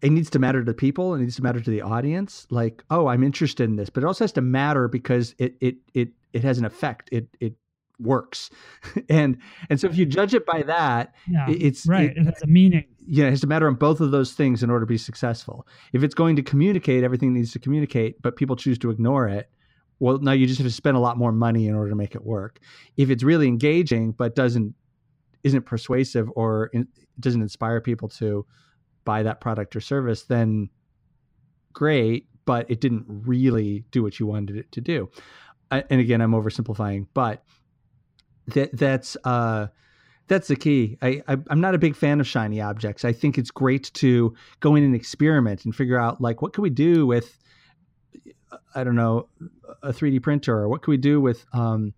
it 0.00 0.10
needs 0.10 0.30
to 0.30 0.40
matter 0.40 0.64
to 0.64 0.74
people, 0.74 1.14
it 1.14 1.20
needs 1.20 1.36
to 1.36 1.44
matter 1.44 1.60
to 1.60 1.70
the 1.70 1.82
audience. 1.82 2.44
Like, 2.50 2.82
oh, 2.90 3.06
I'm 3.06 3.22
interested 3.22 3.70
in 3.70 3.76
this, 3.76 3.88
but 3.88 4.02
it 4.02 4.06
also 4.08 4.24
has 4.24 4.32
to 4.32 4.42
matter 4.42 4.88
because 4.88 5.32
it 5.38 5.54
it 5.60 5.76
it 5.94 6.08
it 6.32 6.42
has 6.42 6.58
an 6.58 6.64
effect. 6.64 7.08
It 7.12 7.28
it 7.38 7.54
works, 8.02 8.50
and 9.08 9.38
and 9.70 9.80
so 9.80 9.88
if 9.88 9.96
you 9.96 10.06
judge 10.06 10.34
it 10.34 10.46
by 10.46 10.62
that, 10.62 11.14
yeah, 11.28 11.46
it's 11.48 11.86
right. 11.86 12.10
It, 12.10 12.18
it 12.18 12.24
has 12.26 12.42
a 12.42 12.46
meaning. 12.46 12.84
Yeah, 13.04 13.26
it 13.26 13.30
has 13.30 13.40
to 13.40 13.46
matter 13.46 13.66
on 13.66 13.74
both 13.74 14.00
of 14.00 14.12
those 14.12 14.32
things 14.32 14.62
in 14.62 14.70
order 14.70 14.84
to 14.84 14.88
be 14.88 14.98
successful. 14.98 15.66
If 15.92 16.02
it's 16.02 16.14
going 16.14 16.36
to 16.36 16.42
communicate, 16.42 17.02
everything 17.02 17.34
needs 17.34 17.52
to 17.52 17.58
communicate, 17.58 18.22
but 18.22 18.36
people 18.36 18.54
choose 18.54 18.78
to 18.78 18.90
ignore 18.90 19.28
it 19.28 19.50
well 20.02 20.18
now 20.18 20.32
you 20.32 20.46
just 20.46 20.58
have 20.58 20.66
to 20.66 20.72
spend 20.72 20.96
a 20.96 21.00
lot 21.00 21.16
more 21.16 21.30
money 21.30 21.68
in 21.68 21.74
order 21.74 21.88
to 21.88 21.96
make 21.96 22.14
it 22.14 22.24
work 22.24 22.58
if 22.96 23.08
it's 23.08 23.22
really 23.22 23.46
engaging 23.46 24.10
but 24.10 24.34
doesn't 24.34 24.74
isn't 25.44 25.62
persuasive 25.62 26.28
or 26.34 26.70
in, 26.72 26.86
doesn't 27.20 27.40
inspire 27.40 27.80
people 27.80 28.08
to 28.08 28.44
buy 29.04 29.22
that 29.22 29.40
product 29.40 29.74
or 29.76 29.80
service 29.80 30.24
then 30.24 30.68
great 31.72 32.26
but 32.44 32.68
it 32.68 32.80
didn't 32.80 33.04
really 33.06 33.84
do 33.92 34.02
what 34.02 34.18
you 34.18 34.26
wanted 34.26 34.56
it 34.56 34.70
to 34.72 34.80
do 34.80 35.08
and 35.70 36.00
again 36.00 36.20
i'm 36.20 36.32
oversimplifying 36.32 37.06
but 37.14 37.44
that 38.48 38.76
that's 38.76 39.16
uh 39.24 39.68
that's 40.28 40.48
the 40.48 40.56
key. 40.56 40.96
I, 41.02 41.22
I 41.28 41.36
am 41.50 41.60
not 41.60 41.74
a 41.74 41.78
big 41.78 41.94
fan 41.94 42.20
of 42.20 42.26
shiny 42.26 42.60
objects. 42.60 43.04
I 43.04 43.12
think 43.12 43.36
it's 43.36 43.50
great 43.50 43.90
to 43.94 44.34
go 44.60 44.76
in 44.76 44.84
and 44.84 44.94
experiment 44.94 45.64
and 45.64 45.74
figure 45.74 45.98
out 45.98 46.20
like 46.20 46.40
what 46.40 46.52
can 46.52 46.62
we 46.62 46.70
do 46.70 47.06
with 47.06 47.38
I 48.74 48.84
don't 48.84 48.94
know, 48.94 49.28
a 49.82 49.92
3D 49.92 50.22
printer, 50.22 50.56
or 50.56 50.68
what 50.68 50.82
can 50.82 50.90
we 50.90 50.96
do 50.96 51.20
with 51.20 51.44
um, 51.52 51.92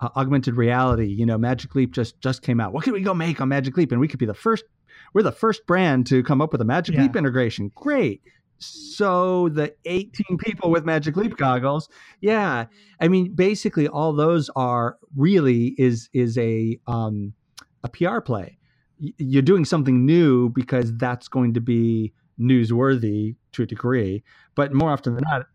uh, 0.00 0.08
augmented 0.16 0.56
reality? 0.56 1.06
You 1.06 1.26
know, 1.26 1.38
Magic 1.38 1.74
Leap 1.74 1.92
just 1.92 2.20
just 2.20 2.42
came 2.42 2.60
out. 2.60 2.72
What 2.72 2.84
can 2.84 2.92
we 2.92 3.00
go 3.00 3.14
make 3.14 3.40
on 3.40 3.48
Magic 3.48 3.76
Leap? 3.76 3.92
And 3.92 4.00
we 4.00 4.08
could 4.08 4.18
be 4.18 4.26
the 4.26 4.34
first. 4.34 4.64
We're 5.12 5.22
the 5.22 5.32
first 5.32 5.66
brand 5.66 6.06
to 6.08 6.22
come 6.22 6.40
up 6.40 6.52
with 6.52 6.60
a 6.60 6.64
Magic 6.64 6.94
yeah. 6.94 7.02
Leap 7.02 7.16
integration. 7.16 7.70
Great. 7.74 8.22
So 8.58 9.48
the 9.48 9.74
18 9.84 10.38
people 10.38 10.70
with 10.70 10.84
Magic 10.84 11.16
Leap 11.16 11.36
goggles, 11.36 11.88
yeah. 12.20 12.66
I 13.00 13.08
mean, 13.08 13.34
basically, 13.34 13.88
all 13.88 14.12
those 14.12 14.50
are 14.56 14.96
really 15.16 15.74
is 15.78 16.08
is 16.12 16.38
a 16.38 16.78
um, 16.86 17.34
a 17.82 17.88
PR 17.88 18.20
play. 18.20 18.58
You're 18.98 19.42
doing 19.42 19.64
something 19.64 20.06
new 20.06 20.48
because 20.50 20.96
that's 20.96 21.28
going 21.28 21.54
to 21.54 21.60
be 21.60 22.12
newsworthy 22.40 23.36
to 23.52 23.62
a 23.62 23.66
degree, 23.66 24.22
but 24.54 24.72
more 24.72 24.90
often 24.90 25.14
than 25.14 25.24
not, 25.26 25.46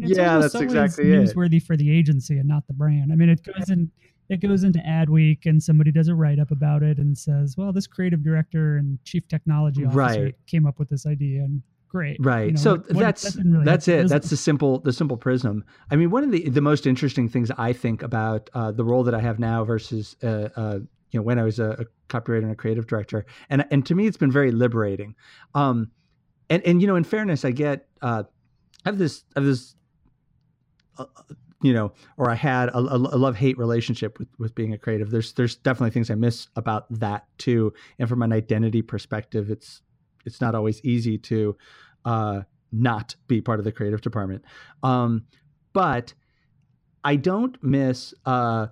yeah, 0.00 0.38
that's 0.38 0.54
exactly 0.54 1.04
newsworthy 1.04 1.58
it. 1.58 1.62
for 1.62 1.76
the 1.76 1.90
agency 1.96 2.38
and 2.38 2.48
not 2.48 2.66
the 2.66 2.74
brand. 2.74 3.12
I 3.12 3.16
mean, 3.16 3.28
it 3.28 3.42
goes 3.44 3.70
in 3.70 3.90
it 4.34 4.46
goes 4.46 4.64
into 4.64 4.80
Adweek 4.80 5.46
and 5.46 5.62
somebody 5.62 5.92
does 5.92 6.08
a 6.08 6.14
write 6.14 6.38
up 6.38 6.50
about 6.50 6.82
it 6.82 6.98
and 6.98 7.16
says, 7.16 7.56
"Well, 7.56 7.72
this 7.72 7.86
creative 7.86 8.22
director 8.22 8.76
and 8.76 8.98
chief 9.04 9.26
technology 9.28 9.84
officer 9.84 10.24
right. 10.24 10.34
came 10.46 10.66
up 10.66 10.78
with 10.78 10.88
this 10.88 11.06
idea." 11.06 11.42
And 11.42 11.62
great, 11.88 12.16
right? 12.20 12.46
You 12.46 12.52
know, 12.52 12.60
so 12.60 12.76
what, 12.76 12.98
that's 12.98 13.36
what, 13.36 13.44
really 13.44 13.64
that's 13.64 13.88
it. 13.88 14.08
That's 14.08 14.30
the 14.30 14.36
simple 14.36 14.80
the 14.80 14.92
simple 14.92 15.16
prism. 15.16 15.64
I 15.90 15.96
mean, 15.96 16.10
one 16.10 16.24
of 16.24 16.32
the 16.32 16.48
the 16.48 16.60
most 16.60 16.86
interesting 16.86 17.28
things 17.28 17.50
I 17.56 17.72
think 17.72 18.02
about 18.02 18.50
uh, 18.54 18.72
the 18.72 18.84
role 18.84 19.04
that 19.04 19.14
I 19.14 19.20
have 19.20 19.38
now 19.38 19.64
versus 19.64 20.16
uh, 20.22 20.48
uh, 20.56 20.78
you 21.10 21.20
know 21.20 21.22
when 21.22 21.38
I 21.38 21.44
was 21.44 21.58
a, 21.58 21.70
a, 21.70 21.84
copywriter 22.08 22.42
and 22.42 22.50
a 22.50 22.56
creative 22.56 22.86
director, 22.86 23.24
and 23.48 23.64
and 23.70 23.86
to 23.86 23.94
me, 23.94 24.06
it's 24.06 24.16
been 24.16 24.32
very 24.32 24.50
liberating. 24.50 25.14
Um, 25.54 25.92
and 26.50 26.62
and 26.66 26.80
you 26.80 26.88
know, 26.88 26.96
in 26.96 27.04
fairness, 27.04 27.44
I 27.44 27.52
get 27.52 27.86
uh, 28.02 28.24
I 28.84 28.88
have 28.88 28.98
this 28.98 29.24
I 29.36 29.40
have 29.40 29.46
this 29.46 29.76
you 31.64 31.72
know, 31.72 31.92
or 32.18 32.30
I 32.30 32.34
had 32.34 32.68
a, 32.68 32.78
a 32.78 33.16
love 33.16 33.36
hate 33.36 33.56
relationship 33.56 34.18
with 34.18 34.28
with 34.38 34.54
being 34.54 34.74
a 34.74 34.78
creative. 34.78 35.10
There's 35.10 35.32
there's 35.32 35.56
definitely 35.56 35.92
things 35.92 36.10
I 36.10 36.14
miss 36.14 36.46
about 36.56 36.84
that 36.90 37.26
too. 37.38 37.72
And 37.98 38.06
from 38.06 38.20
an 38.20 38.34
identity 38.34 38.82
perspective, 38.82 39.50
it's 39.50 39.80
it's 40.26 40.42
not 40.42 40.54
always 40.54 40.84
easy 40.84 41.16
to 41.18 41.56
uh, 42.04 42.42
not 42.70 43.16
be 43.28 43.40
part 43.40 43.60
of 43.60 43.64
the 43.64 43.72
creative 43.72 44.02
department. 44.02 44.44
Um, 44.82 45.24
but 45.72 46.12
I 47.02 47.16
don't 47.16 47.56
miss 47.64 48.12
uh, 48.26 48.66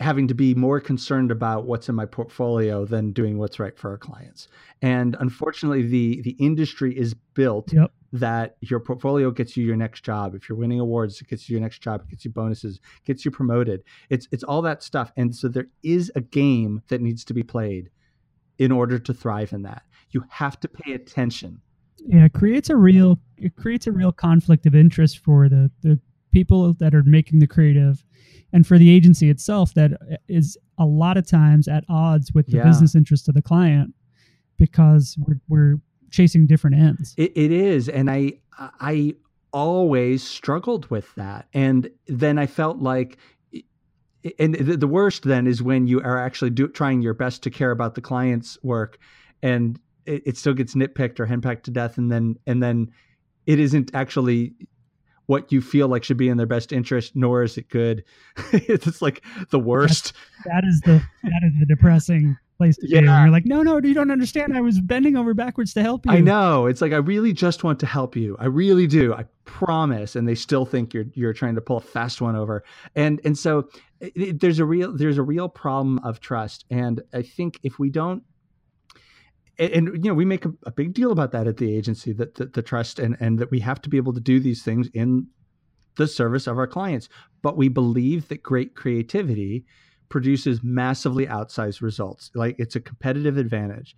having 0.00 0.28
to 0.28 0.34
be 0.34 0.54
more 0.54 0.80
concerned 0.80 1.30
about 1.30 1.64
what's 1.64 1.88
in 1.88 1.94
my 1.94 2.04
portfolio 2.04 2.84
than 2.84 3.12
doing 3.12 3.38
what's 3.38 3.58
right 3.58 3.78
for 3.78 3.90
our 3.90 3.98
clients. 3.98 4.48
And 4.82 5.16
unfortunately, 5.20 5.82
the 5.82 6.20
the 6.22 6.36
industry 6.38 6.96
is 6.96 7.14
built 7.34 7.72
yep. 7.72 7.92
that 8.12 8.56
your 8.60 8.78
portfolio 8.78 9.30
gets 9.30 9.56
you 9.56 9.64
your 9.64 9.76
next 9.76 10.04
job. 10.04 10.34
If 10.34 10.48
you're 10.48 10.58
winning 10.58 10.80
awards, 10.80 11.20
it 11.20 11.28
gets 11.28 11.48
you 11.48 11.54
your 11.54 11.62
next 11.62 11.78
job, 11.78 12.02
it 12.02 12.10
gets 12.10 12.24
you 12.24 12.30
bonuses, 12.30 12.80
gets 13.04 13.24
you 13.24 13.30
promoted. 13.30 13.82
It's 14.10 14.28
it's 14.30 14.44
all 14.44 14.60
that 14.62 14.82
stuff. 14.82 15.12
And 15.16 15.34
so 15.34 15.48
there 15.48 15.68
is 15.82 16.12
a 16.14 16.20
game 16.20 16.82
that 16.88 17.00
needs 17.00 17.24
to 17.24 17.34
be 17.34 17.42
played 17.42 17.90
in 18.58 18.72
order 18.72 18.98
to 18.98 19.14
thrive 19.14 19.52
in 19.52 19.62
that. 19.62 19.82
You 20.10 20.24
have 20.28 20.60
to 20.60 20.68
pay 20.68 20.92
attention. 20.92 21.60
Yeah, 21.98 22.26
it 22.26 22.34
creates 22.34 22.68
a 22.68 22.76
real 22.76 23.18
it 23.38 23.56
creates 23.56 23.86
a 23.86 23.92
real 23.92 24.12
conflict 24.12 24.66
of 24.66 24.74
interest 24.74 25.18
for 25.18 25.48
the 25.48 25.70
the 25.80 25.98
people 26.32 26.74
that 26.74 26.94
are 26.94 27.02
making 27.02 27.38
the 27.38 27.46
creative 27.46 28.04
and 28.56 28.66
for 28.66 28.78
the 28.78 28.88
agency 28.90 29.28
itself 29.28 29.74
that 29.74 30.18
is 30.28 30.56
a 30.78 30.86
lot 30.86 31.18
of 31.18 31.26
times 31.26 31.68
at 31.68 31.84
odds 31.90 32.32
with 32.32 32.46
the 32.46 32.56
yeah. 32.56 32.64
business 32.64 32.94
interest 32.94 33.28
of 33.28 33.34
the 33.34 33.42
client 33.42 33.92
because 34.56 35.14
we're, 35.26 35.38
we're 35.48 35.76
chasing 36.10 36.46
different 36.46 36.74
ends 36.74 37.14
it, 37.18 37.36
it 37.36 37.52
is 37.52 37.86
and 37.90 38.10
i 38.10 38.32
i 38.80 39.14
always 39.52 40.22
struggled 40.22 40.90
with 40.90 41.14
that 41.16 41.46
and 41.52 41.90
then 42.06 42.38
i 42.38 42.46
felt 42.46 42.78
like 42.78 43.18
and 44.38 44.54
the 44.54 44.88
worst 44.88 45.24
then 45.24 45.46
is 45.46 45.62
when 45.62 45.86
you 45.86 46.00
are 46.00 46.18
actually 46.18 46.50
do, 46.50 46.66
trying 46.66 47.02
your 47.02 47.14
best 47.14 47.42
to 47.42 47.50
care 47.50 47.70
about 47.70 47.94
the 47.94 48.00
client's 48.00 48.58
work 48.62 48.98
and 49.42 49.78
it, 50.06 50.22
it 50.26 50.36
still 50.38 50.54
gets 50.54 50.74
nitpicked 50.74 51.20
or 51.20 51.26
henpecked 51.26 51.64
to 51.64 51.70
death 51.70 51.98
and 51.98 52.10
then 52.10 52.36
and 52.46 52.62
then 52.62 52.90
it 53.44 53.60
isn't 53.60 53.90
actually 53.94 54.54
what 55.26 55.52
you 55.52 55.60
feel 55.60 55.88
like 55.88 56.04
should 56.04 56.16
be 56.16 56.28
in 56.28 56.36
their 56.36 56.46
best 56.46 56.72
interest, 56.72 57.14
nor 57.14 57.42
is 57.42 57.58
it 57.58 57.68
good. 57.68 58.04
it's 58.52 59.02
like 59.02 59.22
the 59.50 59.58
worst. 59.58 60.12
That's, 60.44 60.62
that 60.62 60.64
is 60.68 60.80
the 60.82 61.02
that 61.24 61.42
is 61.44 61.52
the 61.58 61.66
depressing 61.66 62.36
place 62.56 62.76
to 62.78 62.88
yeah. 62.88 63.00
be. 63.00 63.06
You're 63.06 63.30
like, 63.30 63.46
no, 63.46 63.62
no, 63.62 63.80
you 63.80 63.94
don't 63.94 64.10
understand. 64.10 64.56
I 64.56 64.60
was 64.60 64.80
bending 64.80 65.16
over 65.16 65.34
backwards 65.34 65.74
to 65.74 65.82
help 65.82 66.06
you. 66.06 66.12
I 66.12 66.20
know. 66.20 66.66
It's 66.66 66.80
like 66.80 66.92
I 66.92 66.96
really 66.96 67.32
just 67.32 67.64
want 67.64 67.80
to 67.80 67.86
help 67.86 68.16
you. 68.16 68.36
I 68.38 68.46
really 68.46 68.86
do. 68.86 69.12
I 69.12 69.24
promise. 69.44 70.16
And 70.16 70.28
they 70.28 70.34
still 70.34 70.64
think 70.64 70.94
you're 70.94 71.06
you're 71.14 71.32
trying 71.32 71.54
to 71.54 71.60
pull 71.60 71.78
a 71.78 71.80
fast 71.80 72.20
one 72.20 72.36
over. 72.36 72.64
And 72.94 73.20
and 73.24 73.36
so 73.36 73.68
it, 74.00 74.40
there's 74.40 74.58
a 74.58 74.64
real 74.64 74.92
there's 74.92 75.18
a 75.18 75.22
real 75.22 75.48
problem 75.48 75.98
of 76.00 76.20
trust. 76.20 76.64
And 76.70 77.02
I 77.12 77.22
think 77.22 77.58
if 77.62 77.78
we 77.78 77.90
don't 77.90 78.22
and, 79.58 79.72
and, 79.72 80.04
you 80.04 80.10
know 80.10 80.14
we 80.14 80.24
make 80.24 80.44
a, 80.44 80.52
a, 80.64 80.70
big 80.70 80.92
deal 80.92 81.12
about 81.12 81.32
that 81.32 81.46
at 81.46 81.56
the 81.56 81.74
agency 81.74 82.12
that 82.12 82.34
the, 82.34 82.46
the 82.46 82.62
trust 82.62 82.98
and 82.98 83.16
and 83.20 83.38
that 83.38 83.50
we 83.50 83.60
have 83.60 83.80
to 83.82 83.88
be 83.88 83.96
able 83.96 84.12
to 84.12 84.20
do 84.20 84.38
these 84.40 84.62
things 84.62 84.88
in 84.92 85.26
the 85.96 86.06
service 86.06 86.46
of 86.46 86.58
our 86.58 86.66
clients. 86.66 87.08
But 87.42 87.56
we 87.56 87.68
believe 87.68 88.28
that 88.28 88.42
great 88.42 88.74
creativity 88.74 89.64
produces 90.08 90.62
massively 90.62 91.26
outsized 91.26 91.80
results. 91.80 92.30
Like 92.34 92.56
it's 92.58 92.76
a 92.76 92.80
competitive 92.80 93.38
advantage. 93.38 93.96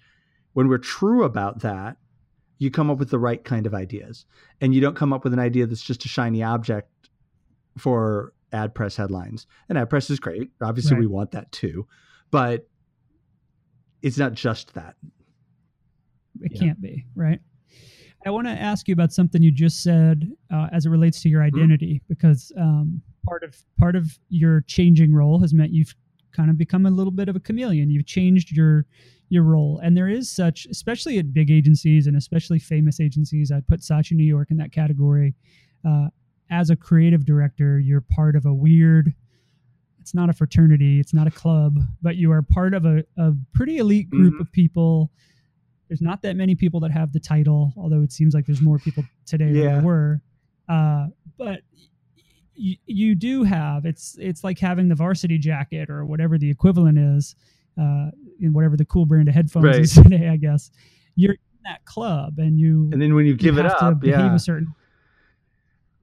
When 0.53 0.69
we're 0.69 0.79
true 0.79 1.25
about 1.25 1.61
that 1.61 1.97
you 2.59 2.71
come 2.71 2.91
up 2.91 2.99
with 2.99 3.11
the 3.11 3.19
right 3.19 3.43
kind 3.45 3.67
of 3.67 3.75
ideas. 3.75 4.27
And 4.61 4.75
you 4.75 4.81
don't 4.81 4.97
come 4.97 5.13
up 5.13 5.25
with 5.25 5.33
an 5.33 5.39
idea 5.39 5.67
that's 5.67 5.83
just 5.83 6.05
a 6.05 6.09
shiny 6.09 6.43
object 6.43 6.91
for 7.79 8.33
ad 8.53 8.75
press 8.75 8.97
headlines. 8.97 9.47
And 9.69 9.79
ad 9.79 9.89
press 9.89 10.11
is 10.11 10.21
great. 10.21 10.51
Obviously 10.61 10.95
right. 10.95 11.01
we 11.01 11.07
want 11.07 11.31
that 11.33 11.51
too. 11.53 11.87
But 12.31 12.69
it's 14.03 14.19
not 14.19 14.35
just 14.35 14.75
that 14.75 14.97
it 16.43 16.53
yeah. 16.53 16.61
can't 16.61 16.81
be, 16.81 17.05
right? 17.15 17.41
I 18.27 18.31
want 18.31 18.47
to 18.47 18.53
ask 18.53 18.89
you 18.89 18.93
about 18.93 19.13
something 19.13 19.43
you 19.43 19.51
just 19.51 19.83
said 19.83 20.31
uh, 20.53 20.69
as 20.73 20.87
it 20.87 20.91
relates 20.91 21.23
to 21.23 21.29
your 21.29 21.43
mm-hmm. 21.43 21.57
identity, 21.57 21.95
mm-hmm. 21.95 22.13
because 22.13 22.53
um, 22.59 23.01
part 23.27 23.43
of 23.43 23.57
part 23.79 23.97
of 23.97 24.19
your 24.29 24.63
changing 24.63 25.15
role 25.15 25.39
has 25.41 25.55
meant 25.55 25.73
you've 25.73 25.95
kind 26.33 26.51
of 26.51 26.59
become 26.59 26.87
a 26.87 26.91
little 26.91 27.11
bit 27.11 27.29
of 27.29 27.37
a 27.37 27.41
chameleon. 27.41 27.91
You've 27.91 28.07
changed 28.07 28.51
your 28.57 28.87
your 29.29 29.45
role, 29.45 29.81
and 29.83 29.97
there 29.97 30.09
is 30.09 30.31
such, 30.31 30.67
especially 30.67 31.19
at 31.19 31.33
big 31.33 31.51
agencies 31.51 32.07
and 32.07 32.17
especially 32.17 32.59
famous 32.59 33.01
agencies. 33.01 33.53
I'd 33.53 33.69
put 33.69 33.81
Saatchi 33.81 34.13
New 34.13 34.25
York 34.25 34.51
in 34.51 34.57
that 34.57 34.73
category. 34.73 35.35
Uh, 35.87 36.09
as 36.51 36.71
a 36.71 36.77
creative 36.77 37.27
director, 37.27 37.79
you're 37.79 38.01
part 38.01 38.35
of 38.35 38.47
a 38.47 38.55
weird. 38.55 39.15
It's 40.01 40.15
not 40.15 40.31
a 40.31 40.33
fraternity. 40.33 40.99
It's 40.99 41.13
not 41.13 41.27
a 41.27 41.31
club, 41.31 41.79
but 42.01 42.17
you 42.17 42.33
are 42.33 42.41
part 42.41 42.73
of 42.73 42.87
a, 42.87 43.05
a 43.19 43.33
pretty 43.53 43.77
elite 43.77 44.09
group 44.09 44.35
mm-hmm. 44.35 44.41
of 44.41 44.51
people 44.51 45.11
there's 45.89 46.01
not 46.03 46.21
that 46.23 46.37
many 46.37 46.55
people 46.55 46.81
that 46.81 46.91
have 46.91 47.13
the 47.13 47.21
title, 47.21 47.73
although 47.77 48.03
it 48.03 48.13
seems 48.13 48.35
like 48.35 48.47
there's 48.47 48.61
more 48.61 48.79
people 48.79 49.05
today 49.27 49.47
Yeah. 49.47 49.53
than 49.53 49.73
there 49.75 49.83
were. 49.83 50.21
Uh, 50.69 51.07
but 51.39 51.61
you, 52.55 52.77
you 52.87 53.15
do 53.15 53.45
have 53.45 53.87
it's 53.87 54.17
it's 54.21 54.43
like 54.45 54.59
having 54.59 54.89
the 54.89 54.95
varsity 54.95 55.39
jacket 55.39 55.89
or 55.89 56.05
whatever 56.05 56.37
the 56.39 56.51
equivalent 56.51 56.99
is 56.99 57.37
uh, 57.81 58.11
in 58.41 58.53
whatever 58.53 58.77
the 58.77 58.85
cool 58.85 59.07
brand 59.07 59.29
of 59.29 59.35
headphones 59.35 59.65
Right. 59.65 59.81
is 59.81 59.95
today, 60.03 60.29
I 60.29 60.37
guess. 60.37 60.71
You're 61.15 61.33
in 61.35 61.39
that 61.65 61.85
club 61.85 62.39
and 62.39 62.59
you 62.59 62.91
And 62.93 63.01
then 63.01 63.15
when 63.15 63.27
you 63.27 63.35
give 63.35 63.55
you 63.55 63.61
it 63.61 63.65
have 63.65 63.79
to 63.79 63.85
up, 63.87 64.05
yeah. 64.05 64.35
a 64.35 64.39
certain 64.39 64.75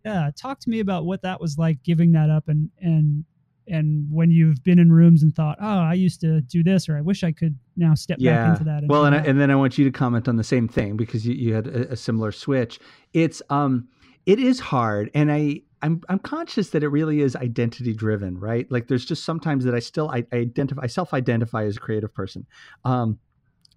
yeah 0.03 0.29
talk 0.35 0.59
to 0.61 0.69
me 0.69 0.79
about 0.79 1.05
what 1.05 1.21
that 1.23 1.39
was 1.41 1.57
like 1.57 1.81
giving 1.83 2.11
that 2.13 2.29
up 2.29 2.47
and 2.47 2.69
and 2.79 3.25
and 3.67 4.05
when 4.11 4.31
you've 4.31 4.63
been 4.63 4.79
in 4.79 4.91
rooms 4.91 5.23
and 5.23 5.35
thought 5.35 5.57
oh 5.61 5.79
i 5.79 5.93
used 5.93 6.21
to 6.21 6.41
do 6.41 6.63
this 6.63 6.87
or 6.87 6.97
i 6.97 7.01
wish 7.01 7.23
i 7.23 7.31
could 7.31 7.57
now 7.77 7.93
step 7.93 8.19
back 8.19 8.49
into 8.51 8.63
that 8.63 8.83
well, 8.87 9.01
do 9.01 9.07
and, 9.07 9.15
I, 9.15 9.19
and 9.19 9.39
then 9.39 9.51
I 9.51 9.55
want 9.55 9.77
you 9.77 9.85
to 9.85 9.91
comment 9.91 10.27
on 10.27 10.35
the 10.35 10.43
same 10.43 10.67
thing 10.67 10.95
because 10.97 11.25
you, 11.25 11.33
you 11.33 11.53
had 11.53 11.67
a, 11.67 11.93
a 11.93 11.95
similar 11.95 12.31
switch. 12.31 12.79
It's 13.13 13.41
um, 13.49 13.87
it 14.25 14.39
is 14.39 14.59
hard, 14.59 15.11
and 15.13 15.31
I 15.31 15.61
I'm 15.81 16.01
I'm 16.09 16.19
conscious 16.19 16.69
that 16.71 16.83
it 16.83 16.89
really 16.89 17.21
is 17.21 17.35
identity 17.35 17.93
driven, 17.93 18.39
right? 18.39 18.69
Like 18.71 18.87
there's 18.87 19.05
just 19.05 19.23
sometimes 19.23 19.65
that 19.65 19.75
I 19.75 19.79
still 19.79 20.09
I, 20.09 20.25
I 20.31 20.37
identify 20.37 20.83
I 20.83 20.87
self 20.87 21.13
identify 21.13 21.65
as 21.65 21.77
a 21.77 21.79
creative 21.79 22.13
person, 22.13 22.45
um, 22.83 23.19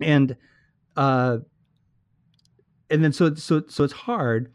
and 0.00 0.36
uh, 0.96 1.38
and 2.90 3.04
then 3.04 3.12
so 3.12 3.34
so 3.34 3.62
so 3.68 3.84
it's 3.84 3.92
hard 3.92 4.52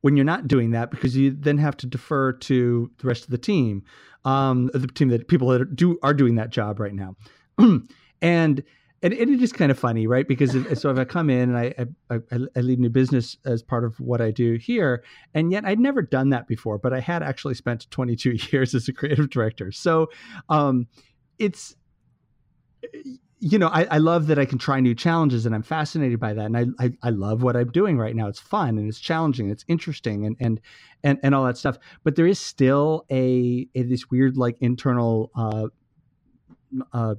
when 0.00 0.16
you're 0.16 0.24
not 0.24 0.46
doing 0.46 0.70
that 0.70 0.90
because 0.90 1.16
you 1.16 1.30
then 1.30 1.58
have 1.58 1.76
to 1.76 1.86
defer 1.86 2.32
to 2.32 2.90
the 2.98 3.06
rest 3.06 3.24
of 3.24 3.30
the 3.30 3.38
team, 3.38 3.82
um, 4.28 4.70
the 4.74 4.86
team 4.86 5.08
that 5.08 5.26
people 5.28 5.48
that 5.48 5.74
do 5.74 5.98
are 6.02 6.12
doing 6.12 6.34
that 6.34 6.50
job 6.50 6.78
right 6.80 6.94
now, 6.94 7.16
and 7.58 8.62
and 9.00 9.12
it 9.14 9.28
is 9.28 9.52
kind 9.52 9.70
of 9.70 9.78
funny, 9.78 10.06
right? 10.06 10.26
Because 10.28 10.54
if, 10.54 10.78
so 10.78 10.90
if 10.90 10.98
I 10.98 11.04
come 11.04 11.30
in 11.30 11.54
and 11.54 11.56
I, 11.56 11.74
I 12.10 12.16
I 12.30 12.38
I 12.54 12.60
lead 12.60 12.78
new 12.78 12.90
business 12.90 13.38
as 13.46 13.62
part 13.62 13.84
of 13.84 13.98
what 13.98 14.20
I 14.20 14.30
do 14.30 14.56
here, 14.56 15.02
and 15.32 15.50
yet 15.50 15.64
I'd 15.64 15.80
never 15.80 16.02
done 16.02 16.28
that 16.30 16.46
before, 16.46 16.78
but 16.78 16.92
I 16.92 17.00
had 17.00 17.22
actually 17.22 17.54
spent 17.54 17.90
22 17.90 18.36
years 18.52 18.74
as 18.74 18.86
a 18.88 18.92
creative 18.92 19.30
director. 19.30 19.72
So, 19.72 20.08
um, 20.50 20.88
it's 21.38 21.74
you 23.40 23.58
know 23.58 23.68
I, 23.68 23.84
I 23.84 23.98
love 23.98 24.26
that 24.28 24.38
I 24.38 24.44
can 24.44 24.58
try 24.58 24.80
new 24.80 24.94
challenges, 24.94 25.46
and 25.46 25.54
I'm 25.54 25.62
fascinated 25.62 26.18
by 26.18 26.34
that, 26.34 26.46
and 26.46 26.56
I, 26.56 26.66
I 26.84 26.92
I 27.02 27.10
love 27.10 27.42
what 27.42 27.56
I'm 27.56 27.70
doing 27.70 27.98
right 27.98 28.14
now. 28.14 28.28
It's 28.28 28.40
fun 28.40 28.78
and 28.78 28.88
it's 28.88 29.00
challenging, 29.00 29.46
and 29.46 29.52
it's 29.52 29.64
interesting, 29.68 30.26
and 30.26 30.36
and 30.40 30.60
and 31.04 31.18
and 31.22 31.34
all 31.34 31.44
that 31.44 31.56
stuff. 31.56 31.78
But 32.04 32.16
there 32.16 32.26
is 32.26 32.38
still 32.38 33.04
a, 33.10 33.68
a 33.74 33.82
this 33.82 34.10
weird 34.10 34.36
like 34.36 34.56
internal 34.60 35.30
uh, 35.34 35.68
uh, 36.92 37.14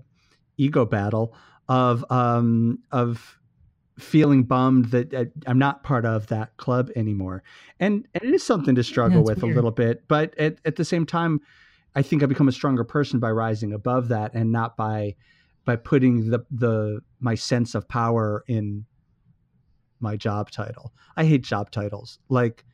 ego 0.57 0.85
battle 0.85 1.33
of 1.67 2.03
um 2.09 2.79
of 2.91 3.39
feeling 3.97 4.43
bummed 4.43 4.85
that 4.85 5.13
uh, 5.13 5.25
I'm 5.45 5.59
not 5.59 5.83
part 5.83 6.05
of 6.05 6.27
that 6.27 6.55
club 6.57 6.89
anymore. 6.95 7.43
And, 7.81 8.07
and 8.13 8.23
it 8.23 8.33
is 8.33 8.43
something 8.43 8.75
to 8.75 8.83
struggle 8.83 9.19
it's 9.19 9.29
with 9.29 9.43
weird. 9.43 9.53
a 9.53 9.55
little 9.55 9.71
bit, 9.71 10.07
but 10.07 10.37
at, 10.39 10.55
at 10.63 10.77
the 10.77 10.85
same 10.85 11.05
time 11.05 11.41
I 11.95 12.01
think 12.01 12.23
I 12.23 12.25
become 12.27 12.47
a 12.47 12.53
stronger 12.53 12.83
person 12.83 13.19
by 13.19 13.31
rising 13.31 13.73
above 13.73 14.07
that 14.09 14.33
and 14.33 14.51
not 14.51 14.77
by 14.77 15.15
by 15.69 15.75
putting 15.75 16.31
the 16.31 16.39
the 16.49 16.99
my 17.19 17.35
sense 17.35 17.75
of 17.75 17.87
power 17.87 18.43
in 18.47 18.83
my 19.99 20.15
job 20.15 20.49
title. 20.49 20.91
I 21.15 21.25
hate 21.25 21.43
job 21.43 21.69
titles. 21.69 22.17
Like 22.27 22.65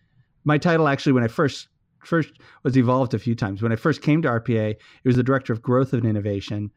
my 0.45 0.57
title 0.57 0.87
actually 0.87 1.11
when 1.11 1.23
I 1.23 1.27
first 1.27 1.67
first 2.05 2.31
was 2.63 2.77
evolved 2.77 3.13
a 3.13 3.19
few 3.19 3.35
times. 3.35 3.61
When 3.61 3.73
I 3.73 3.75
first 3.75 4.01
came 4.01 4.21
to 4.21 4.29
RPA, 4.29 4.69
it 4.71 4.79
was 5.03 5.17
the 5.17 5.23
director 5.23 5.51
of 5.51 5.61
growth 5.61 5.91
and 5.91 6.05
innovation 6.05 6.71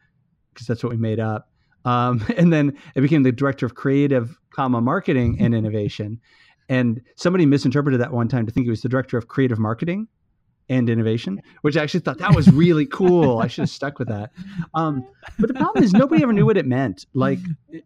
because 0.52 0.66
that's 0.66 0.82
what 0.82 0.90
we 0.90 0.96
made 0.96 1.20
up. 1.20 1.50
Um, 1.84 2.26
and 2.36 2.52
then 2.52 2.76
it 2.96 3.00
became 3.00 3.22
the 3.22 3.30
director 3.30 3.64
of 3.64 3.76
creative, 3.76 4.36
comma 4.50 4.80
marketing 4.80 5.36
and 5.38 5.54
innovation. 5.54 6.20
And 6.68 7.00
somebody 7.14 7.46
misinterpreted 7.46 8.00
that 8.00 8.12
one 8.12 8.26
time 8.26 8.44
to 8.44 8.52
think 8.52 8.66
it 8.66 8.70
was 8.70 8.82
the 8.82 8.88
director 8.88 9.16
of 9.16 9.28
creative 9.28 9.60
marketing 9.60 10.08
and 10.68 10.88
innovation, 10.88 11.40
which 11.62 11.76
I 11.76 11.82
actually 11.82 12.00
thought 12.00 12.18
that 12.18 12.34
was 12.34 12.48
really 12.48 12.86
cool. 13.00 13.38
I 13.38 13.46
should 13.46 13.62
have 13.62 13.70
stuck 13.70 13.98
with 13.98 14.08
that. 14.08 14.30
Um, 14.74 15.06
but 15.38 15.48
the 15.48 15.54
problem 15.54 15.82
is 15.82 15.92
nobody 15.92 16.22
ever 16.22 16.32
knew 16.32 16.46
what 16.46 16.56
it 16.56 16.66
meant. 16.66 17.06
Like, 17.14 17.38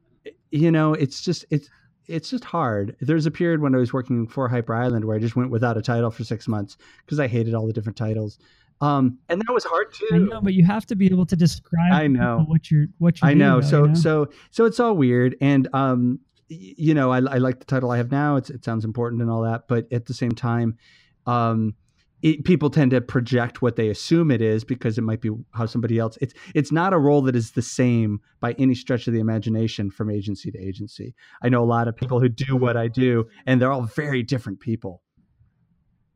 you 0.51 0.71
know, 0.71 0.95
it's 0.95 1.23
just 1.23 1.45
it's 1.51 1.69
it's 2.07 2.31
just 2.31 2.45
hard. 2.45 2.97
There's 3.01 3.27
a 3.27 3.31
period 3.31 3.61
when 3.61 3.75
I 3.75 3.79
was 3.79 3.93
working 3.93 4.27
for 4.27 4.49
Hyper 4.49 4.75
Island 4.75 5.05
where 5.05 5.17
I 5.17 5.21
just 5.21 5.37
went 5.37 5.51
without 5.51 5.77
a 5.77 5.83
title 5.83 6.11
for 6.11 6.25
six 6.25 6.49
months 6.49 6.77
because 7.05 7.21
I 7.21 7.29
hated 7.29 7.55
all 7.55 7.67
the 7.67 7.73
different 7.73 7.97
titles. 7.97 8.39
Um, 8.81 9.19
and 9.29 9.41
that 9.41 9.53
was 9.53 9.63
hard 9.65 9.95
too. 9.95 10.09
I 10.13 10.19
know, 10.19 10.41
but 10.41 10.55
you 10.55 10.65
have 10.65 10.87
to 10.87 10.97
be 10.97 11.07
able 11.07 11.25
to 11.27 11.37
describe 11.37 11.93
I 11.93 12.09
know. 12.09 12.45
what 12.49 12.71
you're 12.71 12.87
what 12.99 13.21
you're. 13.21 13.31
I 13.31 13.35
know. 13.35 13.61
So 13.61 13.83
you 13.83 13.89
know? 13.89 13.95
so 13.95 14.29
so 14.51 14.65
it's 14.65 14.81
all 14.81 14.97
weird, 14.97 15.37
and 15.41 15.69
um, 15.73 16.19
y- 16.51 16.75
you 16.77 16.93
know, 16.93 17.13
I, 17.13 17.19
I 17.19 17.39
like 17.39 17.61
the 17.61 17.65
title 17.65 17.93
I 17.93 17.99
have 17.99 18.11
now. 18.11 18.37
It's 18.37 18.51
it 18.51 18.65
sounds 18.65 18.85
important 18.85 19.23
and 19.23 19.31
all 19.31 19.43
that, 19.43 19.69
but 19.69 19.87
at 19.93 20.07
the 20.07 20.15
same 20.15 20.33
time, 20.33 20.79
um, 21.27 21.77
it, 22.23 22.45
people 22.45 22.71
tend 22.71 22.93
to 22.93 23.01
project 23.01 23.63
what 23.63 23.77
they 23.77 23.89
assume 23.89 24.31
it 24.31 24.41
is 24.41 24.65
because 24.65 24.97
it 24.97 25.03
might 25.03 25.21
be 25.21 25.31
how 25.53 25.67
somebody 25.67 25.99
else. 25.99 26.17
It's 26.21 26.35
it's 26.55 26.73
not 26.73 26.93
a 26.93 26.99
role 26.99 27.23
that 27.23 27.35
is 27.37 27.53
the 27.53 27.63
same 27.63 28.21
by 28.41 28.53
any 28.53 28.75
stretch 28.75 29.07
of 29.09 29.13
the 29.13 29.21
imagination 29.21 29.91
from 29.91 30.09
agency 30.11 30.51
to 30.51 30.59
agency. 30.59 31.15
I 31.43 31.49
know 31.49 31.63
a 31.63 31.67
lot 31.67 31.89
of 31.89 31.97
people 31.97 32.21
who 32.21 32.29
do 32.29 32.57
what 32.57 32.77
I 32.77 32.89
do, 32.89 33.27
and 33.47 33.61
they're 33.61 33.73
all 33.73 33.83
very 33.83 34.23
different 34.23 34.61
people. 34.61 35.03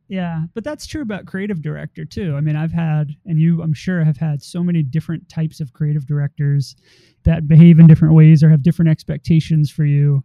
Yeah, 0.09 0.43
but 0.55 0.63
that's 0.63 0.87
true 0.87 1.03
about 1.03 1.27
creative 1.27 1.61
director 1.61 2.05
too. 2.05 2.37
I 2.37 2.41
mean, 2.41 2.55
I've 2.55 2.71
had, 2.71 3.17
and 3.25 3.41
you, 3.41 3.61
I'm 3.61 3.75
sure, 3.75 4.05
have 4.05 4.17
had 4.17 4.41
so 4.41 4.63
many 4.63 4.85
different 4.85 5.29
types 5.29 5.59
of 5.59 5.73
creative 5.73 6.07
directors 6.07 6.77
that 7.25 7.49
behave 7.49 7.81
in 7.81 7.89
different 7.89 8.15
ways 8.15 8.45
or 8.45 8.49
have 8.49 8.63
different 8.63 8.89
expectations 8.89 9.69
for 9.69 9.85
you. 9.85 10.23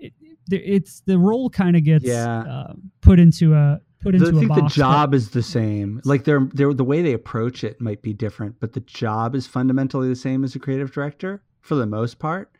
It, 0.00 0.14
it's 0.50 1.02
the 1.02 1.18
role 1.18 1.50
kind 1.50 1.76
of 1.76 1.84
gets 1.84 2.06
Yeah. 2.06 2.38
uh, 2.40 2.72
put 3.02 3.20
into 3.20 3.52
a 3.54 3.80
put 4.02 4.14
into 4.14 4.26
I 4.28 4.30
think 4.40 4.54
the 4.54 4.68
job 4.68 5.14
is 5.14 5.30
the 5.30 5.42
same. 5.42 6.00
Like 6.04 6.24
they're, 6.24 6.48
they're 6.52 6.74
the 6.74 6.84
way 6.84 7.02
they 7.02 7.12
approach 7.12 7.64
it 7.64 7.80
might 7.80 8.02
be 8.02 8.12
different, 8.12 8.56
but 8.60 8.72
the 8.72 8.80
job 8.80 9.34
is 9.34 9.46
fundamentally 9.46 10.08
the 10.08 10.16
same 10.16 10.44
as 10.44 10.54
a 10.54 10.58
creative 10.58 10.92
director 10.92 11.42
for 11.60 11.74
the 11.74 11.86
most 11.86 12.18
part. 12.18 12.50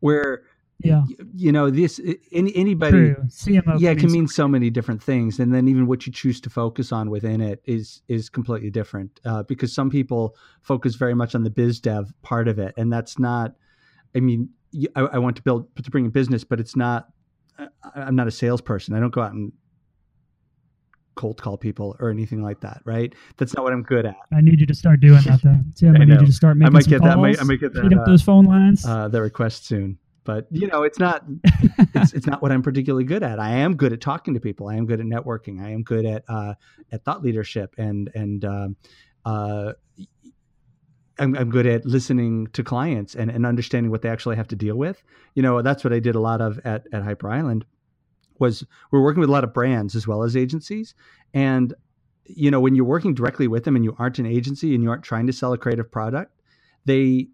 Where 0.00 0.42
Yeah. 0.82 1.02
y- 1.08 1.16
you 1.34 1.52
know 1.52 1.68
this 1.70 2.00
any 2.32 2.54
anybody 2.56 3.14
CMO. 3.28 3.78
yeah 3.78 3.90
it 3.90 3.98
can 3.98 4.10
mean 4.10 4.26
so 4.26 4.48
many 4.48 4.70
different 4.70 5.02
things 5.02 5.38
and 5.38 5.52
then 5.54 5.68
even 5.68 5.86
what 5.86 6.06
you 6.06 6.12
choose 6.12 6.40
to 6.40 6.48
focus 6.48 6.90
on 6.90 7.10
within 7.10 7.40
it 7.42 7.60
is 7.66 8.00
is 8.08 8.30
completely 8.30 8.70
different 8.70 9.20
uh, 9.26 9.42
because 9.42 9.74
some 9.74 9.90
people 9.90 10.34
focus 10.62 10.94
very 10.94 11.14
much 11.14 11.34
on 11.34 11.44
the 11.44 11.50
biz 11.50 11.80
dev 11.80 12.14
part 12.22 12.48
of 12.48 12.58
it 12.58 12.72
and 12.78 12.90
that's 12.90 13.18
not 13.18 13.54
i 14.16 14.20
mean 14.20 14.48
I 14.96 15.18
want 15.18 15.36
to 15.36 15.42
build 15.42 15.66
to 15.84 15.90
bring 15.90 16.06
a 16.06 16.10
business 16.10 16.44
but 16.44 16.60
it's 16.60 16.76
not 16.76 17.08
i'm 17.94 18.16
not 18.16 18.26
a 18.28 18.30
salesperson 18.30 18.94
i 18.94 19.00
don't 19.00 19.12
go 19.12 19.20
out 19.20 19.32
and 19.32 19.52
cold 21.16 21.40
call 21.40 21.56
people 21.58 21.96
or 22.00 22.08
anything 22.10 22.42
like 22.42 22.60
that 22.60 22.80
right 22.84 23.14
that's 23.36 23.54
not 23.54 23.62
what 23.64 23.72
i'm 23.72 23.82
good 23.82 24.06
at 24.06 24.16
I 24.32 24.40
need 24.40 24.60
you 24.60 24.66
to 24.66 24.74
start 24.74 25.00
doing 25.00 25.20
that 25.22 25.40
though. 25.42 25.54
Tim, 25.74 25.96
I, 25.96 26.00
I 26.00 26.04
need 26.04 26.20
you 26.20 26.26
to 26.26 26.32
start 26.32 26.56
making 26.56 26.68
I 26.68 26.70
might 26.70 26.86
get 26.86 27.02
that- 27.02 27.18
I 27.18 27.20
might- 27.20 27.40
I 27.40 27.44
might 27.44 27.60
get 27.60 27.72
Heat 27.74 27.90
that, 27.90 27.92
up 27.94 28.02
uh, 28.02 28.10
those 28.10 28.22
phone 28.22 28.44
lines. 28.44 28.86
uh, 28.86 29.08
the 29.08 29.20
request 29.20 29.66
soon 29.66 29.98
but 30.24 30.46
you 30.50 30.66
know 30.68 30.82
it's 30.82 30.98
not 30.98 31.24
it's, 31.94 32.12
it's 32.12 32.26
not 32.26 32.42
what 32.42 32.52
I'm 32.52 32.62
particularly 32.62 33.04
good 33.04 33.22
at. 33.22 33.40
I 33.40 33.50
am 33.52 33.74
good 33.74 33.92
at 33.94 34.02
talking 34.02 34.34
to 34.34 34.40
people. 34.40 34.68
I 34.68 34.76
am 34.76 34.84
good 34.86 35.00
at 35.00 35.06
networking. 35.06 35.62
I 35.64 35.70
am 35.70 35.82
good 35.82 36.04
at 36.04 36.24
uh, 36.28 36.54
at 36.92 37.02
thought 37.04 37.22
leadership 37.22 37.74
and 37.78 38.10
and 38.14 38.44
um, 38.44 38.76
uh, 39.24 39.72
I'm, 41.18 41.34
I'm 41.36 41.50
good 41.50 41.66
at 41.66 41.84
listening 41.84 42.46
to 42.48 42.62
clients 42.62 43.14
and, 43.14 43.30
and 43.30 43.44
understanding 43.44 43.90
what 43.90 44.02
they 44.02 44.08
actually 44.08 44.36
have 44.36 44.48
to 44.48 44.56
deal 44.56 44.76
with. 44.76 45.02
You 45.34 45.42
know, 45.42 45.60
that's 45.62 45.84
what 45.84 45.92
I 45.92 45.98
did 46.00 46.14
a 46.14 46.20
lot 46.20 46.40
of 46.40 46.58
at 46.64 46.84
at 46.92 47.02
Hyper 47.02 47.30
Island. 47.30 47.64
Was 48.40 48.64
we're 48.90 49.02
working 49.02 49.20
with 49.20 49.28
a 49.28 49.32
lot 49.32 49.44
of 49.44 49.54
brands 49.54 49.94
as 49.94 50.08
well 50.08 50.22
as 50.24 50.36
agencies, 50.36 50.94
and 51.32 51.72
you 52.24 52.50
know 52.50 52.60
when 52.60 52.74
you're 52.74 52.84
working 52.84 53.14
directly 53.14 53.46
with 53.46 53.64
them 53.64 53.76
and 53.76 53.84
you 53.84 53.94
aren't 53.98 54.18
an 54.18 54.26
agency 54.26 54.74
and 54.74 54.82
you 54.82 54.90
aren't 54.90 55.04
trying 55.04 55.26
to 55.28 55.32
sell 55.32 55.52
a 55.52 55.58
creative 55.58 55.90
product, 55.90 56.40
they 56.84 57.28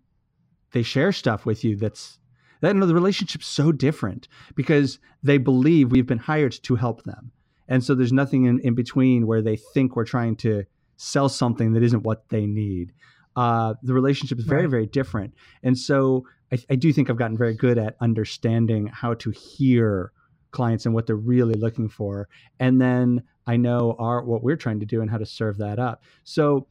they 0.73 0.83
share 0.83 1.13
stuff 1.13 1.47
with 1.47 1.65
you 1.65 1.77
that's 1.77 2.19
that 2.61 2.75
no, 2.77 2.87
the 2.87 2.95
relationship's 2.95 3.47
so 3.47 3.73
different 3.73 4.29
because 4.55 4.99
they 5.23 5.39
believe 5.39 5.91
we've 5.93 6.07
been 6.07 6.19
hired 6.19 6.53
to 6.63 6.75
help 6.75 7.03
them. 7.05 7.31
And 7.69 7.83
so 7.85 7.95
there's 7.95 8.13
nothing 8.13 8.45
in, 8.45 8.61
in 8.61 8.75
between 8.75 9.27
where 9.27 9.43
they 9.43 9.57
think 9.57 9.97
we're 9.97 10.05
trying 10.05 10.37
to 10.37 10.65
sell 10.97 11.29
something 11.29 11.73
that 11.73 11.83
isn't 11.83 12.03
what 12.03 12.29
they 12.31 12.47
need. 12.47 12.93
Uh, 13.35 13.75
the 13.83 13.93
relationship 13.93 14.39
is 14.39 14.45
very, 14.45 14.63
Right. 14.63 14.71
very 14.71 14.87
different. 14.87 15.35
And 15.63 15.77
so 15.77 16.27
I, 16.51 16.59
I 16.71 16.77
do 16.77 16.93
think 16.93 17.11
I've 17.11 17.19
gotten 17.19 17.37
very 17.37 17.55
good 17.55 17.77
at 17.77 17.97
understanding 18.01 18.87
how 18.87 19.15
to 19.15 19.31
hear 19.31 20.13
clients 20.51 20.87
and 20.87 20.95
what 20.95 21.07
they're 21.07 21.17
really 21.17 21.55
looking 21.55 21.89
for. 21.89 22.29
And 22.61 22.81
then 22.81 23.23
I 23.47 23.57
know 23.57 23.97
our 23.99 24.25
what 24.25 24.43
we're 24.43 24.57
trying 24.57 24.81
to 24.81 24.87
do 24.87 25.01
and 25.01 25.11
how 25.11 25.19
to 25.19 25.27
serve 25.27 25.59
that 25.59 25.79
up. 25.79 26.05
So 26.25 26.69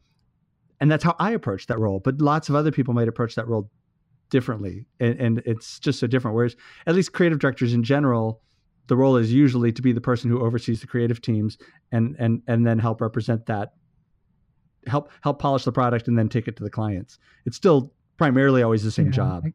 and 0.80 0.90
that's 0.90 1.04
how 1.04 1.16
I 1.18 1.30
approach 1.30 1.66
that 1.68 1.78
role. 1.78 2.00
But 2.00 2.20
lots 2.20 2.48
of 2.48 2.54
other 2.54 2.70
people 2.70 2.92
might 2.92 3.08
approach 3.08 3.34
that 3.36 3.48
role 3.48 3.70
differently 4.30 4.86
and, 5.00 5.18
and 5.20 5.42
it's 5.46 5.78
just 5.78 6.00
so 6.00 6.06
different 6.06 6.34
whereas 6.34 6.56
at 6.86 6.94
least 6.94 7.12
creative 7.12 7.38
directors 7.38 7.72
in 7.72 7.82
general 7.82 8.40
the 8.88 8.96
role 8.96 9.16
is 9.16 9.32
usually 9.32 9.72
to 9.72 9.82
be 9.82 9.92
the 9.92 10.00
person 10.00 10.30
who 10.30 10.44
oversees 10.44 10.80
the 10.80 10.86
creative 10.86 11.20
teams 11.20 11.58
and 11.92 12.16
and 12.18 12.42
and 12.48 12.66
then 12.66 12.78
help 12.78 13.00
represent 13.00 13.46
that 13.46 13.74
help 14.86 15.10
help 15.20 15.38
polish 15.38 15.64
the 15.64 15.72
product 15.72 16.08
and 16.08 16.18
then 16.18 16.28
take 16.28 16.48
it 16.48 16.56
to 16.56 16.64
the 16.64 16.70
clients 16.70 17.18
it's 17.44 17.56
still 17.56 17.92
primarily 18.16 18.62
always 18.62 18.82
the 18.82 18.90
same 18.90 19.06
Yeah, 19.06 19.12
job 19.12 19.44
I, 19.46 19.52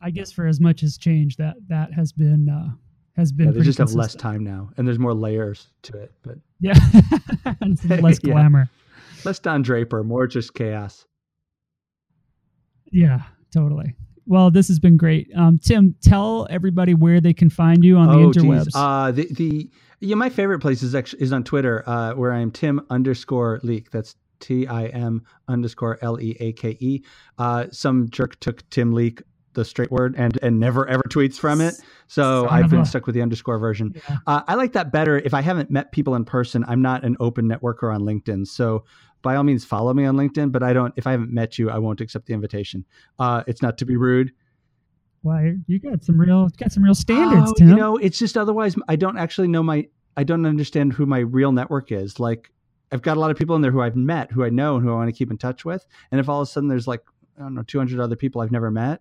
I 0.00 0.10
guess 0.10 0.32
for 0.32 0.46
as 0.46 0.60
much 0.60 0.82
as 0.82 0.96
change 0.98 1.36
that 1.36 1.56
that 1.68 1.92
has 1.92 2.12
been 2.12 2.48
uh, 2.48 2.70
has 3.16 3.32
been. 3.32 3.46
Yeah, 3.46 3.52
they 3.52 3.62
just 3.62 3.78
have 3.78 3.92
less 3.92 4.14
time 4.14 4.44
now, 4.44 4.70
and 4.76 4.86
there's 4.86 4.98
more 4.98 5.14
layers 5.14 5.68
to 5.82 5.96
it, 5.98 6.12
but 6.22 6.38
Yeah, 6.60 6.74
less 8.00 8.18
Yeah. 8.22 8.32
glamour. 8.32 8.68
less 9.24 9.38
Don 9.38 9.62
Draper, 9.62 10.04
more 10.04 10.26
just 10.26 10.54
chaos. 10.54 11.06
Yeah, 12.92 13.22
totally. 13.52 13.94
Well, 14.26 14.50
this 14.50 14.68
has 14.68 14.78
been 14.78 14.96
great. 14.96 15.30
Um, 15.36 15.58
Tim, 15.58 15.94
tell 16.02 16.46
everybody 16.50 16.94
where 16.94 17.20
they 17.20 17.32
can 17.32 17.48
find 17.48 17.84
you 17.84 17.96
on 17.96 18.08
the 18.08 18.24
oh, 18.24 18.30
interwebs. 18.30 18.64
geez. 18.64 18.72
Uh, 18.74 19.12
the 19.12 19.28
the 19.32 19.70
yeah, 20.00 20.14
my 20.14 20.28
favorite 20.28 20.58
place 20.60 20.82
is 20.82 20.94
actually 20.94 21.22
is 21.22 21.32
on 21.32 21.44
Twitter, 21.44 21.82
uh, 21.88 22.14
where 22.14 22.32
I 22.32 22.40
am 22.40 22.50
Tim 22.50 22.80
underscore 22.90 23.60
Leake. 23.62 23.90
That's 23.90 24.14
T 24.40 24.66
I 24.66 24.86
M 24.86 25.22
underscore 25.48 25.98
L 26.02 26.20
E 26.20 26.36
A 26.40 26.52
K 26.52 26.76
E. 26.80 27.02
Uh, 27.38 27.66
some 27.70 28.10
jerk 28.10 28.38
took 28.40 28.68
Tim 28.70 28.92
Leake, 28.92 29.22
the 29.56 29.64
straight 29.64 29.90
word, 29.90 30.14
and 30.16 30.38
and 30.42 30.60
never 30.60 30.86
ever 30.86 31.02
tweets 31.08 31.34
from 31.36 31.60
it. 31.60 31.74
So 32.06 32.46
Son 32.46 32.48
I've 32.54 32.70
been 32.70 32.80
a- 32.82 32.86
stuck 32.86 33.06
with 33.06 33.16
the 33.16 33.22
underscore 33.22 33.58
version. 33.58 33.92
Yeah. 34.08 34.18
Uh, 34.28 34.42
I 34.46 34.54
like 34.54 34.72
that 34.74 34.92
better. 34.92 35.18
If 35.18 35.34
I 35.34 35.40
haven't 35.40 35.70
met 35.70 35.90
people 35.90 36.14
in 36.14 36.24
person, 36.24 36.64
I'm 36.68 36.80
not 36.80 37.04
an 37.04 37.16
open 37.18 37.48
networker 37.48 37.92
on 37.92 38.02
LinkedIn. 38.02 38.46
So 38.46 38.84
by 39.22 39.34
all 39.34 39.42
means, 39.42 39.64
follow 39.64 39.92
me 39.92 40.04
on 40.04 40.14
LinkedIn. 40.16 40.52
But 40.52 40.62
I 40.62 40.72
don't. 40.72 40.94
If 40.96 41.08
I 41.08 41.10
haven't 41.10 41.32
met 41.32 41.58
you, 41.58 41.68
I 41.70 41.78
won't 41.78 42.00
accept 42.00 42.26
the 42.26 42.34
invitation. 42.34 42.84
Uh, 43.18 43.42
it's 43.48 43.62
not 43.62 43.78
to 43.78 43.84
be 43.84 43.96
rude. 43.96 44.30
Well, 45.22 45.54
you 45.66 45.80
got 45.80 46.04
some 46.04 46.20
real 46.20 46.48
got 46.50 46.70
some 46.70 46.84
real 46.84 46.94
standards, 46.94 47.50
Oh, 47.50 47.54
Tim. 47.54 47.70
You 47.70 47.74
know, 47.74 47.96
it's 47.96 48.18
just 48.18 48.36
otherwise 48.36 48.76
I 48.88 48.94
don't 48.94 49.18
actually 49.18 49.48
know 49.48 49.62
my 49.62 49.88
I 50.16 50.22
don't 50.22 50.46
understand 50.46 50.92
who 50.92 51.04
my 51.04 51.18
real 51.18 51.50
network 51.50 51.90
is. 51.90 52.20
Like 52.20 52.52
I've 52.92 53.02
got 53.02 53.16
a 53.16 53.20
lot 53.20 53.32
of 53.32 53.36
people 53.36 53.56
in 53.56 53.62
there 53.62 53.72
who 53.72 53.80
I've 53.80 53.96
met, 53.96 54.30
who 54.30 54.44
I 54.44 54.50
know 54.50 54.76
and 54.76 54.84
who 54.84 54.92
I 54.92 54.94
want 54.94 55.08
to 55.08 55.12
keep 55.12 55.32
in 55.32 55.38
touch 55.38 55.64
with. 55.64 55.84
And 56.12 56.20
if 56.20 56.28
all 56.28 56.40
of 56.40 56.46
a 56.46 56.50
sudden 56.50 56.68
there's 56.68 56.86
like 56.86 57.02
I 57.36 57.42
don't 57.42 57.54
know, 57.54 57.62
200 57.64 57.98
other 58.00 58.14
people 58.16 58.40
I've 58.40 58.52
never 58.52 58.70
met, 58.70 59.00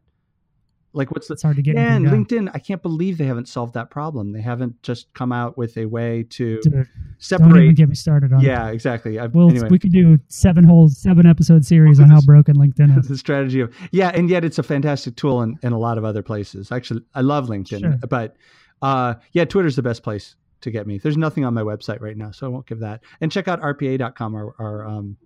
like 0.96 1.12
what's 1.12 1.28
the 1.28 1.34
it's 1.34 1.44
hard 1.44 1.58
to 1.58 1.62
get. 1.62 1.76
yeah, 1.76 1.96
and 1.96 2.06
done. 2.06 2.26
LinkedIn, 2.26 2.52
I 2.54 2.60
can't 2.60 2.82
believe 2.82 3.18
they 3.18 3.26
haven't 3.26 3.48
solved 3.48 3.74
that 3.76 3.90
problem. 3.92 4.32
They 4.32 4.42
haven't 4.42 4.82
just 4.82 5.14
come 5.14 5.32
out 5.32 5.58
with 5.58 5.78
a 5.78 5.86
way 5.86 6.24
to 6.32 6.60
Dude, 6.62 6.64
don't 6.64 6.74
even 6.82 6.88
separate. 7.20 7.76
get 7.76 7.90
me 7.90 7.96
started 7.96 8.34
on. 8.34 8.40
it. 8.40 8.48
Yeah, 8.48 8.70
exactly. 8.70 9.20
I, 9.20 9.28
Well, 9.28 9.50
anyway, 9.50 9.68
we 9.70 9.78
could 9.80 9.92
do 9.92 10.18
seven 10.30 10.64
whole 10.64 10.90
seven 10.90 11.26
episode 11.26 11.66
series 11.66 12.00
on 12.00 12.10
how 12.10 12.22
broken 12.26 12.56
LinkedIn 12.56 12.98
is. 12.98 13.08
the 13.08 13.18
strategy 13.18 13.60
of 13.62 13.74
yeah, 13.92 14.10
and 14.16 14.30
yet 14.30 14.44
it's 14.46 14.58
a 14.58 14.64
fantastic 14.64 15.16
tool 15.16 15.42
in, 15.42 15.60
in 15.62 15.74
a 15.74 15.78
lot 15.78 15.98
of 15.98 16.06
other 16.06 16.22
places. 16.24 16.72
Actually, 16.72 17.02
I 17.14 17.22
love 17.22 17.48
LinkedIn, 17.48 17.80
Sure. 17.82 17.98
but 18.10 18.36
uh, 18.82 19.16
yeah, 19.34 19.46
Twitter's 19.46 19.76
the 19.76 19.82
best 19.84 20.02
place 20.04 20.36
to 20.62 20.72
get 20.72 20.88
me. 20.88 20.98
There's 20.98 21.18
nothing 21.18 21.44
on 21.46 21.54
my 21.54 21.62
website 21.62 22.02
right 22.02 22.18
now, 22.18 22.32
so 22.32 22.46
I 22.46 22.50
won't 22.50 22.66
give 22.66 22.80
that. 22.80 23.02
And 23.22 23.32
check 23.32 23.48
out 23.48 23.62
rpa.com, 23.62 24.34
our, 24.36 24.56
our 24.60 24.88
um, 24.88 25.18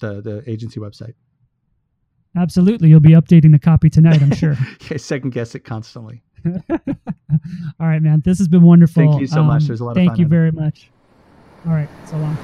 the 0.00 0.20
the 0.20 0.42
agency 0.50 0.80
website. 0.80 1.14
Absolutely, 2.36 2.88
you'll 2.88 3.00
be 3.00 3.10
updating 3.10 3.52
the 3.52 3.58
copy 3.58 3.90
tonight. 3.90 4.22
I'm 4.22 4.34
sure. 4.34 4.56
I 4.90 4.96
second 4.96 5.30
guess 5.30 5.54
it 5.54 5.60
constantly. 5.60 6.22
All 6.46 7.86
right, 7.86 8.02
man. 8.02 8.22
This 8.24 8.38
has 8.38 8.48
been 8.48 8.62
wonderful. 8.62 9.02
Um, 9.02 9.08
Thank 9.10 9.20
you 9.20 9.26
so 9.26 9.42
much. 9.42 9.64
There's 9.64 9.80
a 9.80 9.84
lot 9.84 9.92
of 9.92 9.96
Thank 9.96 10.18
you 10.18 10.26
very 10.26 10.50
much. 10.50 10.90
All 11.66 11.72
right. 11.72 11.88
So 12.06 12.16
long. 12.16 12.36